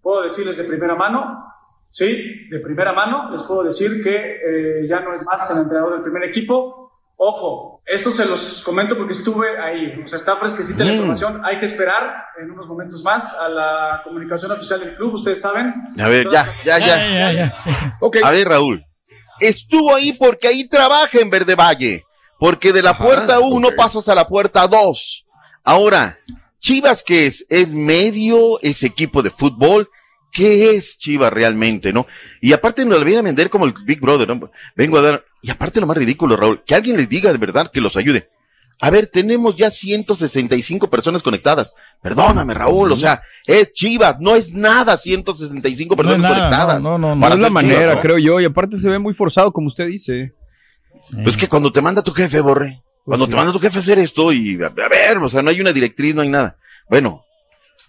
Puedo 0.00 0.22
decirles 0.22 0.56
de 0.56 0.64
primera 0.64 0.94
mano, 0.94 1.44
sí, 1.90 2.48
de 2.48 2.58
primera 2.60 2.92
mano, 2.94 3.30
les 3.32 3.42
puedo 3.42 3.64
decir 3.64 4.02
que 4.02 4.80
eh, 4.82 4.86
ya 4.88 5.00
no 5.00 5.12
es 5.12 5.24
más 5.26 5.50
el 5.50 5.58
entrenador 5.58 5.92
del 5.92 6.02
primer 6.02 6.24
equipo. 6.24 6.81
Ojo, 7.16 7.82
esto 7.86 8.10
se 8.10 8.24
los 8.24 8.62
comento 8.62 8.96
porque 8.96 9.12
estuve 9.12 9.58
ahí, 9.58 10.02
o 10.04 10.08
sea, 10.08 10.18
está 10.18 10.36
fresquecita 10.36 10.84
la 10.84 10.92
información. 10.92 11.44
Hay 11.44 11.60
que 11.60 11.66
esperar 11.66 12.24
en 12.42 12.50
unos 12.50 12.66
momentos 12.66 13.02
más 13.04 13.34
a 13.34 13.48
la 13.48 14.00
comunicación 14.02 14.50
oficial 14.52 14.80
del 14.80 14.96
club, 14.96 15.14
ustedes 15.14 15.40
saben. 15.40 15.72
A 15.98 16.08
ver, 16.08 16.26
ya, 16.32 16.52
ya, 16.64 16.78
ya. 16.78 17.54
A 18.24 18.30
ver, 18.30 18.48
Raúl. 18.48 18.84
Estuvo 19.38 19.94
ahí 19.94 20.12
porque 20.12 20.48
ahí 20.48 20.68
trabaja 20.68 21.18
en 21.20 21.30
Verde 21.30 21.54
Valle. 21.54 22.04
Porque 22.38 22.72
de 22.72 22.82
la 22.82 22.98
puerta 22.98 23.38
1 23.38 23.68
pasas 23.76 24.08
a 24.08 24.16
la 24.16 24.26
puerta 24.26 24.66
2. 24.66 25.26
Ahora, 25.62 26.18
Chivas, 26.58 27.04
¿qué 27.04 27.26
es? 27.26 27.46
¿Es 27.48 27.72
medio? 27.72 28.60
¿Es 28.62 28.82
equipo 28.82 29.22
de 29.22 29.30
fútbol? 29.30 29.88
¿Qué 30.32 30.70
es 30.70 30.98
Chivas 30.98 31.32
realmente, 31.32 31.92
no? 31.92 32.06
Y 32.40 32.52
aparte 32.52 32.84
nos 32.84 32.98
lo 32.98 33.04
viene 33.04 33.20
a 33.20 33.22
vender 33.22 33.48
como 33.48 33.64
el 33.64 33.74
Big 33.84 34.00
Brother, 34.00 34.26
¿no? 34.26 34.50
Vengo 34.74 34.98
a 34.98 35.02
dar, 35.02 35.24
y 35.42 35.50
aparte 35.50 35.80
lo 35.80 35.86
más 35.86 35.96
ridículo, 35.96 36.36
Raúl, 36.36 36.62
que 36.64 36.74
alguien 36.74 36.96
les 36.96 37.08
diga 37.08 37.30
de 37.32 37.38
verdad 37.38 37.70
que 37.70 37.80
los 37.80 37.96
ayude. 37.96 38.28
A 38.80 38.90
ver, 38.90 39.06
tenemos 39.06 39.54
ya 39.56 39.70
165 39.70 40.88
personas 40.90 41.22
conectadas. 41.22 41.74
Perdóname, 42.02 42.52
Raúl, 42.54 42.90
o 42.90 42.96
sea, 42.96 43.22
es 43.46 43.72
Chivas, 43.72 44.16
no 44.18 44.34
es 44.34 44.52
nada 44.54 44.96
165 44.96 45.94
personas 45.96 46.20
nada, 46.20 46.34
conectadas. 46.34 46.82
No, 46.82 46.98
no, 46.98 47.14
no, 47.14 47.20
Para 47.20 47.36
no 47.36 47.46
es 47.46 47.52
la 47.52 47.60
Chivas, 47.60 47.64
manera, 47.64 47.94
¿no? 47.94 48.00
creo 48.00 48.18
yo. 48.18 48.40
Y 48.40 48.44
aparte 48.44 48.76
se 48.76 48.88
ve 48.88 48.98
muy 48.98 49.14
forzado, 49.14 49.52
como 49.52 49.68
usted 49.68 49.86
dice. 49.86 50.32
Pues 51.22 51.36
que 51.36 51.48
cuando 51.48 51.72
te 51.72 51.80
manda 51.80 52.02
tu 52.02 52.12
jefe, 52.12 52.40
Borre, 52.40 52.82
cuando 53.04 53.26
sí. 53.26 53.30
te 53.30 53.36
manda 53.36 53.52
tu 53.52 53.60
jefe 53.60 53.78
a 53.78 53.82
hacer 53.82 53.98
esto 54.00 54.32
y 54.32 54.58
a, 54.62 54.66
a 54.66 54.88
ver, 54.88 55.18
o 55.18 55.28
sea, 55.28 55.42
no 55.42 55.50
hay 55.50 55.60
una 55.60 55.72
directriz, 55.72 56.14
no 56.14 56.22
hay 56.22 56.28
nada. 56.28 56.56
Bueno, 56.88 57.24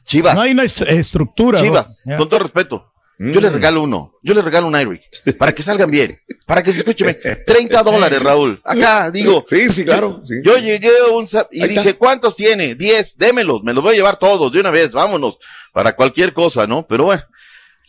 Chivas. 0.06 0.36
No 0.36 0.42
hay 0.42 0.52
una 0.52 0.64
est- 0.64 0.82
estructura. 0.84 1.60
¿no? 1.60 1.66
Chivas, 1.66 2.04
con 2.18 2.30
todo 2.30 2.40
respeto. 2.40 2.93
Yo 3.20 3.40
les 3.40 3.54
regalo 3.54 3.84
uno, 3.84 4.12
yo 4.24 4.34
les 4.34 4.44
regalo 4.44 4.68
un 4.68 4.78
Iric, 4.80 5.38
para 5.38 5.54
que 5.54 5.62
salgan 5.64 5.90
bien, 5.92 6.18
para 6.46 6.62
que 6.64 6.74
se 6.74 6.80
escuchen 6.80 7.16
bien. 7.24 7.44
30 7.46 7.84
dólares, 7.84 8.20
Raúl. 8.22 8.60
Acá, 8.66 9.12
digo. 9.12 9.44
Sí, 9.46 9.70
sí, 9.70 9.86
claro. 9.86 10.22
sí, 10.26 10.36
Yo 10.44 10.56
sí. 10.56 10.62
llegué 10.62 10.90
a 11.08 11.12
un 11.14 11.28
sa- 11.28 11.48
y 11.52 11.62
Ahí 11.62 11.70
dije, 11.70 11.90
está. 11.90 12.00
¿cuántos 12.00 12.36
tiene? 12.36 12.76
10, 12.76 13.16
démelos, 13.18 13.64
me 13.64 13.74
los 13.74 13.84
voy 13.84 13.94
a 13.94 13.98
llevar 13.98 14.18
todos 14.18 14.52
de 14.52 14.60
una 14.60 14.72
vez, 14.72 14.92
vámonos, 14.92 15.38
para 15.72 15.96
cualquier 15.96 16.34
cosa, 16.34 16.66
¿no? 16.68 16.86
Pero 16.88 17.06
bueno, 17.06 17.24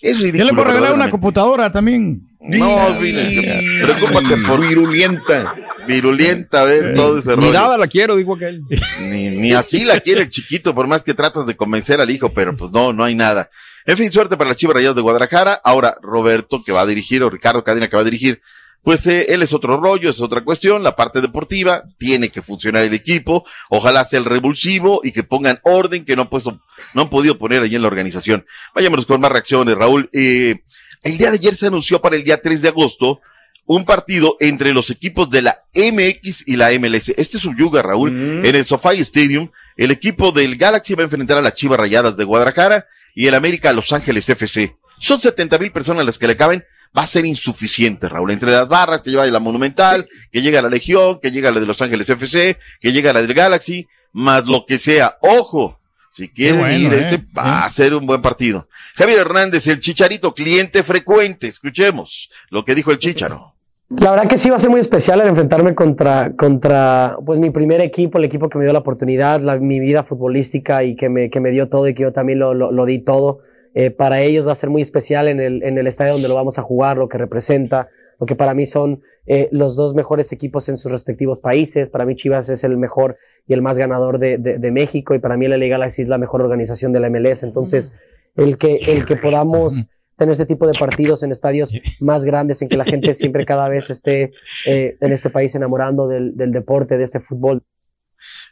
es 0.00 0.18
Yo 0.18 0.24
ridículo. 0.24 0.44
le 0.44 0.52
puedo 0.52 0.64
regalar 0.68 0.92
una 0.92 1.10
computadora 1.10 1.72
también. 1.72 2.20
No, 2.46 2.90
mire, 3.00 3.62
preocúpate 3.82 4.36
por 4.46 4.60
virulenta. 4.68 5.54
Virulenta, 5.88 6.60
a 6.60 6.64
ver, 6.66 6.94
todo 6.94 7.16
ese 7.18 7.30
Ni 7.30 7.36
rollo. 7.36 7.52
nada 7.54 7.78
la 7.78 7.86
quiero, 7.86 8.16
digo 8.16 8.36
aquel. 8.36 8.60
Ni, 9.00 9.30
ni 9.30 9.52
así 9.54 9.82
la 9.84 9.98
quiere 10.00 10.20
el 10.22 10.28
chiquito, 10.28 10.74
por 10.74 10.86
más 10.86 11.02
que 11.02 11.14
tratas 11.14 11.46
de 11.46 11.56
convencer 11.56 12.00
al 12.02 12.10
hijo, 12.10 12.28
pero 12.28 12.54
pues 12.54 12.70
no, 12.70 12.92
no 12.92 13.02
hay 13.02 13.14
nada. 13.14 13.48
En 13.86 13.96
fin, 13.98 14.10
suerte 14.10 14.36
para 14.36 14.48
las 14.50 14.56
Chivas 14.56 14.74
Rayadas 14.74 14.96
de 14.96 15.02
Guadalajara. 15.02 15.60
Ahora, 15.62 15.98
Roberto, 16.00 16.62
que 16.64 16.72
va 16.72 16.82
a 16.82 16.86
dirigir, 16.86 17.22
o 17.22 17.28
Ricardo 17.28 17.62
Cadena, 17.62 17.88
que 17.88 17.96
va 17.96 18.02
a 18.02 18.06
dirigir, 18.06 18.40
pues 18.82 19.06
eh, 19.06 19.26
él 19.28 19.42
es 19.42 19.52
otro 19.52 19.78
rollo, 19.78 20.08
es 20.08 20.20
otra 20.20 20.42
cuestión. 20.42 20.82
La 20.82 20.96
parte 20.96 21.20
deportiva, 21.20 21.84
tiene 21.98 22.30
que 22.30 22.40
funcionar 22.40 22.84
el 22.84 22.94
equipo. 22.94 23.44
Ojalá 23.68 24.04
sea 24.04 24.18
el 24.18 24.24
revulsivo 24.24 25.00
y 25.04 25.12
que 25.12 25.22
pongan 25.22 25.58
orden 25.62 26.04
que 26.04 26.16
no 26.16 26.22
han 26.22 26.30
puesto, 26.30 26.60
no 26.94 27.02
han 27.02 27.10
podido 27.10 27.38
poner 27.38 27.62
allí 27.62 27.76
en 27.76 27.82
la 27.82 27.88
organización. 27.88 28.46
Vayámonos 28.74 29.06
con 29.06 29.20
más 29.20 29.32
reacciones, 29.32 29.74
Raúl. 29.74 30.08
Eh, 30.12 30.60
el 31.02 31.18
día 31.18 31.30
de 31.30 31.36
ayer 31.36 31.54
se 31.54 31.66
anunció 31.66 32.00
para 32.00 32.16
el 32.16 32.24
día 32.24 32.40
3 32.40 32.62
de 32.62 32.68
agosto 32.68 33.20
un 33.66 33.84
partido 33.84 34.36
entre 34.40 34.74
los 34.74 34.90
equipos 34.90 35.28
de 35.30 35.42
la 35.42 35.62
MX 35.74 36.46
y 36.46 36.56
la 36.56 36.70
MLS. 36.78 37.10
Este 37.16 37.38
es 37.38 37.44
un 37.44 37.56
yuga, 37.56 37.82
Raúl, 37.82 38.10
en 38.44 38.54
el 38.54 38.66
SoFi 38.66 39.00
Stadium. 39.00 39.50
El 39.76 39.90
equipo 39.90 40.32
del 40.32 40.56
Galaxy 40.56 40.94
va 40.94 41.02
a 41.02 41.04
enfrentar 41.04 41.38
a 41.38 41.42
las 41.42 41.54
Chivas 41.54 41.78
Rayadas 41.78 42.16
de 42.16 42.24
Guadalajara 42.24 42.86
y 43.14 43.26
el 43.26 43.34
América 43.34 43.72
Los 43.72 43.92
Ángeles 43.92 44.28
FC. 44.28 44.76
Son 44.98 45.20
70 45.20 45.58
mil 45.58 45.72
personas 45.72 46.04
las 46.04 46.18
que 46.18 46.26
le 46.26 46.36
caben. 46.36 46.64
Va 46.96 47.02
a 47.02 47.06
ser 47.06 47.24
insuficiente, 47.26 48.08
Raúl. 48.08 48.30
Entre 48.30 48.50
las 48.50 48.68
barras 48.68 49.02
que 49.02 49.10
lleva 49.10 49.26
la 49.26 49.40
Monumental, 49.40 50.08
que 50.30 50.42
llega 50.42 50.62
la 50.62 50.68
Legión, 50.68 51.18
que 51.20 51.32
llega 51.32 51.50
la 51.50 51.58
de 51.58 51.66
Los 51.66 51.82
Ángeles 51.82 52.08
FC, 52.08 52.58
que 52.80 52.92
llega 52.92 53.12
la 53.12 53.20
del 53.20 53.34
Galaxy, 53.34 53.88
más 54.12 54.46
lo 54.46 54.64
que 54.64 54.78
sea. 54.78 55.18
Ojo, 55.20 55.80
si 56.12 56.28
quieren 56.28 56.60
bueno, 56.60 56.78
ir, 56.78 56.92
eh. 56.92 57.06
ese 57.06 57.24
va 57.36 57.64
a 57.64 57.70
ser 57.70 57.94
un 57.94 58.06
buen 58.06 58.22
partido. 58.22 58.68
Javier 58.94 59.20
Hernández, 59.20 59.66
el 59.66 59.80
chicharito, 59.80 60.32
cliente 60.32 60.84
frecuente. 60.84 61.48
Escuchemos 61.48 62.30
lo 62.50 62.64
que 62.64 62.76
dijo 62.76 62.92
el 62.92 62.98
chicharo. 62.98 63.53
La 64.00 64.10
verdad 64.10 64.26
que 64.28 64.36
sí 64.36 64.50
va 64.50 64.56
a 64.56 64.58
ser 64.58 64.70
muy 64.70 64.80
especial 64.80 65.20
el 65.20 65.28
enfrentarme 65.28 65.74
contra, 65.74 66.34
contra 66.36 67.16
pues, 67.24 67.38
mi 67.40 67.50
primer 67.50 67.80
equipo, 67.80 68.18
el 68.18 68.24
equipo 68.24 68.48
que 68.48 68.58
me 68.58 68.64
dio 68.64 68.72
la 68.72 68.80
oportunidad, 68.80 69.40
la- 69.40 69.58
mi 69.58 69.80
vida 69.80 70.02
futbolística 70.02 70.84
y 70.84 70.96
que 70.96 71.08
me, 71.08 71.30
que 71.30 71.40
me 71.40 71.50
dio 71.50 71.68
todo 71.68 71.88
y 71.88 71.94
que 71.94 72.02
yo 72.02 72.12
también 72.12 72.38
lo, 72.38 72.54
lo- 72.54 72.70
lo 72.72 72.86
di 72.86 72.98
todo. 72.98 73.38
Eh, 73.74 73.90
para 73.90 74.20
ellos 74.20 74.46
va 74.46 74.52
a 74.52 74.56
ser 74.56 74.70
muy 74.70 74.82
especial 74.82 75.26
en 75.28 75.40
el, 75.40 75.62
en 75.62 75.78
el 75.78 75.86
estadio 75.86 76.12
donde 76.12 76.28
lo 76.28 76.34
vamos 76.34 76.58
a 76.58 76.62
jugar, 76.62 76.96
lo 76.96 77.08
que 77.08 77.18
representa, 77.18 77.88
lo 78.20 78.26
que 78.26 78.36
para 78.36 78.54
mí 78.54 78.66
son 78.66 79.00
eh, 79.26 79.48
los 79.52 79.74
dos 79.74 79.94
mejores 79.94 80.30
equipos 80.32 80.68
en 80.68 80.76
sus 80.76 80.90
respectivos 80.92 81.40
países. 81.40 81.88
Para 81.90 82.04
mí 82.04 82.14
Chivas 82.14 82.48
es 82.50 82.62
el 82.64 82.76
mejor 82.76 83.16
y 83.46 83.52
el 83.54 83.62
más 83.62 83.78
ganador 83.78 84.18
de, 84.18 84.38
de- 84.38 84.58
de 84.58 84.70
México 84.72 85.14
y 85.14 85.18
para 85.18 85.36
mí 85.36 85.48
la 85.48 85.56
Liga 85.56 85.76
Galaxy 85.76 86.02
es 86.02 86.08
la 86.08 86.18
mejor 86.18 86.42
organización 86.42 86.92
de 86.92 87.00
la 87.00 87.10
MLS. 87.10 87.42
Entonces, 87.42 87.92
el 88.36 88.58
que, 88.58 88.74
el 88.88 89.06
que 89.06 89.16
podamos 89.16 89.86
tener 90.16 90.32
este 90.32 90.46
tipo 90.46 90.66
de 90.66 90.78
partidos 90.78 91.22
en 91.22 91.32
estadios 91.32 91.72
más 92.00 92.24
grandes, 92.24 92.62
en 92.62 92.68
que 92.68 92.76
la 92.76 92.84
gente 92.84 93.14
siempre 93.14 93.44
cada 93.44 93.68
vez 93.68 93.90
esté 93.90 94.32
eh, 94.66 94.96
en 95.00 95.12
este 95.12 95.30
país 95.30 95.54
enamorando 95.54 96.06
del, 96.08 96.36
del 96.36 96.52
deporte, 96.52 96.96
de 96.96 97.04
este 97.04 97.20
fútbol. 97.20 97.62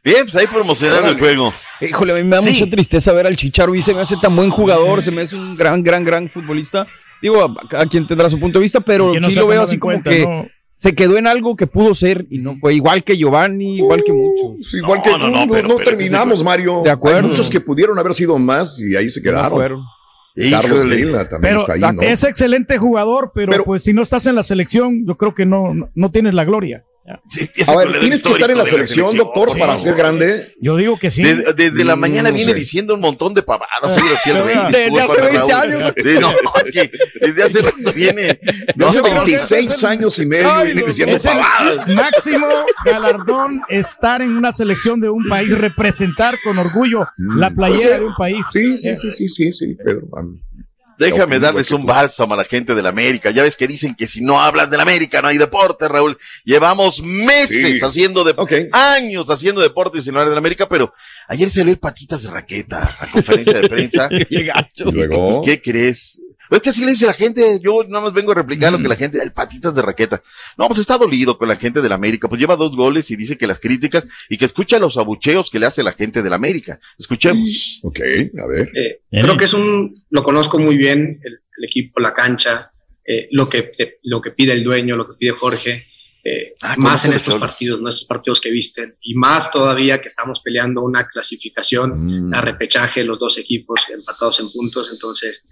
Bien, 0.05 0.23
pues 0.23 0.35
ahí 0.37 0.47
promocionando 0.49 1.09
el 1.09 1.19
juego. 1.19 1.53
Híjole, 1.81 2.13
a 2.13 2.17
mí 2.17 2.25
me 2.25 2.37
da 2.37 2.43
Sí. 2.43 2.51
mucha 2.51 2.71
tristeza 2.71 3.13
ver 3.13 3.27
al 3.27 3.37
Chicharo 3.37 3.75
y 3.75 3.81
se 3.83 3.95
me 3.95 4.01
hace 4.01 4.17
tan 4.21 4.35
buen 4.35 4.51
jugador, 4.51 5.01
se 5.03 5.11
me 5.13 5.23
hace 5.23 5.37
un 5.37 5.57
gran, 5.57 5.83
gran, 5.83 6.05
gran 6.05 6.29
futbolista. 6.29 6.87
Digo, 7.23 7.41
a, 7.41 7.55
a 7.81 7.87
quien 7.87 8.07
tendrá 8.07 8.29
su 8.29 8.41
punto 8.41 8.59
de 8.59 8.65
vista, 8.65 8.81
pero 8.81 9.15
no 9.15 9.29
sí 9.29 9.35
lo 9.35 9.47
veo 9.47 9.63
así 9.63 9.79
como 9.79 9.93
cuenta, 9.93 10.11
que 10.11 10.27
¿no? 10.27 10.47
se 10.75 10.95
quedó 10.97 11.17
en 11.19 11.29
algo 11.29 11.55
que 11.55 11.69
pudo 11.69 11.95
ser 11.95 12.27
y 12.31 12.39
no 12.39 12.57
fue 12.57 12.75
igual 12.75 13.05
que 13.05 13.17
Giovanni, 13.17 13.77
igual 13.79 14.03
que 14.03 14.13
muchos. 14.13 14.75
Igual 14.75 15.01
que 15.03 15.11
no, 15.11 15.47
no, 15.47 15.47
no 15.47 15.77
terminamos, 15.77 16.43
Mario. 16.43 16.83
De 16.83 16.91
acuerdo. 16.91 17.19
Hay 17.19 17.27
muchos 17.29 17.49
que 17.49 17.61
pudieron 17.61 17.97
haber 17.97 18.13
sido 18.13 18.37
más 18.41 18.81
y 18.81 18.97
ahí 18.97 19.09
se 19.09 19.23
quedaron. 19.23 19.53
fueron. 19.53 19.83
Carlos. 20.35 20.89
Vela 20.89 21.29
también 21.29 21.57
Pero 21.57 21.73
está 21.73 21.89
ahí, 21.89 21.95
¿no? 21.95 22.03
es 22.03 22.25
excelente 22.25 22.79
jugador, 22.79 23.33
pero, 23.35 23.65
pues 23.65 23.83
si 23.83 23.93
no 23.93 24.03
estás 24.03 24.27
en 24.27 24.35
la 24.35 24.45
selección, 24.45 25.07
yo 25.07 25.17
creo 25.17 25.35
que 25.35 25.47
no, 25.47 25.75
no, 25.75 25.91
no 25.95 26.11
tienes 26.11 26.35
la 26.35 26.45
gloria. 26.45 26.85
A 27.67 27.77
ver, 27.77 27.99
tienes 27.99 28.23
que 28.23 28.31
estar 28.31 28.49
en 28.51 28.59
la 28.59 28.65
selección, 28.65 29.17
doctor, 29.17 29.59
para 29.59 29.77
ser 29.79 29.95
grande. 29.97 30.55
Yo 30.61 30.77
digo 30.77 30.99
que 31.01 31.11
sí. 31.11 31.23
Desde, 31.25 31.53
desde 31.53 31.85
la 31.85 31.97
Mm, 31.97 32.01
mañana 32.01 32.29
no 32.31 32.37
viene 32.37 32.53
sé. 32.53 32.59
diciendo 32.59 32.95
un 32.95 33.01
montón 33.01 33.35
de 33.35 33.43
pavadas. 33.43 33.97
Desde 33.97 34.15
hace 34.15 34.33
20 35.21 35.39
Raúl. 35.39 35.73
años. 35.83 35.95
Sí, 36.01 36.09
no, 36.21 36.33
desde 37.21 37.43
hace 37.43 37.63
rato 37.63 37.93
viene. 37.93 38.39
De 38.77 38.85
hace 38.85 38.99
No, 39.03 39.05
26 39.25 39.85
años 39.85 40.19
y 40.21 40.27
medio 40.27 40.53
Ay, 40.53 40.67
viene 40.67 40.81
no, 40.83 40.87
diciendo 40.87 41.19
pavadas. 41.23 41.89
máximo 41.89 42.47
galardón 42.85 43.63
estar 43.69 44.23
en 44.23 44.37
una 44.37 44.53
selección 44.53 45.01
de 45.01 45.09
un 45.09 45.29
país, 45.29 45.51
representar 45.51 46.37
con 46.45 46.59
orgullo 46.59 47.07
la 47.17 47.51
playera 47.51 47.89
Pues 47.97 48.01
de 48.01 48.07
un 48.07 48.15
país. 48.15 48.47
Sí, 48.53 48.79
sí, 48.79 48.95
sí, 48.97 49.11
sí, 49.11 49.29
sí, 49.29 49.53
sí, 49.53 49.75
Pedro. 49.75 50.03
Am- 51.07 51.11
Déjame 51.13 51.39
darles 51.39 51.71
un 51.71 51.85
bálsamo 51.87 52.35
a 52.35 52.37
la 52.37 52.45
gente 52.45 52.75
de 52.75 52.83
la 52.83 52.89
América. 52.91 53.31
Ya 53.31 53.43
ves 53.43 53.57
que 53.57 53.67
dicen 53.67 53.95
que 53.95 54.07
si 54.07 54.21
no 54.21 54.41
hablas 54.41 54.71
de 54.71 54.77
la 54.77 54.83
América 54.85 55.21
no 55.23 55.29
hay 55.29 55.39
deporte, 55.39 55.89
Raúl. 55.89 56.17
Llevamos 56.45 57.03
meses 57.03 57.79
Sí. 57.79 57.85
haciendo 57.85 58.25
de 58.25 58.35
años 58.73 59.29
haciendo 59.31 59.61
deporte 59.61 60.01
sin 60.01 60.11
hablar 60.13 60.29
de 60.29 60.33
la 60.35 60.39
América, 60.39 60.67
pero 60.69 60.93
ayer 61.29 61.51
se 61.51 61.63
el 61.63 61.79
patitas 61.79 62.23
de 62.23 62.31
raqueta 62.31 62.97
a 63.01 63.07
conferencia 63.09 63.61
de 63.61 63.69
prensa. 63.69 64.09
Y 64.31 64.91
luego. 64.93 65.43
¿Y 65.43 65.47
¿Qué 65.47 65.63
crees? 65.63 66.19
Es 66.57 66.63
que 66.63 66.71
así 66.71 66.85
le 66.85 66.91
dice 66.93 67.07
la 67.07 67.13
gente, 67.13 67.59
yo 67.63 67.83
nada 67.89 68.05
más 68.05 68.13
vengo 68.13 68.33
a 68.33 68.35
replicar 68.35 68.73
lo 68.73 68.79
que 68.79 68.89
la 68.89 68.97
gente, 68.97 69.23
el 69.23 69.33
patitas 69.33 69.75
de 69.75 69.83
raqueta. 69.83 70.23
No, 70.59 70.69
pues 70.69 70.81
está 70.81 70.99
dolido 70.99 71.39
con 71.39 71.49
la 71.49 71.57
gente 71.57 71.81
de 71.83 71.89
la 71.89 71.95
América, 71.95 72.29
pues 72.29 72.41
lleva 72.41 72.57
dos 72.57 72.75
goles 72.77 73.11
y 73.11 73.17
dice 73.17 73.37
que 73.39 73.47
las 73.47 73.59
críticas 73.59 74.07
y 74.29 74.37
que 74.39 74.45
escucha 74.45 74.79
los 74.79 74.97
abucheos 74.97 75.51
que 75.51 75.59
le 75.59 75.67
hace 75.67 75.83
la 75.83 75.93
gente 75.93 76.23
de 76.23 76.31
la 76.31 76.37
América. 76.37 76.79
Escuchemos. 76.99 77.81
Ok, 77.83 78.01
a 78.43 78.47
ver. 78.47 78.71
Eh, 78.77 79.01
creo 79.11 79.37
que 79.37 79.45
es 79.47 79.55
un, 79.55 79.95
lo 80.11 80.23
conozco 80.23 80.59
muy 80.59 80.77
bien, 80.77 81.21
el, 81.25 81.33
el 81.59 81.65
equipo, 81.65 82.01
la 82.01 82.13
cancha, 82.15 82.71
eh, 83.05 83.29
lo, 83.33 83.49
que 83.49 83.63
te- 83.63 83.99
lo 84.05 84.21
que 84.21 84.31
pide 84.31 84.53
el 84.53 84.63
dueño, 84.63 84.95
lo 84.97 85.07
que 85.09 85.15
pide 85.19 85.33
Jorge, 85.33 85.87
eh, 86.25 86.55
Ah, 86.61 86.77
más 86.79 87.05
en 87.05 87.13
estos 87.15 87.35
partidos, 87.37 87.81
¿no? 87.81 87.89
estos 87.89 88.07
partidos 88.07 88.41
que 88.41 88.51
visten, 88.51 88.95
y 89.03 89.15
más 89.15 89.51
todavía 89.51 90.01
que 90.01 90.07
estamos 90.07 90.41
peleando 90.41 90.83
una 90.83 91.07
clasificación, 91.09 92.29
Mm. 92.29 92.35
a 92.35 92.41
repechaje, 92.41 93.03
los 93.03 93.19
dos 93.19 93.39
equipos 93.39 93.87
empatados 93.93 94.39
en 94.41 94.51
puntos, 94.53 94.91
entonces 94.93 95.45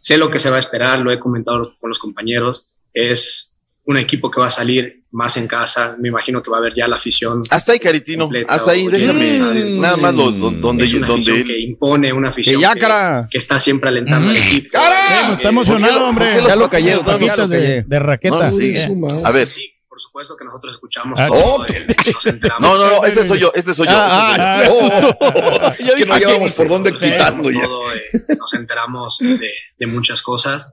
sé 0.00 0.18
lo 0.18 0.30
que 0.30 0.38
se 0.38 0.50
va 0.50 0.56
a 0.56 0.60
esperar, 0.60 0.98
lo 1.00 1.10
he 1.12 1.18
comentado 1.18 1.74
con 1.80 1.88
los 1.90 1.98
compañeros, 1.98 2.68
es 2.94 3.56
un 3.84 3.96
equipo 3.96 4.30
que 4.30 4.40
va 4.40 4.48
a 4.48 4.50
salir 4.50 5.02
más 5.10 5.38
en 5.38 5.46
casa, 5.46 5.96
me 5.98 6.08
imagino 6.08 6.42
que 6.42 6.50
va 6.50 6.58
a 6.58 6.60
haber 6.60 6.74
ya 6.74 6.86
la 6.86 6.96
afición. 6.96 7.42
Hasta 7.48 7.72
ahí, 7.72 7.78
Caritino, 7.78 8.24
completa, 8.24 8.52
hasta 8.54 8.72
ahí, 8.72 8.86
déjame. 8.86 9.38
Mm. 9.38 9.80
Nada 9.80 9.96
más 9.96 10.14
lo- 10.14 10.30
do- 10.30 10.50
donde, 10.50 10.84
es 10.84 10.92
una 10.92 11.06
donde 11.06 11.22
afición 11.22 11.36
él- 11.38 11.46
que 11.46 11.58
impone, 11.60 12.12
una 12.12 12.28
afición 12.28 12.56
Que 12.56 12.60
ya, 12.62 12.74
que, 12.74 12.80
cara. 12.80 13.28
que 13.30 13.38
está 13.38 13.58
siempre 13.58 13.88
alentando 13.88 14.28
al 14.28 14.36
equipo. 14.36 14.66
Está 14.66 15.34
Eh, 15.42 15.48
emocionado, 15.48 15.92
¿por 15.94 15.98
qué 15.98 16.00
lo- 16.00 16.08
hombre. 16.08 16.42
Ya 16.46 16.56
lo 16.56 16.68
callé, 16.68 16.94
no 17.02 17.48
de, 17.48 17.82
de 17.86 17.98
raqueta. 17.98 18.50
Sí. 18.50 18.74
Sí. 18.74 18.86
A 19.24 19.30
ver. 19.30 19.48
Sí, 19.48 19.70
por 19.98 20.02
supuesto 20.02 20.36
que 20.36 20.44
nosotros 20.44 20.76
escuchamos 20.76 21.18
Ah, 21.18 21.26
todo. 21.26 21.66
eh, 21.66 21.86
nos 22.14 22.26
enteramos. 22.26 22.60
No, 22.70 22.78
no, 22.78 22.88
no, 23.00 23.04
este 23.04 23.26
soy 23.26 23.40
yo, 23.40 23.50
este 23.52 23.74
soy 23.74 23.88
yo. 23.88 23.92
Ah, 23.96 24.36
ah, 24.38 25.72
Es 25.78 25.92
que 25.92 26.06
no 26.06 26.16
llevamos 26.16 26.52
por 26.52 26.68
dónde 26.68 26.92
quitarlo 26.96 27.50
ya. 27.50 27.62
Todo, 27.64 27.92
eh, 27.92 28.02
nos 28.38 28.54
enteramos 28.54 29.18
de, 29.18 29.50
de 29.76 29.86
muchas 29.88 30.22
cosas 30.22 30.68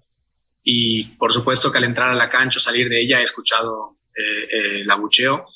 y 0.64 1.06
por 1.18 1.34
supuesto 1.34 1.72
que 1.72 1.80
al 1.80 1.86
entrar 1.86 2.12
a 2.12 2.14
la 2.14 2.30
cancha, 2.30 2.60
salir 2.60 2.88
de 2.88 3.02
ella, 3.02 3.20
he 3.20 3.24
escuchado 3.24 3.96
eh, 4.16 4.22
eh, 4.22 4.82
el 4.84 4.92
abucheo. 4.92 5.48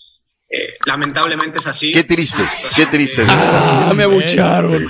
Eh, 0.50 0.78
lamentablemente 0.88 1.60
es 1.60 1.68
así. 1.68 1.94
Qué 1.94 2.04
triste, 2.06 2.42
qué 2.76 2.88
triste. 2.88 3.24
Ah, 3.30 3.94
me 3.96 4.02
abucharon. 4.02 4.88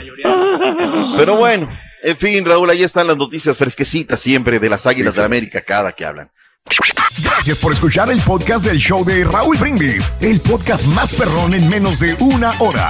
Pero 1.17 1.36
bueno, 1.36 1.69
en 2.01 2.17
fin, 2.17 2.45
Raúl, 2.45 2.69
ahí 2.69 2.84
están 2.84 3.07
las 3.07 3.17
noticias 3.17 3.57
fresquecitas 3.57 4.21
siempre 4.21 4.57
de 4.57 4.69
las 4.69 4.88
Águilas 4.88 5.15
de 5.15 5.21
la 5.21 5.25
América 5.25 5.59
cada 5.63 5.91
que 5.91 6.05
hablan. 6.05 6.32
Gracias 7.22 7.57
por 7.57 7.74
escuchar 7.74 8.09
el 8.11 8.20
podcast 8.22 8.65
del 8.65 8.78
show 8.78 9.03
de 9.03 9.24
Raúl 9.24 9.57
Brindis, 9.57 10.11
el 10.22 10.39
podcast 10.39 10.86
más 10.88 11.13
perrón 11.13 11.53
en 11.53 11.67
menos 11.70 11.99
de 11.99 12.15
una 12.20 12.51
hora. 12.59 12.89